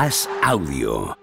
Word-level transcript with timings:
As 0.00 0.28
Audio. 0.44 1.18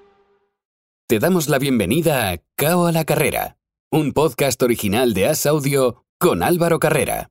Te 1.07 1.19
damos 1.19 1.47
la 1.47 1.59
bienvenida 1.59 2.29
a 2.29 2.39
Cao 2.57 2.87
a 2.87 2.91
la 2.91 3.05
Carrera, 3.05 3.55
un 3.89 4.11
podcast 4.11 4.61
original 4.63 5.13
de 5.13 5.29
As 5.29 5.45
Audio 5.45 6.03
con 6.19 6.43
Álvaro 6.43 6.77
Carrera. 6.77 7.29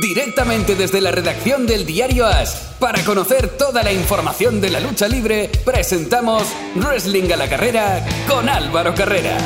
Directamente 0.00 0.76
desde 0.76 1.00
la 1.00 1.10
redacción 1.10 1.66
del 1.66 1.84
diario 1.84 2.26
As, 2.26 2.76
para 2.78 3.04
conocer 3.04 3.58
toda 3.58 3.82
la 3.82 3.92
información 3.92 4.60
de 4.60 4.70
la 4.70 4.78
lucha 4.78 5.08
libre, 5.08 5.50
presentamos 5.64 6.44
Wrestling 6.76 7.32
a 7.32 7.36
la 7.36 7.48
Carrera 7.48 8.06
con 8.28 8.48
Álvaro 8.48 8.94
Carrera. 8.94 9.36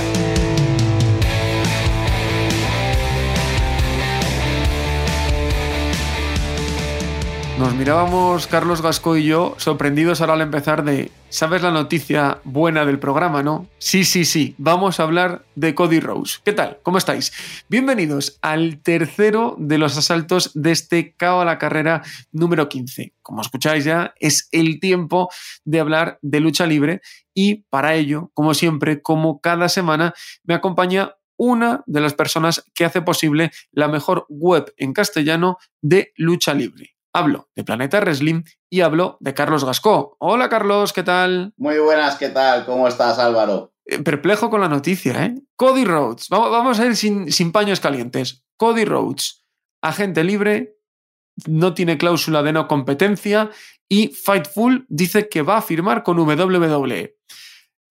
Nos 7.58 7.74
mirábamos 7.74 8.46
Carlos 8.46 8.82
Gasco 8.82 9.16
y 9.16 9.24
yo 9.24 9.56
sorprendidos 9.58 10.20
ahora 10.20 10.34
al 10.34 10.42
empezar 10.42 10.84
de, 10.84 11.10
¿sabes 11.28 11.60
la 11.60 11.72
noticia 11.72 12.38
buena 12.44 12.84
del 12.84 13.00
programa, 13.00 13.42
no? 13.42 13.66
Sí, 13.78 14.04
sí, 14.04 14.24
sí, 14.24 14.54
vamos 14.58 15.00
a 15.00 15.02
hablar 15.02 15.44
de 15.56 15.74
Cody 15.74 15.98
Rose. 15.98 16.38
¿Qué 16.44 16.52
tal? 16.52 16.78
¿Cómo 16.84 16.98
estáis? 16.98 17.32
Bienvenidos 17.68 18.38
al 18.42 18.80
tercero 18.80 19.56
de 19.58 19.76
los 19.76 19.98
asaltos 19.98 20.52
de 20.54 20.70
este 20.70 21.14
CAO 21.16 21.40
a 21.40 21.44
la 21.44 21.58
carrera 21.58 22.04
número 22.30 22.68
15. 22.68 23.14
Como 23.22 23.42
escucháis 23.42 23.84
ya, 23.84 24.14
es 24.20 24.48
el 24.52 24.78
tiempo 24.78 25.28
de 25.64 25.80
hablar 25.80 26.20
de 26.22 26.38
lucha 26.38 26.64
libre 26.64 27.00
y 27.34 27.64
para 27.70 27.96
ello, 27.96 28.30
como 28.34 28.54
siempre, 28.54 29.02
como 29.02 29.40
cada 29.40 29.68
semana, 29.68 30.14
me 30.44 30.54
acompaña 30.54 31.16
una 31.36 31.82
de 31.86 32.00
las 32.02 32.14
personas 32.14 32.64
que 32.72 32.84
hace 32.84 33.02
posible 33.02 33.50
la 33.72 33.88
mejor 33.88 34.26
web 34.28 34.72
en 34.76 34.92
castellano 34.92 35.58
de 35.82 36.12
lucha 36.16 36.54
libre 36.54 36.97
hablo 37.12 37.48
de 37.54 37.64
Planeta 37.64 38.00
Wrestling 38.00 38.42
y 38.70 38.80
hablo 38.80 39.16
de 39.20 39.34
Carlos 39.34 39.64
Gascó. 39.64 40.16
Hola 40.18 40.48
Carlos, 40.48 40.92
¿qué 40.92 41.02
tal? 41.02 41.52
Muy 41.56 41.78
buenas, 41.78 42.16
¿qué 42.16 42.28
tal? 42.28 42.64
¿Cómo 42.66 42.88
estás 42.88 43.18
Álvaro? 43.18 43.72
Eh, 43.84 44.00
perplejo 44.00 44.50
con 44.50 44.60
la 44.60 44.68
noticia, 44.68 45.24
¿eh? 45.24 45.34
Cody 45.56 45.84
Rhodes, 45.84 46.28
vamos, 46.28 46.78
a 46.78 46.86
ir 46.86 46.96
sin, 46.96 47.32
sin 47.32 47.52
paños 47.52 47.80
calientes. 47.80 48.44
Cody 48.56 48.84
Rhodes, 48.84 49.46
agente 49.82 50.24
libre, 50.24 50.76
no 51.46 51.74
tiene 51.74 51.98
cláusula 51.98 52.42
de 52.42 52.52
no 52.52 52.68
competencia 52.68 53.50
y 53.88 54.08
Fightful 54.08 54.86
dice 54.88 55.28
que 55.28 55.42
va 55.42 55.58
a 55.58 55.62
firmar 55.62 56.02
con 56.02 56.18
WWE. 56.18 57.16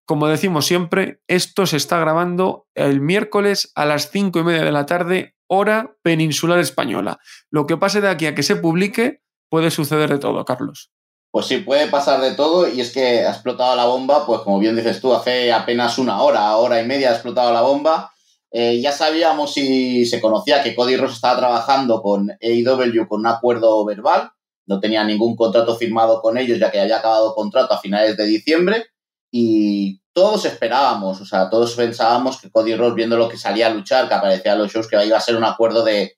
Como 0.06 0.28
decimos 0.28 0.66
siempre, 0.66 1.22
esto 1.28 1.66
se 1.66 1.78
está 1.78 2.00
grabando 2.00 2.68
el 2.76 3.02
miércoles 3.02 3.72
a 3.76 3.86
las 3.86 4.12
cinco 4.12 4.40
y 4.40 4.44
media 4.44 4.64
de 4.64 4.72
la 4.72 4.86
tarde, 4.86 5.36
hora 5.48 5.96
peninsular 6.04 6.60
española. 6.60 7.20
Lo 7.50 7.66
que 7.66 7.78
pase 7.78 8.02
de 8.02 8.10
aquí 8.10 8.26
a 8.26 8.36
que 8.36 8.44
se 8.44 8.56
publique 8.56 9.22
puede 9.50 9.72
suceder 9.72 10.10
de 10.10 10.20
todo, 10.20 10.44
Carlos. 10.46 10.92
Pues 11.32 11.46
sí, 11.46 11.58
puede 11.58 11.88
pasar 11.88 12.22
de 12.22 12.36
todo 12.36 12.68
y 12.68 12.82
es 12.82 12.92
que 12.92 13.26
ha 13.26 13.32
explotado 13.32 13.76
la 13.76 13.86
bomba, 13.86 14.26
pues 14.26 14.42
como 14.42 14.60
bien 14.60 14.76
dices 14.76 15.02
tú, 15.02 15.14
hace 15.14 15.52
apenas 15.52 15.98
una 15.98 16.22
hora, 16.22 16.56
hora 16.58 16.82
y 16.82 16.86
media 16.86 17.10
ha 17.10 17.14
explotado 17.14 17.54
la 17.54 17.62
bomba. 17.62 18.12
Eh, 18.50 18.80
ya 18.82 18.92
sabíamos 18.92 19.58
y 19.58 20.06
se 20.06 20.22
conocía 20.22 20.64
que 20.64 20.74
Cody 20.74 20.96
Ross 20.96 21.14
estaba 21.14 21.38
trabajando 21.38 22.02
con 22.02 22.32
AEW 22.42 23.08
con 23.08 23.20
un 23.20 23.28
acuerdo 23.28 23.84
verbal, 23.84 24.32
no 24.66 24.80
tenía 24.80 25.04
ningún 25.04 25.36
contrato 25.36 25.76
firmado 25.76 26.22
con 26.22 26.38
ellos 26.38 26.58
ya 26.58 26.72
que 26.72 26.80
había 26.80 26.98
acabado 26.98 27.36
contrato 27.36 27.74
a 27.74 27.80
finales 27.80 28.16
de 28.16 28.26
diciembre 28.26 28.88
y 29.40 30.02
todos 30.14 30.46
esperábamos, 30.46 31.22
o 31.22 31.26
sea, 31.26 31.48
todos 31.48 31.76
pensábamos 31.76 32.42
que 32.42 32.50
Cody 32.50 32.74
Ross, 32.76 32.96
viendo 32.96 33.18
lo 33.18 33.30
que 33.30 33.38
salía 33.38 33.68
a 33.68 33.70
luchar, 33.70 34.08
que 34.08 34.16
aparecía 34.16 34.54
en 34.54 34.58
los 34.58 34.74
shows, 34.74 34.88
que 34.88 35.06
iba 35.06 35.16
a 35.16 35.22
ser 35.22 35.36
un 35.36 35.44
acuerdo 35.44 35.84
de, 35.84 36.18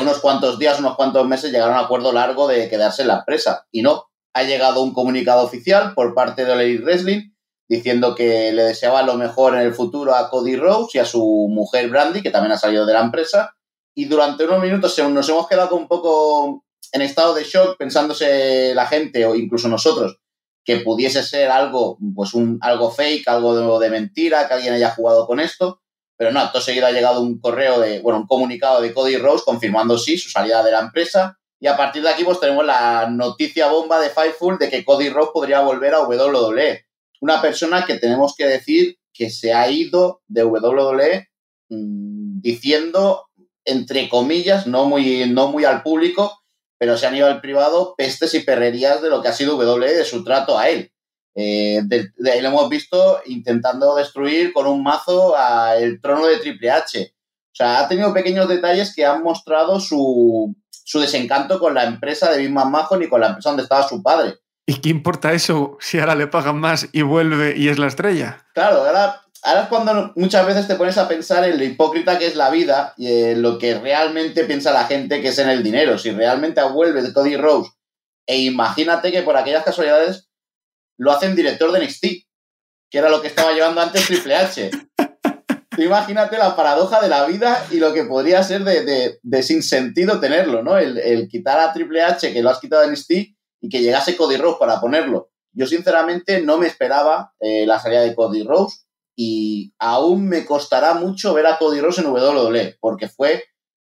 unos 0.00 0.20
cuantos 0.20 0.60
días, 0.60 0.78
unos 0.78 0.94
cuantos 0.94 1.26
meses, 1.26 1.50
llegar 1.50 1.72
a 1.72 1.74
un 1.80 1.84
acuerdo 1.84 2.12
largo 2.12 2.46
de 2.46 2.68
quedarse 2.70 3.02
en 3.02 3.08
la 3.08 3.18
empresa. 3.18 3.66
Y 3.72 3.82
no, 3.82 4.04
ha 4.32 4.44
llegado 4.44 4.80
un 4.80 4.92
comunicado 4.92 5.42
oficial 5.42 5.92
por 5.94 6.14
parte 6.14 6.44
de 6.44 6.52
Elite 6.52 6.84
Wrestling 6.84 7.32
diciendo 7.68 8.14
que 8.14 8.52
le 8.52 8.62
deseaba 8.62 9.02
lo 9.02 9.14
mejor 9.14 9.56
en 9.56 9.62
el 9.62 9.74
futuro 9.74 10.14
a 10.14 10.30
Cody 10.30 10.54
Rose 10.54 10.98
y 10.98 11.00
a 11.00 11.04
su 11.04 11.48
mujer 11.50 11.88
Brandy, 11.90 12.22
que 12.22 12.30
también 12.30 12.52
ha 12.52 12.58
salido 12.58 12.86
de 12.86 12.92
la 12.92 13.00
empresa. 13.00 13.56
Y 13.92 14.04
durante 14.04 14.44
unos 14.44 14.62
minutos 14.62 14.96
nos 15.10 15.28
hemos 15.28 15.48
quedado 15.48 15.74
un 15.74 15.88
poco 15.88 16.62
en 16.92 17.02
estado 17.02 17.34
de 17.34 17.42
shock, 17.42 17.76
pensándose 17.76 18.72
la 18.72 18.86
gente 18.86 19.26
o 19.26 19.34
incluso 19.34 19.66
nosotros 19.66 20.21
que 20.64 20.78
pudiese 20.78 21.22
ser 21.22 21.50
algo, 21.50 21.98
pues 22.14 22.34
un, 22.34 22.58
algo 22.60 22.90
fake, 22.90 23.26
algo 23.28 23.80
de, 23.80 23.90
mentira, 23.90 24.46
que 24.46 24.54
alguien 24.54 24.74
haya 24.74 24.90
jugado 24.90 25.26
con 25.26 25.40
esto. 25.40 25.80
Pero 26.16 26.30
no, 26.30 26.40
acto 26.40 26.60
seguido 26.60 26.86
ha 26.86 26.92
llegado 26.92 27.20
un 27.20 27.40
correo 27.40 27.80
de, 27.80 28.00
bueno, 28.00 28.20
un 28.20 28.26
comunicado 28.26 28.80
de 28.80 28.94
Cody 28.94 29.16
Rose 29.16 29.44
confirmando 29.44 29.98
sí 29.98 30.18
su 30.18 30.30
salida 30.30 30.62
de 30.62 30.70
la 30.70 30.80
empresa. 30.80 31.38
Y 31.58 31.66
a 31.66 31.76
partir 31.76 32.02
de 32.02 32.10
aquí, 32.10 32.24
pues 32.24 32.38
tenemos 32.38 32.64
la 32.64 33.08
noticia 33.10 33.68
bomba 33.68 34.00
de 34.00 34.10
Fightful 34.10 34.58
de 34.58 34.68
que 34.68 34.84
Cody 34.84 35.08
Rose 35.08 35.30
podría 35.32 35.60
volver 35.60 35.94
a 35.94 36.02
WWE. 36.02 36.84
Una 37.20 37.40
persona 37.40 37.84
que 37.84 37.98
tenemos 37.98 38.34
que 38.36 38.46
decir 38.46 38.98
que 39.12 39.30
se 39.30 39.52
ha 39.52 39.68
ido 39.70 40.22
de 40.26 40.44
WWE 40.44 41.28
mm, 41.68 42.40
diciendo, 42.40 43.26
entre 43.64 44.08
comillas, 44.08 44.66
no 44.66 44.86
muy, 44.86 45.28
no 45.28 45.48
muy 45.48 45.64
al 45.64 45.82
público, 45.82 46.41
pero 46.82 46.96
se 46.96 47.06
han 47.06 47.14
ido 47.14 47.28
al 47.28 47.40
privado 47.40 47.94
pestes 47.96 48.34
y 48.34 48.40
perrerías 48.40 49.00
de 49.00 49.08
lo 49.08 49.22
que 49.22 49.28
ha 49.28 49.32
sido 49.32 49.56
W, 49.56 49.94
de 49.94 50.04
su 50.04 50.24
trato 50.24 50.58
a 50.58 50.68
él. 50.68 50.90
Eh, 51.36 51.80
de, 51.84 52.10
ahí 52.28 52.40
lo 52.40 52.48
hemos 52.48 52.68
visto 52.68 53.20
intentando 53.26 53.94
destruir 53.94 54.52
con 54.52 54.66
un 54.66 54.82
mazo 54.82 55.32
el 55.78 56.00
trono 56.00 56.26
de 56.26 56.38
Triple 56.38 56.72
H. 56.72 57.14
O 57.14 57.54
sea, 57.54 57.78
ha 57.78 57.88
tenido 57.88 58.12
pequeños 58.12 58.48
detalles 58.48 58.92
que 58.96 59.06
han 59.06 59.22
mostrado 59.22 59.78
su, 59.78 60.56
desencanto 60.94 61.60
con 61.60 61.72
la 61.74 61.84
empresa 61.84 62.32
de 62.32 62.38
Big 62.38 62.50
Man 62.50 62.72
Mahon 62.72 63.04
y 63.04 63.08
con 63.08 63.20
la 63.20 63.28
empresa 63.28 63.50
donde 63.50 63.62
estaba 63.62 63.86
su 63.86 64.02
padre. 64.02 64.40
¿Y 64.66 64.80
qué 64.80 64.88
importa 64.88 65.34
eso 65.34 65.76
si 65.78 66.00
ahora 66.00 66.16
le 66.16 66.26
pagan 66.26 66.58
más 66.58 66.88
y 66.90 67.02
vuelve 67.02 67.56
y 67.56 67.68
es 67.68 67.78
la 67.78 67.86
estrella? 67.86 68.44
Claro, 68.54 68.78
ahora 68.78 69.22
ahora 69.42 69.62
es 69.62 69.68
cuando 69.68 70.12
muchas 70.16 70.46
veces 70.46 70.68
te 70.68 70.76
pones 70.76 70.96
a 70.98 71.08
pensar 71.08 71.44
en 71.44 71.58
lo 71.58 71.64
hipócrita 71.64 72.18
que 72.18 72.26
es 72.26 72.36
la 72.36 72.50
vida 72.50 72.94
y 72.96 73.08
en 73.08 73.42
lo 73.42 73.58
que 73.58 73.78
realmente 73.78 74.44
piensa 74.44 74.72
la 74.72 74.84
gente 74.84 75.20
que 75.20 75.28
es 75.28 75.38
en 75.38 75.48
el 75.48 75.62
dinero. 75.62 75.98
Si 75.98 76.10
realmente 76.10 76.62
vuelve 76.62 77.02
de 77.02 77.12
Cody 77.12 77.36
Rose 77.36 77.70
e 78.26 78.38
imagínate 78.38 79.10
que 79.10 79.22
por 79.22 79.36
aquellas 79.36 79.64
casualidades 79.64 80.28
lo 80.96 81.10
hacen 81.10 81.34
director 81.34 81.72
de 81.72 81.84
NXT, 81.84 82.06
que 82.90 82.98
era 82.98 83.08
lo 83.08 83.20
que 83.20 83.28
estaba 83.28 83.52
llevando 83.52 83.80
antes 83.80 84.06
Triple 84.06 84.36
H. 84.36 84.70
imagínate 85.78 86.38
la 86.38 86.54
paradoja 86.54 87.00
de 87.00 87.08
la 87.08 87.26
vida 87.26 87.66
y 87.70 87.78
lo 87.78 87.92
que 87.92 88.04
podría 88.04 88.42
ser 88.42 88.62
de, 88.62 88.84
de, 88.84 89.18
de 89.22 89.42
sin 89.42 89.62
sentido 89.62 90.20
tenerlo, 90.20 90.62
¿no? 90.62 90.78
El, 90.78 91.28
quitar 91.28 91.58
a 91.58 91.72
Triple 91.72 92.02
H, 92.02 92.32
que 92.32 92.42
lo 92.42 92.50
has 92.50 92.60
quitado 92.60 92.82
de 92.82 92.92
NXT, 92.92 93.10
y 93.64 93.68
que 93.68 93.80
llegase 93.80 94.16
Cody 94.16 94.36
Rose 94.36 94.58
para 94.60 94.80
ponerlo. 94.80 95.30
Yo 95.52 95.66
sinceramente 95.66 96.40
no 96.42 96.58
me 96.58 96.66
esperaba 96.66 97.32
eh, 97.40 97.66
la 97.66 97.78
salida 97.78 98.02
de 98.02 98.14
Cody 98.14 98.42
Rose 98.42 98.78
y 99.16 99.72
aún 99.78 100.28
me 100.28 100.44
costará 100.44 100.94
mucho 100.94 101.34
ver 101.34 101.46
a 101.46 101.58
Cody 101.58 101.80
Rose 101.80 102.00
en 102.00 102.08
WWE, 102.08 102.78
porque 102.80 103.08
fue 103.08 103.44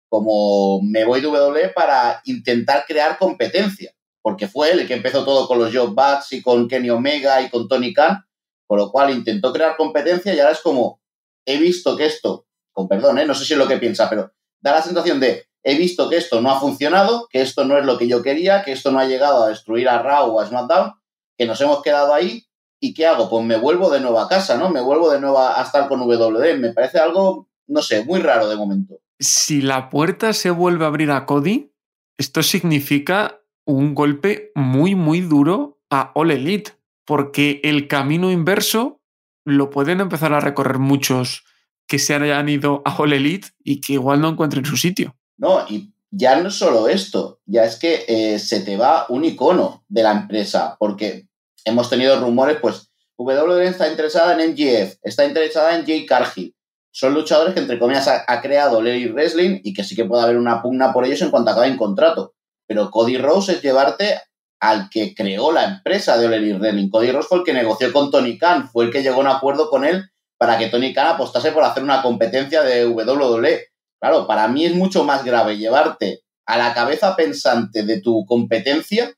como 0.08 0.80
me 0.82 1.04
voy 1.04 1.20
de 1.20 1.28
WWE 1.28 1.70
para 1.70 2.20
intentar 2.24 2.84
crear 2.86 3.18
competencia, 3.18 3.92
porque 4.22 4.48
fue 4.48 4.70
él 4.70 4.80
el 4.80 4.86
que 4.86 4.94
empezó 4.94 5.24
todo 5.24 5.48
con 5.48 5.58
los 5.58 5.74
Joe 5.74 5.88
Bucks 5.88 6.32
y 6.32 6.42
con 6.42 6.68
Kenny 6.68 6.90
Omega 6.90 7.42
y 7.42 7.50
con 7.50 7.68
Tony 7.68 7.92
Khan, 7.92 8.24
con 8.66 8.78
lo 8.78 8.90
cual 8.90 9.10
intentó 9.10 9.52
crear 9.52 9.76
competencia 9.76 10.34
y 10.34 10.40
ahora 10.40 10.52
es 10.52 10.60
como, 10.60 11.00
he 11.44 11.58
visto 11.58 11.96
que 11.96 12.06
esto, 12.06 12.46
con 12.72 12.88
perdón, 12.88 13.18
¿eh? 13.18 13.26
no 13.26 13.34
sé 13.34 13.44
si 13.44 13.54
es 13.54 13.58
lo 13.58 13.68
que 13.68 13.78
piensa, 13.78 14.08
pero 14.08 14.32
da 14.60 14.72
la 14.72 14.82
sensación 14.82 15.20
de, 15.20 15.46
he 15.62 15.76
visto 15.76 16.08
que 16.08 16.16
esto 16.16 16.40
no 16.40 16.50
ha 16.50 16.60
funcionado, 16.60 17.26
que 17.30 17.40
esto 17.40 17.64
no 17.64 17.76
es 17.78 17.84
lo 17.84 17.98
que 17.98 18.08
yo 18.08 18.22
quería, 18.22 18.62
que 18.62 18.72
esto 18.72 18.92
no 18.92 18.98
ha 18.98 19.06
llegado 19.06 19.42
a 19.42 19.48
destruir 19.48 19.88
a 19.88 20.02
Raw 20.02 20.34
o 20.34 20.40
a 20.40 20.46
SmackDown, 20.46 20.92
que 21.36 21.46
nos 21.46 21.60
hemos 21.60 21.82
quedado 21.82 22.14
ahí 22.14 22.45
¿Y 22.80 22.94
qué 22.94 23.06
hago? 23.06 23.30
Pues 23.30 23.44
me 23.44 23.56
vuelvo 23.56 23.90
de 23.90 24.00
nuevo 24.00 24.20
a 24.20 24.28
casa, 24.28 24.56
¿no? 24.56 24.70
Me 24.70 24.80
vuelvo 24.80 25.10
de 25.10 25.20
nuevo 25.20 25.38
a 25.38 25.62
estar 25.62 25.88
con 25.88 26.00
WD. 26.00 26.58
Me 26.58 26.72
parece 26.72 26.98
algo, 26.98 27.48
no 27.66 27.82
sé, 27.82 28.04
muy 28.04 28.20
raro 28.20 28.48
de 28.48 28.56
momento. 28.56 29.00
Si 29.18 29.62
la 29.62 29.88
puerta 29.88 30.32
se 30.32 30.50
vuelve 30.50 30.84
a 30.84 30.88
abrir 30.88 31.10
a 31.10 31.24
Cody, 31.24 31.72
esto 32.18 32.42
significa 32.42 33.40
un 33.64 33.94
golpe 33.94 34.52
muy, 34.54 34.94
muy 34.94 35.20
duro 35.20 35.80
a 35.90 36.12
All 36.14 36.30
Elite, 36.30 36.72
porque 37.04 37.60
el 37.64 37.88
camino 37.88 38.30
inverso 38.30 39.00
lo 39.44 39.70
pueden 39.70 40.00
empezar 40.00 40.32
a 40.32 40.40
recorrer 40.40 40.78
muchos 40.78 41.44
que 41.86 41.98
se 41.98 42.14
hayan 42.14 42.48
ido 42.48 42.82
a 42.84 42.96
All 42.96 43.12
Elite 43.12 43.48
y 43.62 43.80
que 43.80 43.94
igual 43.94 44.20
no 44.20 44.30
encuentren 44.30 44.64
su 44.64 44.76
sitio. 44.76 45.16
No, 45.38 45.64
y 45.68 45.92
ya 46.10 46.40
no 46.40 46.48
es 46.48 46.54
solo 46.54 46.88
esto, 46.88 47.40
ya 47.46 47.64
es 47.64 47.76
que 47.76 48.04
eh, 48.08 48.38
se 48.38 48.60
te 48.60 48.76
va 48.76 49.06
un 49.08 49.24
icono 49.24 49.84
de 49.88 50.02
la 50.02 50.12
empresa, 50.12 50.76
porque 50.78 51.28
hemos 51.66 51.90
tenido 51.90 52.18
rumores, 52.18 52.58
pues 52.60 52.90
WWE 53.18 53.66
está 53.66 53.88
interesada 53.88 54.32
en 54.32 54.52
MGF, 54.52 54.98
está 55.02 55.26
interesada 55.26 55.76
en 55.76 55.84
Jay 55.84 56.06
Cargill. 56.06 56.54
Son 56.90 57.12
luchadores 57.12 57.52
que, 57.52 57.60
entre 57.60 57.78
comillas, 57.78 58.08
ha, 58.08 58.40
creado 58.40 58.80
Larry 58.80 59.08
Wrestling 59.08 59.60
y 59.62 59.74
que 59.74 59.84
sí 59.84 59.94
que 59.94 60.06
puede 60.06 60.22
haber 60.22 60.38
una 60.38 60.62
pugna 60.62 60.92
por 60.92 61.04
ellos 61.04 61.20
en 61.20 61.30
cuanto 61.30 61.50
acaben 61.50 61.76
contrato. 61.76 62.34
Pero 62.66 62.90
Cody 62.90 63.18
Rose 63.18 63.52
es 63.52 63.62
llevarte 63.62 64.18
al 64.60 64.88
que 64.88 65.14
creó 65.14 65.52
la 65.52 65.64
empresa 65.64 66.16
de 66.16 66.28
Larry 66.28 66.54
Wrestling. 66.54 66.88
Cody 66.88 67.12
Rose 67.12 67.28
fue 67.28 67.38
el 67.38 67.44
que 67.44 67.52
negoció 67.52 67.92
con 67.92 68.10
Tony 68.10 68.38
Khan, 68.38 68.70
fue 68.70 68.86
el 68.86 68.90
que 68.90 69.02
llegó 69.02 69.16
a 69.16 69.20
un 69.20 69.26
acuerdo 69.26 69.68
con 69.68 69.84
él 69.84 70.08
para 70.38 70.56
que 70.56 70.68
Tony 70.68 70.94
Khan 70.94 71.08
apostase 71.08 71.52
por 71.52 71.64
hacer 71.64 71.82
una 71.82 72.00
competencia 72.00 72.62
de 72.62 72.86
WWE. 72.86 73.66
Claro, 74.00 74.26
para 74.26 74.48
mí 74.48 74.64
es 74.64 74.74
mucho 74.74 75.04
más 75.04 75.24
grave 75.24 75.58
llevarte 75.58 76.22
a 76.46 76.56
la 76.56 76.72
cabeza 76.72 77.16
pensante 77.16 77.82
de 77.82 78.00
tu 78.00 78.24
competencia 78.24 79.12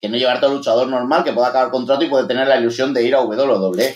que 0.00 0.08
no 0.08 0.16
llevarte 0.16 0.46
a 0.46 0.48
luchador 0.48 0.88
normal 0.88 1.24
que 1.24 1.32
pueda 1.32 1.48
acabar 1.48 1.70
contrato 1.70 2.04
y 2.04 2.08
puede 2.08 2.26
tener 2.26 2.48
la 2.48 2.58
ilusión 2.58 2.94
de 2.94 3.04
ir 3.04 3.14
a 3.14 3.20
WWE. 3.20 3.94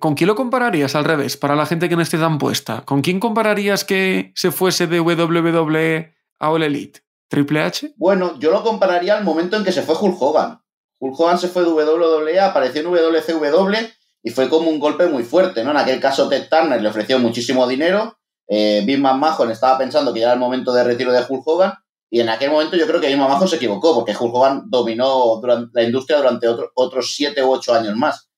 ¿Con 0.00 0.14
quién 0.14 0.26
lo 0.26 0.34
compararías 0.34 0.96
al 0.96 1.04
revés, 1.04 1.36
para 1.36 1.54
la 1.54 1.66
gente 1.66 1.88
que 1.88 1.96
no 1.96 2.02
esté 2.02 2.18
tan 2.18 2.38
puesta? 2.38 2.82
¿Con 2.84 3.00
quién 3.00 3.20
compararías 3.20 3.84
que 3.84 4.32
se 4.34 4.50
fuese 4.50 4.86
de 4.88 5.00
WWE 5.00 6.14
a 6.40 6.50
All 6.50 6.62
Elite? 6.62 7.00
¿Triple 7.28 7.62
H? 7.62 7.94
Bueno, 7.96 8.38
yo 8.38 8.50
lo 8.50 8.62
compararía 8.62 9.16
al 9.16 9.24
momento 9.24 9.56
en 9.56 9.64
que 9.64 9.72
se 9.72 9.82
fue 9.82 9.96
Hulk 9.96 10.20
Hogan. 10.20 10.60
Hulk 10.98 11.18
Hogan 11.18 11.38
se 11.38 11.48
fue 11.48 11.62
de 11.62 11.70
WWE, 11.70 12.40
apareció 12.40 12.80
en 12.80 12.88
WCW 12.88 13.74
y 14.22 14.30
fue 14.30 14.48
como 14.48 14.70
un 14.70 14.78
golpe 14.78 15.06
muy 15.06 15.22
fuerte, 15.22 15.62
¿no? 15.62 15.70
En 15.70 15.76
aquel 15.76 16.00
caso 16.00 16.28
Ted 16.28 16.48
Turner 16.48 16.80
le 16.80 16.88
ofreció 16.88 17.18
muchísimo 17.18 17.66
dinero, 17.68 18.18
eh, 18.48 18.82
Vince 18.84 19.02
McMahon 19.02 19.50
estaba 19.50 19.78
pensando 19.78 20.12
que 20.12 20.20
ya 20.20 20.26
era 20.26 20.34
el 20.34 20.40
momento 20.40 20.72
de 20.72 20.84
retiro 20.84 21.12
de 21.12 21.24
Hulk 21.26 21.46
Hogan 21.46 21.72
y 22.14 22.20
en 22.20 22.28
aquel 22.28 22.52
momento 22.52 22.76
yo 22.76 22.86
creo 22.86 23.00
que 23.00 23.08
Vince 23.08 23.20
McMahon 23.20 23.48
se 23.48 23.56
equivocó 23.56 23.92
porque 23.92 24.14
Hulk 24.16 24.32
Hogan 24.32 24.62
dominó 24.66 25.40
la 25.72 25.82
industria 25.82 26.18
durante 26.18 26.46
otros 26.46 27.12
siete 27.12 27.42
u 27.42 27.50
ocho 27.50 27.74
años 27.74 27.96
más. 27.96 28.28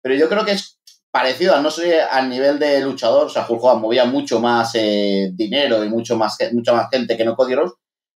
Pero 0.00 0.14
yo 0.14 0.28
creo 0.28 0.44
que 0.44 0.52
es 0.52 0.78
parecido, 1.10 1.60
no 1.60 1.68
sé, 1.68 2.00
al 2.00 2.28
nivel 2.28 2.60
de 2.60 2.80
luchador, 2.80 3.26
o 3.26 3.28
sea, 3.28 3.44
Hulk 3.48 3.60
Hogan 3.60 3.80
movía 3.80 4.04
mucho 4.04 4.38
más 4.38 4.70
eh, 4.76 5.32
dinero 5.32 5.84
y 5.84 5.88
mucho 5.88 6.16
más, 6.16 6.38
mucha 6.52 6.74
más 6.74 6.88
gente 6.92 7.16
que 7.16 7.24
no 7.24 7.34
Cody 7.34 7.56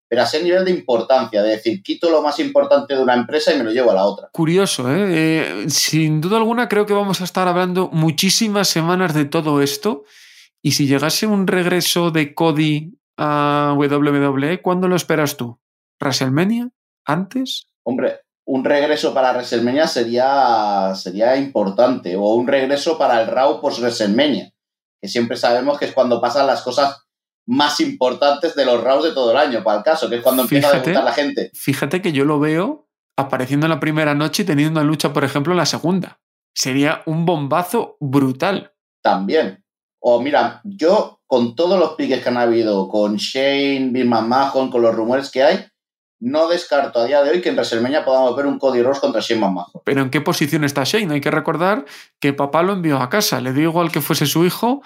pero 0.07 0.23
a 0.23 0.25
ese 0.25 0.41
nivel 0.41 0.65
de 0.65 0.71
importancia, 0.71 1.43
de 1.43 1.51
decir, 1.51 1.83
quito 1.83 2.11
lo 2.11 2.23
más 2.23 2.39
importante 2.39 2.95
de 2.95 3.03
una 3.03 3.15
empresa 3.15 3.53
y 3.53 3.59
me 3.59 3.65
lo 3.65 3.73
llevo 3.73 3.91
a 3.91 3.95
la 3.95 4.05
otra. 4.05 4.29
Curioso, 4.31 4.89
¿eh? 4.89 5.65
¿eh? 5.65 5.65
sin 5.69 6.21
duda 6.21 6.37
alguna 6.37 6.69
creo 6.69 6.87
que 6.87 6.95
vamos 6.95 7.21
a 7.21 7.25
estar 7.25 7.49
hablando 7.49 7.89
muchísimas 7.89 8.69
semanas 8.69 9.15
de 9.15 9.25
todo 9.25 9.63
esto 9.63 10.05
y 10.63 10.73
si 10.73 10.87
llegase 10.87 11.27
un 11.27 11.49
regreso 11.49 12.13
de 12.13 12.37
Cody 12.37 12.99
a 13.19 13.75
WWE, 13.77 14.63
¿cuándo 14.63 14.89
lo 14.89 14.97
esperas 14.97 15.37
tú? 15.37 15.61
¿WrestleMania? 16.01 16.71
¿Antes? 17.05 17.69
Hombre, 17.83 18.21
un 18.47 18.65
regreso 18.65 19.13
para 19.13 19.33
WrestleMania 19.33 19.87
sería, 19.87 20.95
sería 20.95 21.37
importante, 21.37 22.17
o 22.17 22.35
un 22.35 22.47
regreso 22.47 22.97
para 22.97 23.21
el 23.21 23.27
Raw 23.27 23.61
post 23.61 23.81
WrestleMania, 23.81 24.53
que 25.01 25.09
siempre 25.09 25.37
sabemos 25.37 25.79
que 25.79 25.87
es 25.87 25.93
cuando 25.93 26.21
pasan 26.21 26.47
las 26.47 26.63
cosas 26.63 27.05
más 27.47 27.81
importantes 27.81 28.55
de 28.55 28.65
los 28.65 28.83
Raws 28.83 29.05
de 29.05 29.13
todo 29.13 29.33
el 29.33 29.37
año, 29.37 29.65
para 29.65 29.79
el 29.79 29.85
caso, 29.85 30.09
que 30.09 30.17
es 30.17 30.23
cuando 30.23 30.43
empieza 30.43 30.69
a 30.69 30.81
debutar 30.81 31.05
la 31.05 31.13
gente. 31.13 31.51
Fíjate 31.55 32.01
que 32.01 32.13
yo 32.13 32.25
lo 32.25 32.39
veo 32.39 32.89
apareciendo 33.17 33.67
en 33.67 33.71
la 33.71 33.81
primera 33.81 34.15
noche 34.15 34.45
y 34.45 34.47
teniendo 34.47 34.81
una 34.81 34.89
lucha, 34.89 35.13
por 35.13 35.25
ejemplo, 35.25 35.53
en 35.53 35.57
la 35.57 35.67
segunda. 35.67 36.21
Sería 36.55 37.03
un 37.07 37.27
bombazo 37.27 37.97
brutal. 38.01 38.75
También. 39.03 39.65
O 40.01 40.21
mira, 40.21 40.61
yo 40.65 41.18
con 41.29 41.55
todos 41.55 41.79
los 41.79 41.91
piques 41.91 42.23
que 42.23 42.29
han 42.31 42.39
habido, 42.39 42.89
con 42.89 43.17
Shane, 43.17 43.91
Bill 43.93 44.09
McMahon, 44.09 44.71
con 44.71 44.81
los 44.81 44.95
rumores 44.95 45.31
que 45.31 45.43
hay, 45.43 45.67
no 46.21 46.49
descarto 46.49 47.01
a 47.01 47.05
día 47.05 47.23
de 47.23 47.31
hoy 47.31 47.41
que 47.43 47.51
en 47.51 47.55
WrestleMania 47.55 48.05
podamos 48.05 48.35
ver 48.35 48.47
un 48.47 48.59
Cody 48.59 48.83
Ross 48.83 48.99
contra 48.99 49.21
Shane 49.21 49.43
McMahon. 49.43 49.83
Pero 49.85 50.01
¿en 50.01 50.11
qué 50.11 50.23
posición 50.23 50.65
está 50.65 50.85
Shane? 50.85 51.15
Hay 51.15 51.21
que 51.21 51.31
recordar 51.31 51.85
que 52.19 52.33
papá 52.33 52.63
lo 52.63 52.73
envió 52.73 52.99
a 52.99 53.11
casa. 53.11 53.41
Le 53.43 53.53
dio 53.53 53.65
igual 53.65 53.93
que 53.93 54.01
fuese 54.01 54.27
su 54.27 54.45
hijo. 54.45 54.83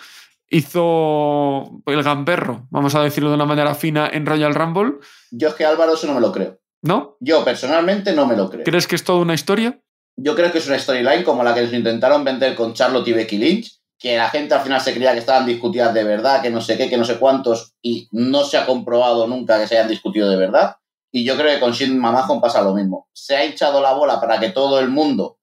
Hizo 0.48 1.80
el 1.86 2.02
gamberro, 2.02 2.66
vamos 2.70 2.94
a 2.94 3.02
decirlo 3.02 3.30
de 3.30 3.36
una 3.36 3.46
manera 3.46 3.74
fina, 3.74 4.10
en 4.12 4.26
Royal 4.26 4.54
Rumble. 4.54 4.94
Yo 5.30 5.48
es 5.48 5.54
que 5.54 5.64
Álvaro 5.64 5.94
eso 5.94 6.06
no 6.08 6.14
me 6.14 6.20
lo 6.20 6.32
creo. 6.32 6.58
¿No? 6.82 7.16
Yo 7.20 7.44
personalmente 7.44 8.12
no 8.12 8.26
me 8.26 8.36
lo 8.36 8.50
creo. 8.50 8.64
¿Crees 8.64 8.86
que 8.86 8.96
es 8.96 9.04
toda 9.04 9.20
una 9.20 9.32
historia? 9.32 9.80
Yo 10.16 10.34
creo 10.34 10.52
que 10.52 10.58
es 10.58 10.66
una 10.66 10.78
storyline 10.78 11.22
como 11.22 11.44
la 11.44 11.54
que 11.54 11.62
les 11.62 11.72
intentaron 11.72 12.24
vender 12.24 12.54
con 12.54 12.74
Charlotte 12.74 13.08
y 13.08 13.12
Becky 13.12 13.38
Lynch, 13.38 13.81
que 14.02 14.16
la 14.16 14.28
gente 14.30 14.52
al 14.52 14.62
final 14.62 14.80
se 14.80 14.92
creía 14.92 15.12
que 15.12 15.20
estaban 15.20 15.46
discutidas 15.46 15.94
de 15.94 16.02
verdad, 16.02 16.42
que 16.42 16.50
no 16.50 16.60
sé 16.60 16.76
qué, 16.76 16.90
que 16.90 16.96
no 16.96 17.04
sé 17.04 17.20
cuántos, 17.20 17.74
y 17.80 18.08
no 18.10 18.42
se 18.42 18.58
ha 18.58 18.66
comprobado 18.66 19.28
nunca 19.28 19.60
que 19.60 19.68
se 19.68 19.76
hayan 19.76 19.88
discutido 19.88 20.28
de 20.28 20.36
verdad. 20.36 20.74
Y 21.12 21.24
yo 21.24 21.36
creo 21.36 21.54
que 21.54 21.60
con 21.60 21.70
Shane 21.70 21.94
McMahon 21.94 22.40
pasa 22.40 22.62
lo 22.62 22.74
mismo. 22.74 23.06
Se 23.12 23.36
ha 23.36 23.44
hinchado 23.44 23.80
la 23.80 23.92
bola 23.92 24.20
para 24.20 24.40
que 24.40 24.50
todo 24.50 24.80
el 24.80 24.88
mundo 24.88 25.38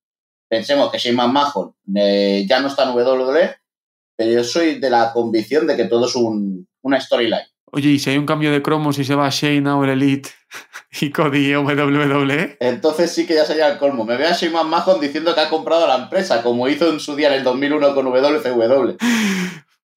pensemos 0.50 0.92
que 0.92 0.98
Shane 0.98 1.16
McMahon 1.16 1.74
eh, 1.96 2.46
ya 2.50 2.60
no 2.60 2.68
está 2.68 2.84
en 2.84 2.90
WWE, 2.90 3.56
pero 4.18 4.32
yo 4.32 4.44
soy 4.44 4.78
de 4.78 4.90
la 4.90 5.14
convicción 5.14 5.66
de 5.66 5.78
que 5.78 5.86
todo 5.86 6.08
es 6.08 6.16
una 6.82 7.00
storyline. 7.00 7.48
Oye, 7.72 7.90
¿y 7.90 8.00
si 8.00 8.10
hay 8.10 8.18
un 8.18 8.26
cambio 8.26 8.52
de 8.52 8.62
cromos 8.62 8.98
y 9.00 9.04
se 9.04 9.16
va 9.16 9.30
Shane 9.30 9.70
a 9.70 9.84
el 9.84 9.90
Elite 9.90 10.30
y 11.02 11.12
Cody 11.12 11.56
WWE? 11.56 12.58
Entonces 12.60 13.12
sí 13.12 13.26
que 13.26 13.36
ya 13.36 13.46
sería 13.46 13.68
el 13.72 13.78
colmo. 13.78 14.06
Me 14.06 14.18
veo 14.18 14.30
a 14.30 14.34
Shane 14.34 14.54
McMahon 14.54 15.00
diciendo 15.00 15.36
que 15.36 15.42
ha 15.42 15.50
comprado 15.50 15.88
la 15.88 15.98
empresa, 15.98 16.42
como 16.42 16.68
hizo 16.68 16.90
en 16.90 17.00
su 17.00 17.16
día 17.16 17.28
en 17.28 17.36
el 17.36 17.44
2001 17.44 17.94
con 17.94 18.06
WCW. 18.06 18.98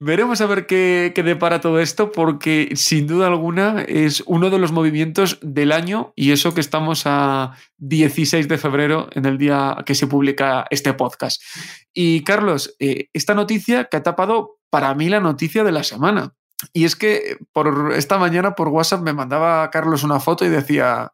Veremos 0.05 0.41
a 0.41 0.47
ver 0.47 0.67
qué, 0.67 1.13
depara 1.15 1.61
todo 1.61 1.79
esto, 1.79 2.11
porque 2.11 2.73
sin 2.75 3.07
duda 3.07 3.29
alguna 3.29 3.83
es 3.83 4.25
uno 4.27 4.51
de 4.51 4.59
los 4.59 4.73
movimientos 4.73 5.39
del 5.43 5.71
año 5.71 6.13
y 6.17 6.33
eso 6.33 6.55
que 6.55 6.61
estamos 6.61 7.03
a 7.07 7.53
16 7.79 8.49
de 8.49 8.59
febrero, 8.59 9.09
en 9.13 9.27
el 9.27 9.39
día 9.39 9.77
que 9.87 9.95
se 9.95 10.09
publica 10.09 10.67
este 10.71 10.93
podcast. 10.93 11.41
Y 11.95 12.25
Carlos, 12.25 12.75
eh, 12.81 13.11
esta 13.13 13.35
noticia 13.35 13.85
que 13.85 13.97
ha 13.97 14.03
tapado 14.03 14.59
para 14.71 14.93
mí 14.97 15.09
la 15.09 15.21
noticia 15.21 15.63
de 15.63 15.71
la 15.71 15.85
semana. 15.85 16.35
Y 16.73 16.85
es 16.85 16.97
que 16.97 17.39
por 17.53 17.93
esta 17.95 18.19
mañana 18.19 18.55
por 18.55 18.69
WhatsApp 18.69 19.03
me 19.03 19.13
mandaba 19.13 19.71
Carlos 19.71 20.05
una 20.05 20.21
foto 20.21 20.45
y 20.45 20.49
decía, 20.49 21.13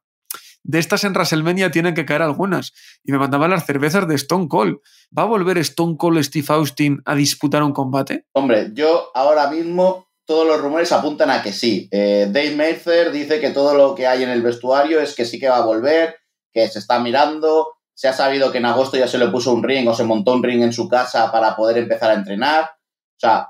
de 0.62 0.78
estas 0.78 1.04
en 1.04 1.12
WrestleMania 1.12 1.70
tienen 1.70 1.94
que 1.94 2.04
caer 2.04 2.22
algunas. 2.22 2.72
Y 3.02 3.12
me 3.12 3.18
mandaban 3.18 3.50
las 3.50 3.64
cervezas 3.64 4.06
de 4.06 4.14
Stone 4.16 4.48
Cold. 4.48 4.78
¿Va 5.16 5.22
a 5.22 5.26
volver 5.26 5.58
Stone 5.58 5.96
Cold 5.96 6.22
Steve 6.22 6.46
Austin 6.50 7.00
a 7.04 7.14
disputar 7.14 7.62
un 7.62 7.72
combate? 7.72 8.26
Hombre, 8.34 8.70
yo 8.74 9.10
ahora 9.14 9.50
mismo 9.50 10.08
todos 10.26 10.46
los 10.46 10.60
rumores 10.60 10.92
apuntan 10.92 11.30
a 11.30 11.42
que 11.42 11.52
sí. 11.52 11.88
Eh, 11.90 12.28
Dave 12.30 12.54
Mercer 12.54 13.10
dice 13.12 13.40
que 13.40 13.48
todo 13.48 13.74
lo 13.74 13.94
que 13.94 14.06
hay 14.06 14.22
en 14.22 14.28
el 14.28 14.42
vestuario 14.42 15.00
es 15.00 15.14
que 15.14 15.24
sí 15.24 15.38
que 15.38 15.48
va 15.48 15.56
a 15.56 15.64
volver, 15.64 16.16
que 16.52 16.68
se 16.68 16.80
está 16.80 16.98
mirando. 16.98 17.72
Se 17.94 18.08
ha 18.08 18.12
sabido 18.12 18.52
que 18.52 18.58
en 18.58 18.66
agosto 18.66 18.98
ya 18.98 19.08
se 19.08 19.16
le 19.16 19.28
puso 19.28 19.54
un 19.54 19.62
ring 19.62 19.88
o 19.88 19.94
se 19.94 20.04
montó 20.04 20.34
un 20.34 20.42
ring 20.42 20.62
en 20.62 20.74
su 20.74 20.86
casa 20.86 21.32
para 21.32 21.56
poder 21.56 21.78
empezar 21.78 22.10
a 22.10 22.14
entrenar. 22.14 22.64
O 22.64 23.20
sea, 23.20 23.48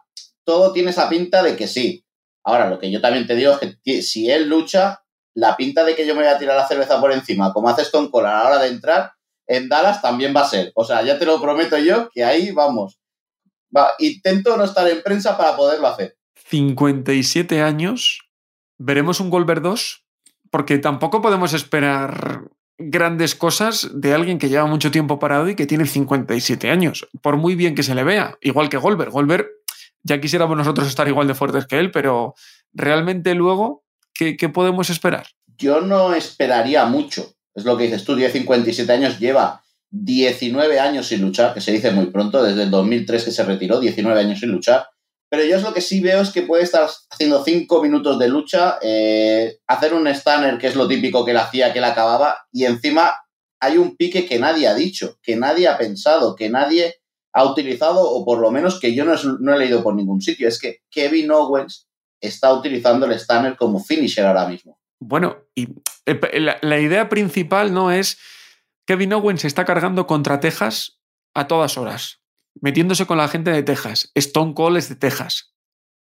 todo 0.48 0.72
tiene 0.72 0.92
esa 0.92 1.10
pinta 1.10 1.42
de 1.42 1.56
que 1.56 1.68
sí. 1.68 2.06
Ahora, 2.42 2.70
lo 2.70 2.78
que 2.78 2.90
yo 2.90 3.02
también 3.02 3.26
te 3.26 3.34
digo 3.34 3.52
es 3.60 3.76
que 3.84 4.00
si 4.00 4.30
él 4.30 4.48
lucha, 4.48 5.02
la 5.34 5.58
pinta 5.58 5.84
de 5.84 5.94
que 5.94 6.06
yo 6.06 6.14
me 6.14 6.22
voy 6.22 6.30
a 6.30 6.38
tirar 6.38 6.56
la 6.56 6.66
cerveza 6.66 6.98
por 6.98 7.12
encima, 7.12 7.52
como 7.52 7.68
haces 7.68 7.90
con 7.90 8.10
Cola 8.10 8.30
a 8.30 8.44
la 8.44 8.48
hora 8.48 8.62
de 8.62 8.68
entrar, 8.68 9.12
en 9.46 9.68
Dallas 9.68 10.00
también 10.00 10.34
va 10.34 10.40
a 10.40 10.48
ser. 10.48 10.72
O 10.74 10.86
sea, 10.86 11.02
ya 11.02 11.18
te 11.18 11.26
lo 11.26 11.38
prometo 11.38 11.76
yo 11.76 12.08
que 12.08 12.24
ahí 12.24 12.50
vamos. 12.50 12.98
Va, 13.76 13.90
intento 13.98 14.56
no 14.56 14.64
estar 14.64 14.88
en 14.88 15.02
prensa 15.02 15.36
para 15.36 15.54
poderlo 15.54 15.86
hacer. 15.86 16.16
57 16.46 17.60
años. 17.60 18.20
¿Veremos 18.78 19.20
un 19.20 19.28
Golver 19.28 19.60
2? 19.60 20.02
Porque 20.50 20.78
tampoco 20.78 21.20
podemos 21.20 21.52
esperar 21.52 22.44
grandes 22.78 23.34
cosas 23.34 23.90
de 23.92 24.14
alguien 24.14 24.38
que 24.38 24.48
lleva 24.48 24.64
mucho 24.64 24.90
tiempo 24.90 25.18
parado 25.18 25.50
y 25.50 25.56
que 25.56 25.66
tiene 25.66 25.84
57 25.84 26.70
años, 26.70 27.06
por 27.20 27.36
muy 27.36 27.54
bien 27.54 27.74
que 27.74 27.82
se 27.82 27.94
le 27.94 28.04
vea, 28.04 28.38
igual 28.40 28.70
que 28.70 28.78
Golver. 28.78 29.10
Golver, 29.10 29.57
ya 30.02 30.20
quisiéramos 30.20 30.56
nosotros 30.56 30.88
estar 30.88 31.08
igual 31.08 31.26
de 31.26 31.34
fuertes 31.34 31.66
que 31.66 31.78
él, 31.78 31.90
pero 31.90 32.34
realmente 32.72 33.34
luego 33.34 33.84
¿Qué, 34.18 34.48
podemos 34.48 34.90
esperar? 34.90 35.26
Yo 35.56 35.80
no 35.80 36.12
esperaría 36.12 36.84
mucho. 36.86 37.34
Es 37.54 37.64
lo 37.64 37.76
que 37.76 37.84
dices 37.84 38.04
tú, 38.04 38.16
10, 38.16 38.32
57 38.32 38.92
años, 38.92 39.18
lleva 39.20 39.62
19 39.90 40.80
años 40.80 41.06
sin 41.06 41.22
luchar, 41.22 41.54
que 41.54 41.60
se 41.60 41.72
dice 41.72 41.92
muy 41.92 42.06
pronto, 42.06 42.42
desde 42.42 42.64
el 42.64 42.70
2003 42.70 43.24
que 43.24 43.30
se 43.30 43.44
retiró, 43.44 43.78
19 43.78 44.20
años 44.20 44.40
sin 44.40 44.50
luchar. 44.50 44.88
Pero 45.30 45.44
yo 45.44 45.56
es 45.56 45.62
lo 45.62 45.72
que 45.72 45.80
sí 45.80 46.00
veo 46.00 46.20
es 46.20 46.30
que 46.30 46.42
puede 46.42 46.64
estar 46.64 46.88
haciendo 47.10 47.44
5 47.44 47.82
minutos 47.82 48.18
de 48.18 48.28
lucha, 48.28 48.78
eh, 48.82 49.58
hacer 49.68 49.94
un 49.94 50.08
stunner, 50.08 50.58
que 50.58 50.66
es 50.66 50.74
lo 50.74 50.88
típico 50.88 51.24
que 51.24 51.30
él 51.30 51.36
hacía, 51.36 51.72
que 51.72 51.78
él 51.78 51.84
acababa, 51.84 52.38
y 52.50 52.64
encima 52.64 53.14
hay 53.60 53.78
un 53.78 53.96
pique 53.96 54.26
que 54.26 54.38
nadie 54.38 54.66
ha 54.66 54.74
dicho, 54.74 55.18
que 55.22 55.36
nadie 55.36 55.68
ha 55.68 55.78
pensado, 55.78 56.34
que 56.34 56.48
nadie 56.48 56.96
ha 57.32 57.44
utilizado, 57.44 58.02
o 58.02 58.24
por 58.24 58.38
lo 58.38 58.50
menos 58.50 58.80
que 58.80 58.94
yo 58.94 59.04
no, 59.04 59.14
no 59.40 59.54
he 59.54 59.58
leído 59.58 59.82
por 59.82 59.94
ningún 59.94 60.20
sitio. 60.20 60.48
Es 60.48 60.58
que 60.58 60.82
Kevin 60.90 61.30
Owens 61.30 61.88
está 62.20 62.52
utilizando 62.52 63.06
el 63.06 63.18
Stunner 63.18 63.56
como 63.56 63.82
finisher 63.82 64.26
ahora 64.26 64.48
mismo. 64.48 64.78
Bueno, 65.00 65.38
y 65.54 65.68
la, 66.06 66.80
idea 66.80 67.08
principal 67.08 67.72
no 67.72 67.90
es 67.92 68.18
Kevin 68.86 69.12
Owens 69.12 69.44
está 69.44 69.64
cargando 69.64 70.06
contra 70.06 70.40
Texas 70.40 71.00
a 71.34 71.46
todas 71.46 71.78
horas, 71.78 72.20
metiéndose 72.60 73.06
con 73.06 73.18
la 73.18 73.28
gente 73.28 73.50
de 73.50 73.62
Texas. 73.62 74.10
Stone 74.14 74.54
Cold 74.54 74.78
es 74.78 74.88
de 74.88 74.96
Texas. 74.96 75.54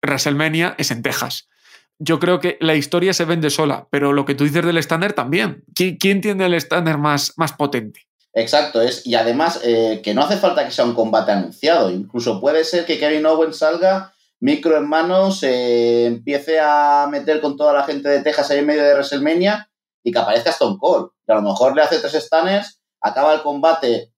WrestleMania 0.01 0.75
es 0.77 0.91
en 0.91 1.01
Texas. 1.01 1.49
Yo 1.97 2.19
creo 2.19 2.39
que 2.39 2.57
la 2.61 2.75
historia 2.75 3.13
se 3.13 3.25
vende 3.25 3.49
sola, 3.49 3.87
pero 3.89 4.13
lo 4.13 4.25
que 4.25 4.35
tú 4.35 4.43
dices 4.43 4.65
del 4.65 4.81
Stunner 4.81 5.13
también. 5.13 5.63
¿Quién, 5.73 6.21
tiene 6.21 6.45
el 6.45 6.59
Stunner 6.61 6.97
más, 6.97 7.33
más 7.37 7.53
potente? 7.53 8.07
Exacto, 8.37 8.81
es, 8.81 9.07
y 9.07 9.15
además 9.15 9.61
eh, 9.63 10.01
que 10.03 10.13
no 10.13 10.21
hace 10.21 10.35
falta 10.35 10.65
que 10.65 10.71
sea 10.71 10.83
un 10.83 10.93
combate 10.93 11.31
anunciado. 11.31 11.89
Incluso 11.89 12.41
puede 12.41 12.65
ser 12.65 12.85
que 12.85 12.99
Kevin 12.99 13.25
Owens 13.25 13.57
salga 13.57 14.13
micro 14.41 14.77
en 14.77 14.89
manos, 14.89 15.39
se 15.39 16.05
empiece 16.05 16.59
a 16.59 17.07
meter 17.09 17.39
con 17.39 17.55
toda 17.55 17.71
la 17.71 17.83
gente 17.83 18.09
de 18.09 18.21
Texas 18.21 18.51
ahí 18.51 18.59
en 18.59 18.65
medio 18.65 18.83
de 18.83 18.93
WrestleMania 18.93 19.69
y 20.03 20.11
que 20.11 20.19
aparezca 20.19 20.49
Stone 20.49 20.75
Cold. 20.77 21.11
Y 21.25 21.31
a 21.31 21.35
lo 21.35 21.43
mejor 21.43 21.77
le 21.77 21.81
hace 21.81 21.99
tres 21.99 22.25
stunners, 22.25 22.81
acaba 22.99 23.33
el 23.33 23.41
combate. 23.41 24.11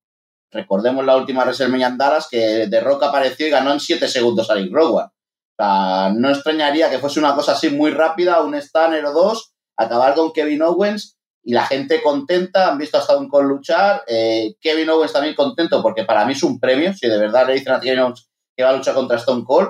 Recordemos 0.52 1.06
la 1.06 1.16
última 1.16 1.44
WrestleMania 1.44 1.88
en 1.88 1.98
Dallas 2.00 2.28
que 2.28 2.68
The 2.72 2.80
Rock 2.80 3.04
apareció 3.04 3.46
y 3.46 3.52
ganó 3.52 3.72
en 3.72 3.80
7 3.80 4.08
segundos 4.08 4.50
a 4.50 4.56
Rick 4.56 4.74
Rowan. 4.74 5.06
O 5.06 5.64
sea, 5.64 6.12
no 6.16 6.32
extrañaría 6.32 6.90
que 6.90 6.98
fuese 6.98 7.20
una 7.20 7.36
cosa 7.36 7.52
así 7.52 7.70
muy 7.70 7.92
rápida, 7.92 8.42
un 8.42 8.60
stunner 8.60 9.06
o 9.06 9.14
dos, 9.14 9.54
acabar 9.78 10.16
con 10.16 10.34
Kevin 10.34 10.64
Owens 10.64 11.17
y 11.48 11.54
la 11.54 11.66
gente 11.66 12.02
contenta, 12.04 12.70
han 12.70 12.78
visto 12.78 12.98
a 12.98 13.00
Stone 13.00 13.30
Cold 13.30 13.48
luchar, 13.48 14.04
eh, 14.06 14.56
Kevin 14.60 14.90
Owens 14.90 15.14
también 15.14 15.34
contento 15.34 15.82
porque 15.82 16.04
para 16.04 16.26
mí 16.26 16.34
es 16.34 16.44
un 16.44 16.60
premio, 16.60 16.94
si 16.94 17.08
de 17.08 17.18
verdad 17.18 17.48
le 17.48 17.54
dicen 17.54 17.72
a 17.72 17.80
Kevin 17.80 18.00
Owens 18.00 18.30
que 18.54 18.64
va 18.64 18.72
a 18.72 18.74
luchar 18.76 18.94
contra 18.94 19.16
Stone 19.16 19.46
Cold 19.46 19.70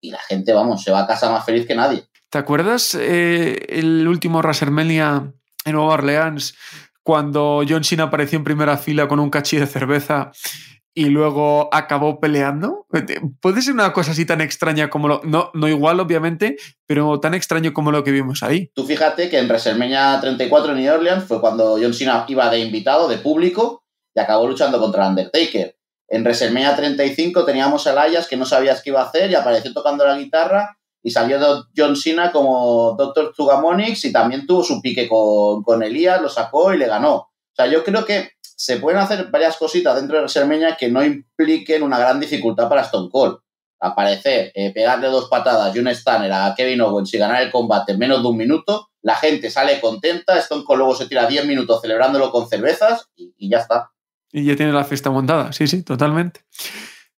y 0.00 0.12
la 0.12 0.20
gente, 0.20 0.52
vamos, 0.52 0.84
se 0.84 0.92
va 0.92 1.00
a 1.00 1.06
casa 1.08 1.28
más 1.28 1.44
feliz 1.44 1.66
que 1.66 1.74
nadie. 1.74 2.04
¿Te 2.30 2.38
acuerdas 2.38 2.94
eh, 2.94 3.58
el 3.70 4.06
último 4.06 4.38
WrestleMania 4.38 5.32
en 5.64 5.72
Nueva 5.72 5.94
Orleans 5.94 6.54
cuando 7.02 7.64
John 7.68 7.82
Cena 7.82 8.04
apareció 8.04 8.38
en 8.38 8.44
primera 8.44 8.76
fila 8.76 9.08
con 9.08 9.18
un 9.18 9.28
cachí 9.28 9.56
de 9.56 9.66
cerveza 9.66 10.30
y 10.98 11.10
luego 11.10 11.68
acabó 11.72 12.20
peleando. 12.20 12.86
Puede 13.42 13.60
ser 13.60 13.74
una 13.74 13.92
cosa 13.92 14.12
así 14.12 14.24
tan 14.24 14.40
extraña 14.40 14.88
como 14.88 15.08
lo. 15.08 15.20
No, 15.24 15.50
no 15.52 15.68
igual, 15.68 16.00
obviamente, 16.00 16.56
pero 16.86 17.20
tan 17.20 17.34
extraño 17.34 17.74
como 17.74 17.92
lo 17.92 18.02
que 18.02 18.12
vimos 18.12 18.42
ahí. 18.42 18.70
Tú 18.74 18.86
fíjate 18.86 19.28
que 19.28 19.38
en 19.38 19.46
WrestleMania 19.46 20.18
34 20.22 20.72
en 20.72 20.78
New 20.78 20.94
Orleans 20.94 21.24
fue 21.24 21.38
cuando 21.42 21.76
John 21.78 21.92
Cena 21.92 22.24
iba 22.26 22.48
de 22.48 22.60
invitado, 22.60 23.08
de 23.08 23.18
público, 23.18 23.84
y 24.14 24.20
acabó 24.20 24.48
luchando 24.48 24.80
contra 24.80 25.06
Undertaker. 25.06 25.76
En 26.08 26.22
WrestleMania 26.22 26.74
35 26.74 27.44
teníamos 27.44 27.86
a 27.86 28.06
Elias 28.06 28.26
que 28.26 28.38
no 28.38 28.46
sabías 28.46 28.82
qué 28.82 28.88
iba 28.88 29.02
a 29.02 29.06
hacer 29.06 29.30
y 29.30 29.34
apareció 29.34 29.74
tocando 29.74 30.06
la 30.06 30.16
guitarra 30.16 30.78
y 31.02 31.10
salió 31.10 31.38
John 31.76 31.94
Cena 31.94 32.32
como 32.32 32.96
Dr. 32.96 33.34
Tugamonix 33.36 34.02
y 34.06 34.12
también 34.12 34.46
tuvo 34.46 34.64
su 34.64 34.80
pique 34.80 35.06
con, 35.06 35.62
con 35.62 35.82
Elías, 35.82 36.22
lo 36.22 36.30
sacó 36.30 36.72
y 36.72 36.78
le 36.78 36.86
ganó. 36.86 37.16
O 37.16 37.54
sea, 37.54 37.66
yo 37.66 37.84
creo 37.84 38.06
que 38.06 38.30
se 38.56 38.78
pueden 38.78 38.98
hacer 38.98 39.30
varias 39.30 39.56
cositas 39.56 39.94
dentro 39.94 40.16
de 40.16 40.22
WrestleMania 40.22 40.76
que 40.76 40.88
no 40.90 41.04
impliquen 41.04 41.82
una 41.82 41.98
gran 41.98 42.18
dificultad 42.18 42.68
para 42.68 42.82
Stone 42.82 43.10
Cold. 43.12 43.38
Aparecer, 43.78 44.50
eh, 44.54 44.72
pegarle 44.72 45.08
dos 45.08 45.28
patadas 45.28 45.76
y 45.76 45.78
un 45.78 45.88
stunner 45.94 46.32
a 46.32 46.54
Kevin 46.56 46.80
Owens 46.80 47.12
y 47.12 47.18
ganar 47.18 47.42
el 47.42 47.52
combate 47.52 47.92
en 47.92 47.98
menos 47.98 48.22
de 48.22 48.28
un 48.28 48.36
minuto, 48.36 48.88
la 49.02 49.14
gente 49.14 49.50
sale 49.50 49.78
contenta, 49.80 50.38
Stone 50.38 50.64
Cold 50.64 50.78
luego 50.78 50.94
se 50.94 51.06
tira 51.06 51.26
10 51.26 51.46
minutos 51.46 51.80
celebrándolo 51.82 52.32
con 52.32 52.48
cervezas 52.48 53.10
y, 53.14 53.34
y 53.36 53.50
ya 53.50 53.58
está. 53.58 53.92
Y 54.32 54.44
ya 54.44 54.56
tiene 54.56 54.72
la 54.72 54.84
fiesta 54.84 55.10
montada, 55.10 55.52
sí, 55.52 55.66
sí, 55.66 55.82
totalmente. 55.82 56.40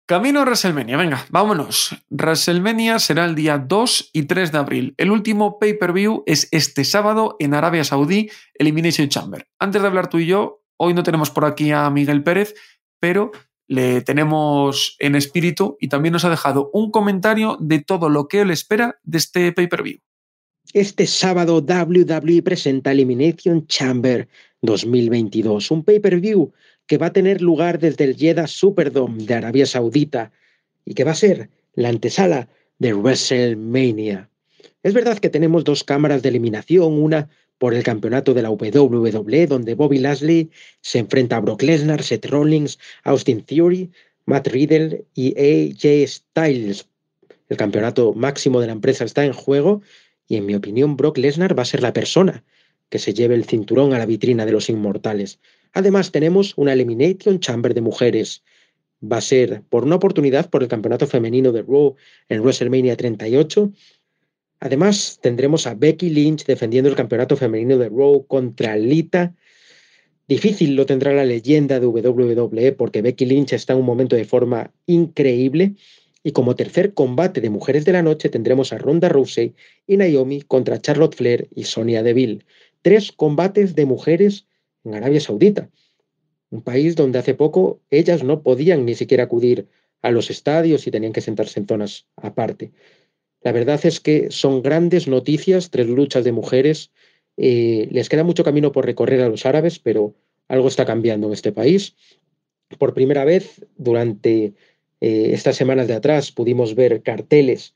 Camino 0.08 0.40
a 0.40 0.44
WrestleMania, 0.44 0.96
venga, 0.96 1.26
vámonos. 1.28 1.94
WrestleMania 2.08 2.98
será 2.98 3.26
el 3.26 3.34
día 3.34 3.58
2 3.58 4.10
y 4.14 4.22
3 4.22 4.52
de 4.52 4.58
abril. 4.58 4.94
El 4.96 5.10
último 5.10 5.58
pay-per-view 5.58 6.24
es 6.26 6.48
este 6.50 6.84
sábado 6.84 7.36
en 7.38 7.52
Arabia 7.52 7.84
Saudí, 7.84 8.30
Elimination 8.54 9.10
Chamber. 9.10 9.46
Antes 9.58 9.82
de 9.82 9.86
hablar 9.86 10.08
tú 10.08 10.18
y 10.18 10.26
yo, 10.26 10.62
Hoy 10.78 10.94
no 10.94 11.02
tenemos 11.02 11.30
por 11.30 11.44
aquí 11.44 11.72
a 11.72 11.90
Miguel 11.90 12.22
Pérez, 12.22 12.54
pero 13.00 13.32
le 13.66 14.00
tenemos 14.00 14.96
en 15.00 15.16
espíritu 15.16 15.76
y 15.80 15.88
también 15.88 16.12
nos 16.12 16.24
ha 16.24 16.30
dejado 16.30 16.70
un 16.72 16.90
comentario 16.90 17.58
de 17.60 17.80
todo 17.80 18.08
lo 18.08 18.28
que 18.28 18.40
él 18.40 18.50
espera 18.50 18.98
de 19.02 19.18
este 19.18 19.52
pay-per-view. 19.52 19.98
Este 20.72 21.06
sábado 21.06 21.56
WWE 21.58 22.42
presenta 22.42 22.92
Elimination 22.92 23.66
Chamber 23.66 24.28
2022, 24.62 25.70
un 25.70 25.82
pay-per-view 25.82 26.52
que 26.86 26.98
va 26.98 27.06
a 27.06 27.12
tener 27.12 27.42
lugar 27.42 27.78
desde 27.78 28.04
el 28.04 28.16
Jeddah 28.16 28.46
Superdome 28.46 29.24
de 29.24 29.34
Arabia 29.34 29.66
Saudita 29.66 30.30
y 30.84 30.94
que 30.94 31.04
va 31.04 31.10
a 31.10 31.16
ser 31.16 31.50
la 31.74 31.88
antesala 31.88 32.48
de 32.78 32.94
WrestleMania. 32.94 34.30
Es 34.82 34.94
verdad 34.94 35.18
que 35.18 35.28
tenemos 35.28 35.64
dos 35.64 35.82
cámaras 35.82 36.22
de 36.22 36.28
eliminación, 36.28 37.02
una 37.02 37.28
por 37.58 37.74
el 37.74 37.82
campeonato 37.82 38.34
de 38.34 38.42
la 38.42 38.50
WWE, 38.50 39.46
donde 39.46 39.74
Bobby 39.74 39.98
Lashley 39.98 40.50
se 40.80 41.00
enfrenta 41.00 41.36
a 41.36 41.40
Brock 41.40 41.62
Lesnar, 41.62 42.02
Seth 42.02 42.26
Rollins, 42.26 42.78
Austin 43.02 43.42
Theory, 43.42 43.90
Matt 44.26 44.46
Riddle 44.48 45.04
y 45.14 45.34
AJ 45.36 46.06
Styles. 46.08 46.88
El 47.48 47.56
campeonato 47.56 48.14
máximo 48.14 48.60
de 48.60 48.66
la 48.66 48.74
empresa 48.74 49.04
está 49.04 49.24
en 49.24 49.32
juego 49.32 49.82
y 50.26 50.36
en 50.36 50.46
mi 50.46 50.54
opinión 50.54 50.96
Brock 50.96 51.18
Lesnar 51.18 51.58
va 51.58 51.62
a 51.62 51.66
ser 51.66 51.82
la 51.82 51.92
persona 51.92 52.44
que 52.90 52.98
se 52.98 53.14
lleve 53.14 53.34
el 53.34 53.44
cinturón 53.44 53.92
a 53.92 53.98
la 53.98 54.06
vitrina 54.06 54.46
de 54.46 54.52
los 54.52 54.68
inmortales. 54.70 55.40
Además 55.72 56.12
tenemos 56.12 56.54
una 56.56 56.72
Elimination 56.72 57.40
Chamber 57.40 57.74
de 57.74 57.80
mujeres. 57.80 58.42
Va 59.00 59.18
a 59.18 59.22
ser 59.22 59.62
por 59.68 59.84
una 59.84 59.96
oportunidad 59.96 60.50
por 60.50 60.62
el 60.62 60.68
campeonato 60.68 61.06
femenino 61.06 61.52
de 61.52 61.62
Raw 61.62 61.96
en 62.28 62.40
WrestleMania 62.40 62.96
38 62.96 63.72
Además, 64.60 65.18
tendremos 65.22 65.66
a 65.66 65.74
Becky 65.74 66.10
Lynch 66.10 66.44
defendiendo 66.44 66.90
el 66.90 66.96
campeonato 66.96 67.36
femenino 67.36 67.78
de 67.78 67.88
Raw 67.88 68.26
contra 68.26 68.76
Lita. 68.76 69.34
Difícil 70.26 70.74
lo 70.74 70.84
tendrá 70.84 71.12
la 71.12 71.24
leyenda 71.24 71.78
de 71.78 71.86
WWE 71.86 72.72
porque 72.72 73.02
Becky 73.02 73.24
Lynch 73.24 73.52
está 73.52 73.72
en 73.72 73.80
un 73.80 73.86
momento 73.86 74.16
de 74.16 74.24
forma 74.24 74.72
increíble. 74.86 75.74
Y 76.24 76.32
como 76.32 76.56
tercer 76.56 76.92
combate 76.92 77.40
de 77.40 77.50
mujeres 77.50 77.84
de 77.84 77.92
la 77.92 78.02
noche 78.02 78.28
tendremos 78.28 78.72
a 78.72 78.78
Ronda 78.78 79.08
Rousey 79.08 79.54
y 79.86 79.96
Naomi 79.96 80.42
contra 80.42 80.80
Charlotte 80.80 81.14
Flair 81.14 81.48
y 81.54 81.64
Sonia 81.64 82.02
Deville. 82.02 82.44
Tres 82.82 83.12
combates 83.12 83.74
de 83.76 83.86
mujeres 83.86 84.46
en 84.84 84.94
Arabia 84.94 85.20
Saudita, 85.20 85.70
un 86.50 86.62
país 86.62 86.96
donde 86.96 87.18
hace 87.18 87.34
poco 87.34 87.80
ellas 87.90 88.24
no 88.24 88.42
podían 88.42 88.84
ni 88.84 88.94
siquiera 88.94 89.24
acudir 89.24 89.68
a 90.02 90.10
los 90.10 90.30
estadios 90.30 90.86
y 90.86 90.90
tenían 90.90 91.12
que 91.12 91.20
sentarse 91.20 91.60
en 91.60 91.66
zonas 91.66 92.06
aparte. 92.16 92.72
La 93.42 93.52
verdad 93.52 93.80
es 93.84 94.00
que 94.00 94.30
son 94.30 94.62
grandes 94.62 95.06
noticias, 95.08 95.70
tres 95.70 95.86
luchas 95.86 96.24
de 96.24 96.32
mujeres. 96.32 96.90
Eh, 97.36 97.88
les 97.90 98.08
queda 98.08 98.24
mucho 98.24 98.44
camino 98.44 98.72
por 98.72 98.84
recorrer 98.84 99.20
a 99.20 99.28
los 99.28 99.46
árabes, 99.46 99.78
pero 99.78 100.14
algo 100.48 100.68
está 100.68 100.84
cambiando 100.84 101.28
en 101.28 101.32
este 101.32 101.52
país. 101.52 101.94
Por 102.78 102.94
primera 102.94 103.24
vez, 103.24 103.64
durante 103.76 104.54
eh, 105.00 105.30
estas 105.32 105.56
semanas 105.56 105.86
de 105.88 105.94
atrás, 105.94 106.32
pudimos 106.32 106.74
ver 106.74 107.02
carteles 107.02 107.74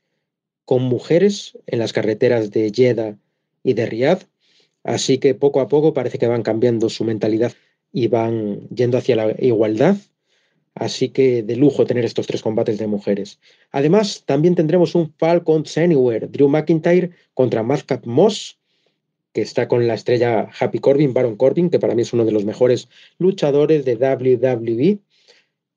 con 0.65 0.83
mujeres 0.83 1.57
en 1.65 1.79
las 1.79 1.93
carreteras 1.93 2.51
de 2.51 2.71
Jeddah 2.73 3.17
y 3.63 3.73
de 3.73 3.85
Riyadh. 3.85 4.23
Así 4.83 5.17
que 5.17 5.33
poco 5.33 5.61
a 5.61 5.67
poco 5.67 5.93
parece 5.93 6.17
que 6.17 6.27
van 6.27 6.43
cambiando 6.43 6.89
su 6.89 7.05
mentalidad 7.05 7.53
y 7.91 8.07
van 8.07 8.67
yendo 8.69 8.97
hacia 8.97 9.15
la 9.15 9.35
igualdad. 9.39 9.95
Así 10.75 11.09
que 11.09 11.43
de 11.43 11.55
lujo 11.55 11.85
tener 11.85 12.03
estos 12.03 12.27
tres 12.27 12.41
combates 12.41 12.77
de 12.79 12.87
mujeres. 12.87 13.39
Además, 13.71 14.23
también 14.25 14.55
tendremos 14.55 14.95
un 14.95 15.13
Falcon 15.17 15.63
Anywhere, 15.75 16.27
Drew 16.27 16.47
McIntyre 16.47 17.11
contra 17.33 17.61
Madcap 17.61 18.05
Moss, 18.05 18.57
que 19.33 19.41
está 19.41 19.67
con 19.67 19.87
la 19.87 19.93
estrella 19.93 20.49
Happy 20.59 20.79
Corbin, 20.79 21.13
Baron 21.13 21.35
Corbin, 21.35 21.69
que 21.69 21.79
para 21.79 21.95
mí 21.95 22.01
es 22.01 22.13
uno 22.13 22.25
de 22.25 22.31
los 22.31 22.45
mejores 22.45 22.87
luchadores 23.17 23.85
de 23.85 23.95
WWE. 23.95 24.99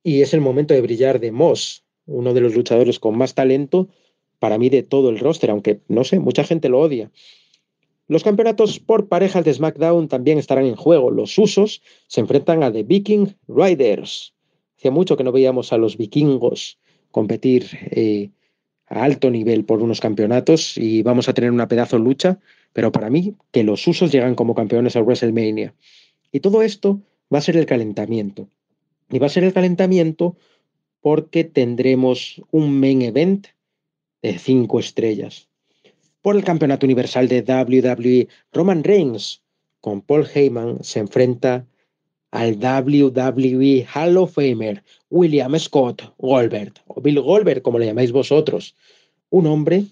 Y 0.02 0.22
es 0.22 0.34
el 0.34 0.40
momento 0.40 0.72
de 0.72 0.80
brillar 0.80 1.20
de 1.20 1.32
Moss, 1.32 1.84
uno 2.06 2.32
de 2.32 2.40
los 2.40 2.54
luchadores 2.54 2.98
con 2.98 3.16
más 3.18 3.34
talento 3.34 3.88
para 4.38 4.58
mí 4.58 4.68
de 4.68 4.82
todo 4.82 5.10
el 5.10 5.18
roster, 5.18 5.50
aunque 5.50 5.80
no 5.88 6.04
sé, 6.04 6.18
mucha 6.20 6.44
gente 6.44 6.68
lo 6.68 6.80
odia. 6.80 7.10
Los 8.08 8.22
campeonatos 8.22 8.78
por 8.78 9.08
parejas 9.08 9.44
de 9.44 9.52
SmackDown 9.52 10.08
también 10.08 10.38
estarán 10.38 10.66
en 10.66 10.76
juego. 10.76 11.10
Los 11.10 11.36
usos 11.38 11.82
se 12.06 12.20
enfrentan 12.20 12.62
a 12.62 12.72
The 12.72 12.84
Viking 12.84 13.34
Riders. 13.48 14.35
Hacía 14.76 14.90
mucho 14.90 15.16
que 15.16 15.24
no 15.24 15.32
veíamos 15.32 15.72
a 15.72 15.78
los 15.78 15.96
vikingos 15.96 16.78
competir 17.10 17.66
eh, 17.90 18.30
a 18.86 19.04
alto 19.04 19.30
nivel 19.30 19.64
por 19.64 19.82
unos 19.82 20.00
campeonatos 20.00 20.76
y 20.76 21.02
vamos 21.02 21.28
a 21.28 21.34
tener 21.34 21.50
una 21.50 21.68
pedazo 21.68 21.98
lucha, 21.98 22.38
pero 22.72 22.92
para 22.92 23.10
mí 23.10 23.34
que 23.52 23.64
los 23.64 23.86
usos 23.86 24.12
llegan 24.12 24.34
como 24.34 24.54
campeones 24.54 24.96
a 24.96 25.02
WrestleMania. 25.02 25.74
Y 26.30 26.40
todo 26.40 26.62
esto 26.62 27.00
va 27.32 27.38
a 27.38 27.42
ser 27.42 27.56
el 27.56 27.66
calentamiento. 27.66 28.48
Y 29.10 29.18
va 29.18 29.26
a 29.26 29.30
ser 29.30 29.44
el 29.44 29.52
calentamiento 29.52 30.36
porque 31.00 31.44
tendremos 31.44 32.42
un 32.50 32.78
main 32.78 33.02
event 33.02 33.46
de 34.22 34.38
cinco 34.38 34.80
estrellas. 34.80 35.48
Por 36.20 36.36
el 36.36 36.44
campeonato 36.44 36.84
universal 36.84 37.28
de 37.28 37.42
WWE, 37.42 38.28
Roman 38.52 38.82
Reigns 38.82 39.42
con 39.80 40.02
Paul 40.02 40.26
Heyman 40.34 40.82
se 40.82 40.98
enfrenta 40.98 41.64
al 42.30 42.56
WWE 42.56 43.86
Hall 43.94 44.16
of 44.16 44.34
Famer 44.34 44.82
William 45.10 45.58
Scott 45.58 46.02
Goldberg, 46.18 46.74
o 46.86 47.00
Bill 47.00 47.20
Goldberg, 47.20 47.62
como 47.62 47.78
le 47.78 47.86
llamáis 47.86 48.12
vosotros, 48.12 48.74
un 49.30 49.46
hombre 49.46 49.84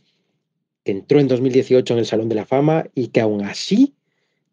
que 0.84 0.92
entró 0.92 1.20
en 1.20 1.28
2018 1.28 1.94
en 1.94 1.98
el 2.00 2.06
Salón 2.06 2.28
de 2.28 2.34
la 2.34 2.44
Fama 2.44 2.86
y 2.94 3.08
que 3.08 3.20
aún 3.20 3.42
así 3.42 3.94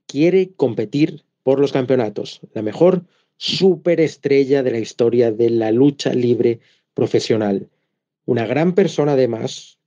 quiere 0.07 0.51
competir 0.51 1.23
por 1.43 1.59
los 1.59 1.71
campeonatos, 1.71 2.41
la 2.53 2.61
mejor 2.61 3.03
superestrella 3.37 4.61
de 4.63 4.71
la 4.71 4.79
historia 4.79 5.31
de 5.31 5.49
la 5.49 5.71
lucha 5.71 6.13
libre 6.13 6.59
profesional. 6.93 7.69
Una 8.25 8.45
gran 8.45 8.75
persona 8.75 9.13
además, 9.13 9.79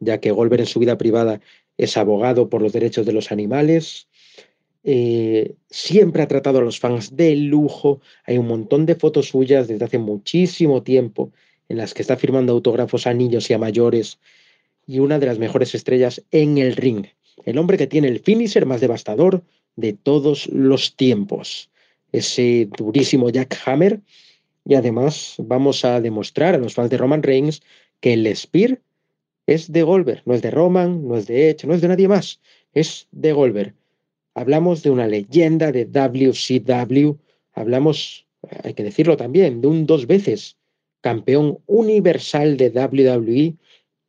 ya 0.00 0.18
que 0.18 0.30
Goldberg 0.30 0.62
en 0.62 0.66
su 0.66 0.80
vida 0.80 0.96
privada 0.96 1.40
es 1.76 1.96
abogado 1.96 2.48
por 2.48 2.62
los 2.62 2.72
derechos 2.72 3.04
de 3.04 3.12
los 3.12 3.30
animales, 3.30 4.08
eh, 4.86 5.54
siempre 5.70 6.22
ha 6.22 6.28
tratado 6.28 6.58
a 6.58 6.62
los 6.62 6.78
fans 6.78 7.16
de 7.16 7.34
lujo. 7.36 8.00
Hay 8.26 8.36
un 8.36 8.46
montón 8.46 8.84
de 8.84 8.94
fotos 8.94 9.28
suyas 9.28 9.66
desde 9.66 9.86
hace 9.86 9.98
muchísimo 9.98 10.82
tiempo 10.82 11.32
en 11.70 11.78
las 11.78 11.94
que 11.94 12.02
está 12.02 12.16
firmando 12.18 12.52
autógrafos 12.52 13.06
a 13.06 13.14
niños 13.14 13.48
y 13.48 13.54
a 13.54 13.58
mayores. 13.58 14.18
Y 14.86 14.98
una 14.98 15.18
de 15.18 15.26
las 15.26 15.38
mejores 15.38 15.74
estrellas 15.74 16.22
en 16.30 16.58
el 16.58 16.76
ring. 16.76 17.06
El 17.46 17.56
hombre 17.56 17.78
que 17.78 17.86
tiene 17.86 18.08
el 18.08 18.20
finisher 18.20 18.66
más 18.66 18.82
devastador 18.82 19.42
de 19.76 19.94
todos 19.94 20.46
los 20.48 20.94
tiempos. 20.96 21.70
Ese 22.12 22.68
durísimo 22.76 23.30
Jack 23.30 23.58
Hammer. 23.64 24.00
Y 24.66 24.74
además 24.74 25.36
vamos 25.38 25.84
a 25.86 26.00
demostrar 26.02 26.54
a 26.54 26.58
los 26.58 26.74
fans 26.74 26.90
de 26.90 26.98
Roman 26.98 27.22
Reigns 27.22 27.62
que 28.00 28.12
el 28.12 28.36
Spear 28.36 28.80
es 29.46 29.72
de 29.72 29.82
Goldberg. 29.82 30.22
No 30.26 30.34
es 30.34 30.42
de 30.42 30.50
Roman, 30.50 31.08
no 31.08 31.16
es 31.16 31.26
de 31.26 31.48
Edge, 31.48 31.66
no 31.66 31.72
es 31.72 31.80
de 31.80 31.88
nadie 31.88 32.08
más. 32.08 32.40
Es 32.74 33.08
de 33.12 33.32
Goldberg 33.32 33.74
hablamos 34.34 34.82
de 34.82 34.90
una 34.90 35.06
leyenda 35.06 35.72
de 35.72 35.84
WCW, 35.86 37.16
hablamos, 37.52 38.26
hay 38.62 38.74
que 38.74 38.82
decirlo 38.82 39.16
también, 39.16 39.60
de 39.60 39.68
un 39.68 39.86
dos 39.86 40.06
veces 40.06 40.58
campeón 41.00 41.58
universal 41.66 42.56
de 42.56 42.70
WWE 42.70 43.54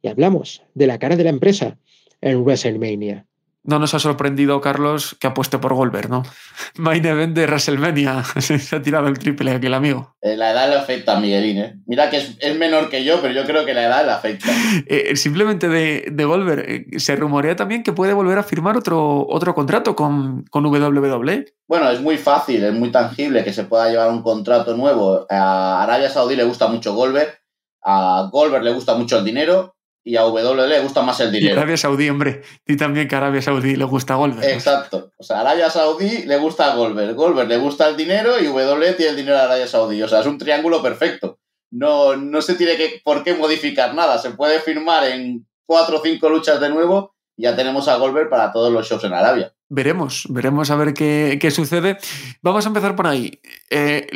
y 0.01 0.07
hablamos 0.07 0.63
de 0.73 0.87
la 0.87 0.99
cara 0.99 1.15
de 1.15 1.23
la 1.25 1.29
empresa 1.29 1.77
en 2.21 2.43
WrestleMania 2.43 3.27
no 3.65 3.79
nos 3.79 3.93
ha 3.93 3.99
sorprendido, 3.99 4.61
Carlos, 4.61 5.17
que 5.19 5.27
apueste 5.27 5.57
por 5.57 5.73
Goldberg, 5.73 6.09
¿no? 6.09 6.23
Main 6.77 7.05
event 7.05 7.35
de 7.35 7.45
WrestleMania. 7.45 8.23
Se 8.39 8.75
ha 8.75 8.81
tirado 8.81 9.07
el 9.07 9.17
triple 9.17 9.51
aquí 9.51 9.67
el 9.67 9.73
amigo. 9.73 10.15
Eh, 10.21 10.37
la 10.37 10.51
edad 10.51 10.69
le 10.69 10.75
afecta 10.75 11.17
a 11.17 11.19
Miguelín, 11.19 11.57
¿eh? 11.57 11.75
Mira 11.85 12.09
que 12.09 12.17
es, 12.17 12.57
menor 12.57 12.89
que 12.89 13.03
yo, 13.03 13.21
pero 13.21 13.33
yo 13.33 13.45
creo 13.45 13.65
que 13.65 13.73
la 13.73 13.85
edad 13.85 14.05
le 14.05 14.11
afecta. 14.11 14.47
Eh, 14.87 15.15
simplemente 15.15 15.67
de, 15.67 16.07
de 16.11 16.25
Goldberg, 16.25 16.69
eh, 16.69 16.99
se 16.99 17.15
rumorea 17.15 17.55
también 17.55 17.81
que 17.81 17.93
puede 17.93 18.13
volver 18.13 18.37
a 18.37 18.43
firmar 18.43 18.77
otro, 18.77 19.25
otro 19.27 19.55
contrato 19.55 19.95
con, 19.95 20.43
con 20.51 20.65
WWE. 20.65 21.45
Bueno, 21.67 21.89
es 21.89 22.01
muy 22.01 22.17
fácil, 22.17 22.63
es 22.63 22.73
muy 22.73 22.91
tangible 22.91 23.43
que 23.43 23.53
se 23.53 23.63
pueda 23.63 23.89
llevar 23.89 24.09
un 24.09 24.21
contrato 24.21 24.75
nuevo. 24.75 25.25
A 25.29 25.81
Arabia 25.83 26.09
Saudí 26.09 26.35
le 26.35 26.43
gusta 26.43 26.67
mucho 26.67 26.93
Goldberg, 26.93 27.39
a 27.83 28.29
Goldberg 28.31 28.63
le 28.63 28.73
gusta 28.73 28.95
mucho 28.95 29.17
el 29.17 29.25
dinero 29.25 29.75
y 30.07 30.17
a 30.17 30.21
W 30.21 30.67
le 30.67 30.79
gusta 30.81 31.01
más 31.01 31.19
el 31.19 31.31
dinero. 31.31 31.55
Y 31.55 31.57
Arabia 31.57 31.77
Saudí, 31.77 32.07
hombre. 32.09 32.43
Y 32.67 32.77
también 32.77 33.07
que 33.07 33.15
a 33.15 33.17
Arabia 33.17 33.41
Saudí 33.41 33.75
le 33.75 33.85
gusta 33.85 34.13
Goldberg. 34.13 34.47
Exacto. 34.47 35.11
O 35.17 35.23
sea, 35.23 35.41
Arabia 35.41 35.69
Saudí 35.71 36.25
le 36.25 36.37
gusta 36.37 36.75
Goldberg, 36.75 37.15
Goldberg 37.15 37.49
le 37.49 37.57
gusta 37.57 37.89
el 37.89 37.97
dinero 37.97 38.39
y 38.39 38.45
W 38.45 38.93
tiene 38.93 39.09
el 39.09 39.17
dinero 39.17 39.35
de 39.35 39.43
Arabia 39.43 39.67
Saudí. 39.67 40.03
O 40.03 40.07
sea, 40.07 40.19
es 40.19 40.27
un 40.27 40.37
triángulo 40.37 40.83
perfecto. 40.83 41.39
No, 41.71 42.15
no 42.15 42.41
se 42.43 42.53
tiene 42.53 42.77
que, 42.77 43.01
por 43.03 43.23
qué 43.23 43.33
modificar 43.33 43.95
nada. 43.95 44.19
Se 44.19 44.29
puede 44.29 44.59
firmar 44.59 45.05
en 45.05 45.47
cuatro 45.65 45.97
o 45.97 46.01
cinco 46.03 46.29
luchas 46.29 46.61
de 46.61 46.69
nuevo 46.69 47.15
y 47.35 47.43
ya 47.43 47.55
tenemos 47.55 47.87
a 47.87 47.97
Goldberg 47.97 48.29
para 48.29 48.51
todos 48.51 48.71
los 48.71 48.87
shows 48.87 49.03
en 49.05 49.13
Arabia. 49.13 49.53
Veremos, 49.69 50.27
veremos 50.29 50.69
a 50.69 50.75
ver 50.75 50.93
qué, 50.93 51.39
qué 51.41 51.49
sucede. 51.49 51.97
Vamos 52.43 52.63
a 52.63 52.67
empezar 52.67 52.95
por 52.95 53.07
ahí. 53.07 53.41
Eh, 53.71 54.07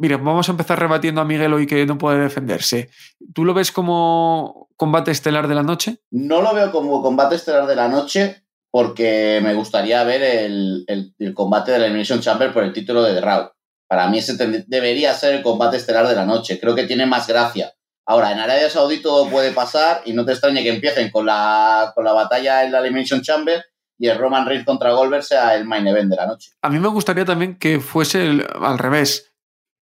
Mira, 0.00 0.16
vamos 0.16 0.48
a 0.48 0.52
empezar 0.52 0.80
rebatiendo 0.80 1.20
a 1.20 1.26
Miguel 1.26 1.52
hoy 1.52 1.66
que 1.66 1.84
no 1.84 1.98
puede 1.98 2.20
defenderse. 2.20 2.88
¿Tú 3.34 3.44
lo 3.44 3.52
ves 3.52 3.70
como 3.70 4.70
combate 4.74 5.10
estelar 5.10 5.46
de 5.46 5.54
la 5.54 5.62
noche? 5.62 5.98
No 6.10 6.40
lo 6.40 6.54
veo 6.54 6.72
como 6.72 7.02
combate 7.02 7.34
estelar 7.34 7.66
de 7.66 7.76
la 7.76 7.86
noche 7.86 8.44
porque 8.70 9.40
me 9.42 9.52
gustaría 9.52 10.02
ver 10.04 10.22
el, 10.22 11.12
combate 11.34 11.72
de 11.72 11.80
la 11.80 11.84
Elimination 11.84 12.20
Chamber 12.20 12.50
por 12.50 12.64
el 12.64 12.72
título 12.72 13.02
de 13.02 13.12
The 13.12 13.20
Raw. 13.20 13.50
Para 13.86 14.08
mí 14.08 14.16
ese 14.16 14.38
debería 14.66 15.12
ser 15.12 15.34
el 15.34 15.42
combate 15.42 15.76
estelar 15.76 16.08
de 16.08 16.16
la 16.16 16.24
noche. 16.24 16.58
Creo 16.58 16.74
que 16.74 16.84
tiene 16.84 17.04
más 17.04 17.26
gracia. 17.26 17.74
Ahora, 18.06 18.32
en 18.32 18.38
Arabia 18.38 18.70
Saudí 18.70 19.02
todo 19.02 19.28
puede 19.28 19.50
pasar 19.50 20.00
y 20.06 20.14
no 20.14 20.24
te 20.24 20.32
extrañe 20.32 20.62
que 20.62 20.70
empiecen 20.70 21.10
con 21.10 21.26
la, 21.26 21.92
con 21.94 22.06
la 22.06 22.14
batalla 22.14 22.64
en 22.64 22.72
la 22.72 22.78
Elimination 22.78 23.20
Chamber 23.20 23.62
y 23.98 24.08
el 24.08 24.16
Roman 24.16 24.46
Reigns 24.46 24.64
contra 24.64 24.92
Goldberg 24.92 25.24
sea 25.24 25.54
el 25.54 25.66
main 25.66 25.86
event 25.86 26.08
de 26.08 26.16
la 26.16 26.26
noche. 26.26 26.52
A 26.62 26.70
mí 26.70 26.78
me 26.78 26.88
gustaría 26.88 27.26
también 27.26 27.58
que 27.58 27.80
fuese 27.80 28.46
al 28.62 28.78
revés 28.78 29.29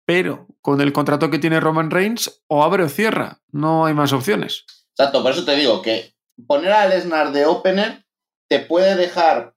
pero 0.10 0.48
con 0.64 0.82
el 0.82 0.92
contrato 0.92 1.30
que 1.30 1.38
tiene 1.38 1.60
Roman 1.60 1.92
Reigns, 1.92 2.42
o 2.48 2.64
abre 2.64 2.84
o 2.84 2.90
cierra, 2.90 3.42
no 3.52 3.86
hay 3.86 3.94
más 3.94 4.12
opciones. 4.12 4.66
Exacto, 4.98 5.22
por 5.22 5.34
eso 5.34 5.46
te 5.46 5.56
digo 5.56 5.84
que 5.84 6.16
poner 6.48 6.72
a 6.72 6.88
Lesnar 6.88 7.32
de 7.32 7.46
opener 7.46 8.08
te 8.48 8.60
puede 8.60 8.96
dejar 8.96 9.54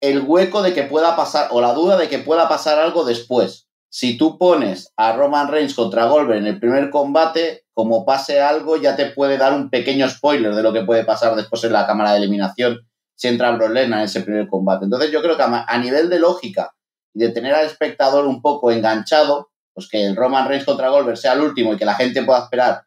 el 0.00 0.20
hueco 0.20 0.62
de 0.62 0.72
que 0.72 0.84
pueda 0.84 1.16
pasar, 1.16 1.48
o 1.50 1.60
la 1.60 1.74
duda 1.74 1.98
de 1.98 2.08
que 2.08 2.18
pueda 2.18 2.48
pasar 2.48 2.78
algo 2.78 3.04
después. 3.04 3.68
Si 3.90 4.16
tú 4.16 4.38
pones 4.38 4.90
a 4.96 5.12
Roman 5.12 5.48
Reigns 5.48 5.74
contra 5.74 6.06
Goldberg 6.06 6.38
en 6.38 6.46
el 6.46 6.58
primer 6.58 6.88
combate, 6.88 7.66
como 7.74 8.06
pase 8.06 8.40
algo, 8.40 8.78
ya 8.78 8.96
te 8.96 9.10
puede 9.10 9.36
dar 9.36 9.52
un 9.52 9.68
pequeño 9.68 10.08
spoiler 10.08 10.54
de 10.54 10.62
lo 10.62 10.72
que 10.72 10.80
puede 10.80 11.04
pasar 11.04 11.36
después 11.36 11.62
en 11.64 11.74
la 11.74 11.86
cámara 11.86 12.12
de 12.12 12.20
eliminación 12.20 12.88
si 13.16 13.28
entra 13.28 13.50
Brock 13.50 13.72
Lesnar 13.72 13.98
en 13.98 14.04
ese 14.06 14.22
primer 14.22 14.48
combate. 14.48 14.86
Entonces 14.86 15.10
yo 15.10 15.20
creo 15.20 15.36
que 15.36 15.42
a 15.42 15.78
nivel 15.78 16.08
de 16.08 16.20
lógica 16.20 16.72
y 17.12 17.20
de 17.20 17.28
tener 17.32 17.52
al 17.52 17.66
espectador 17.66 18.26
un 18.26 18.40
poco 18.40 18.70
enganchado, 18.70 19.49
pues 19.80 19.88
que 19.90 20.04
el 20.04 20.16
Roman 20.16 20.46
Reigns 20.46 20.64
contra 20.66 20.90
Goldberg 20.90 21.16
sea 21.16 21.32
el 21.32 21.40
último 21.40 21.72
y 21.72 21.76
que 21.76 21.84
la 21.84 21.94
gente 21.94 22.22
pueda 22.22 22.44
esperar. 22.44 22.82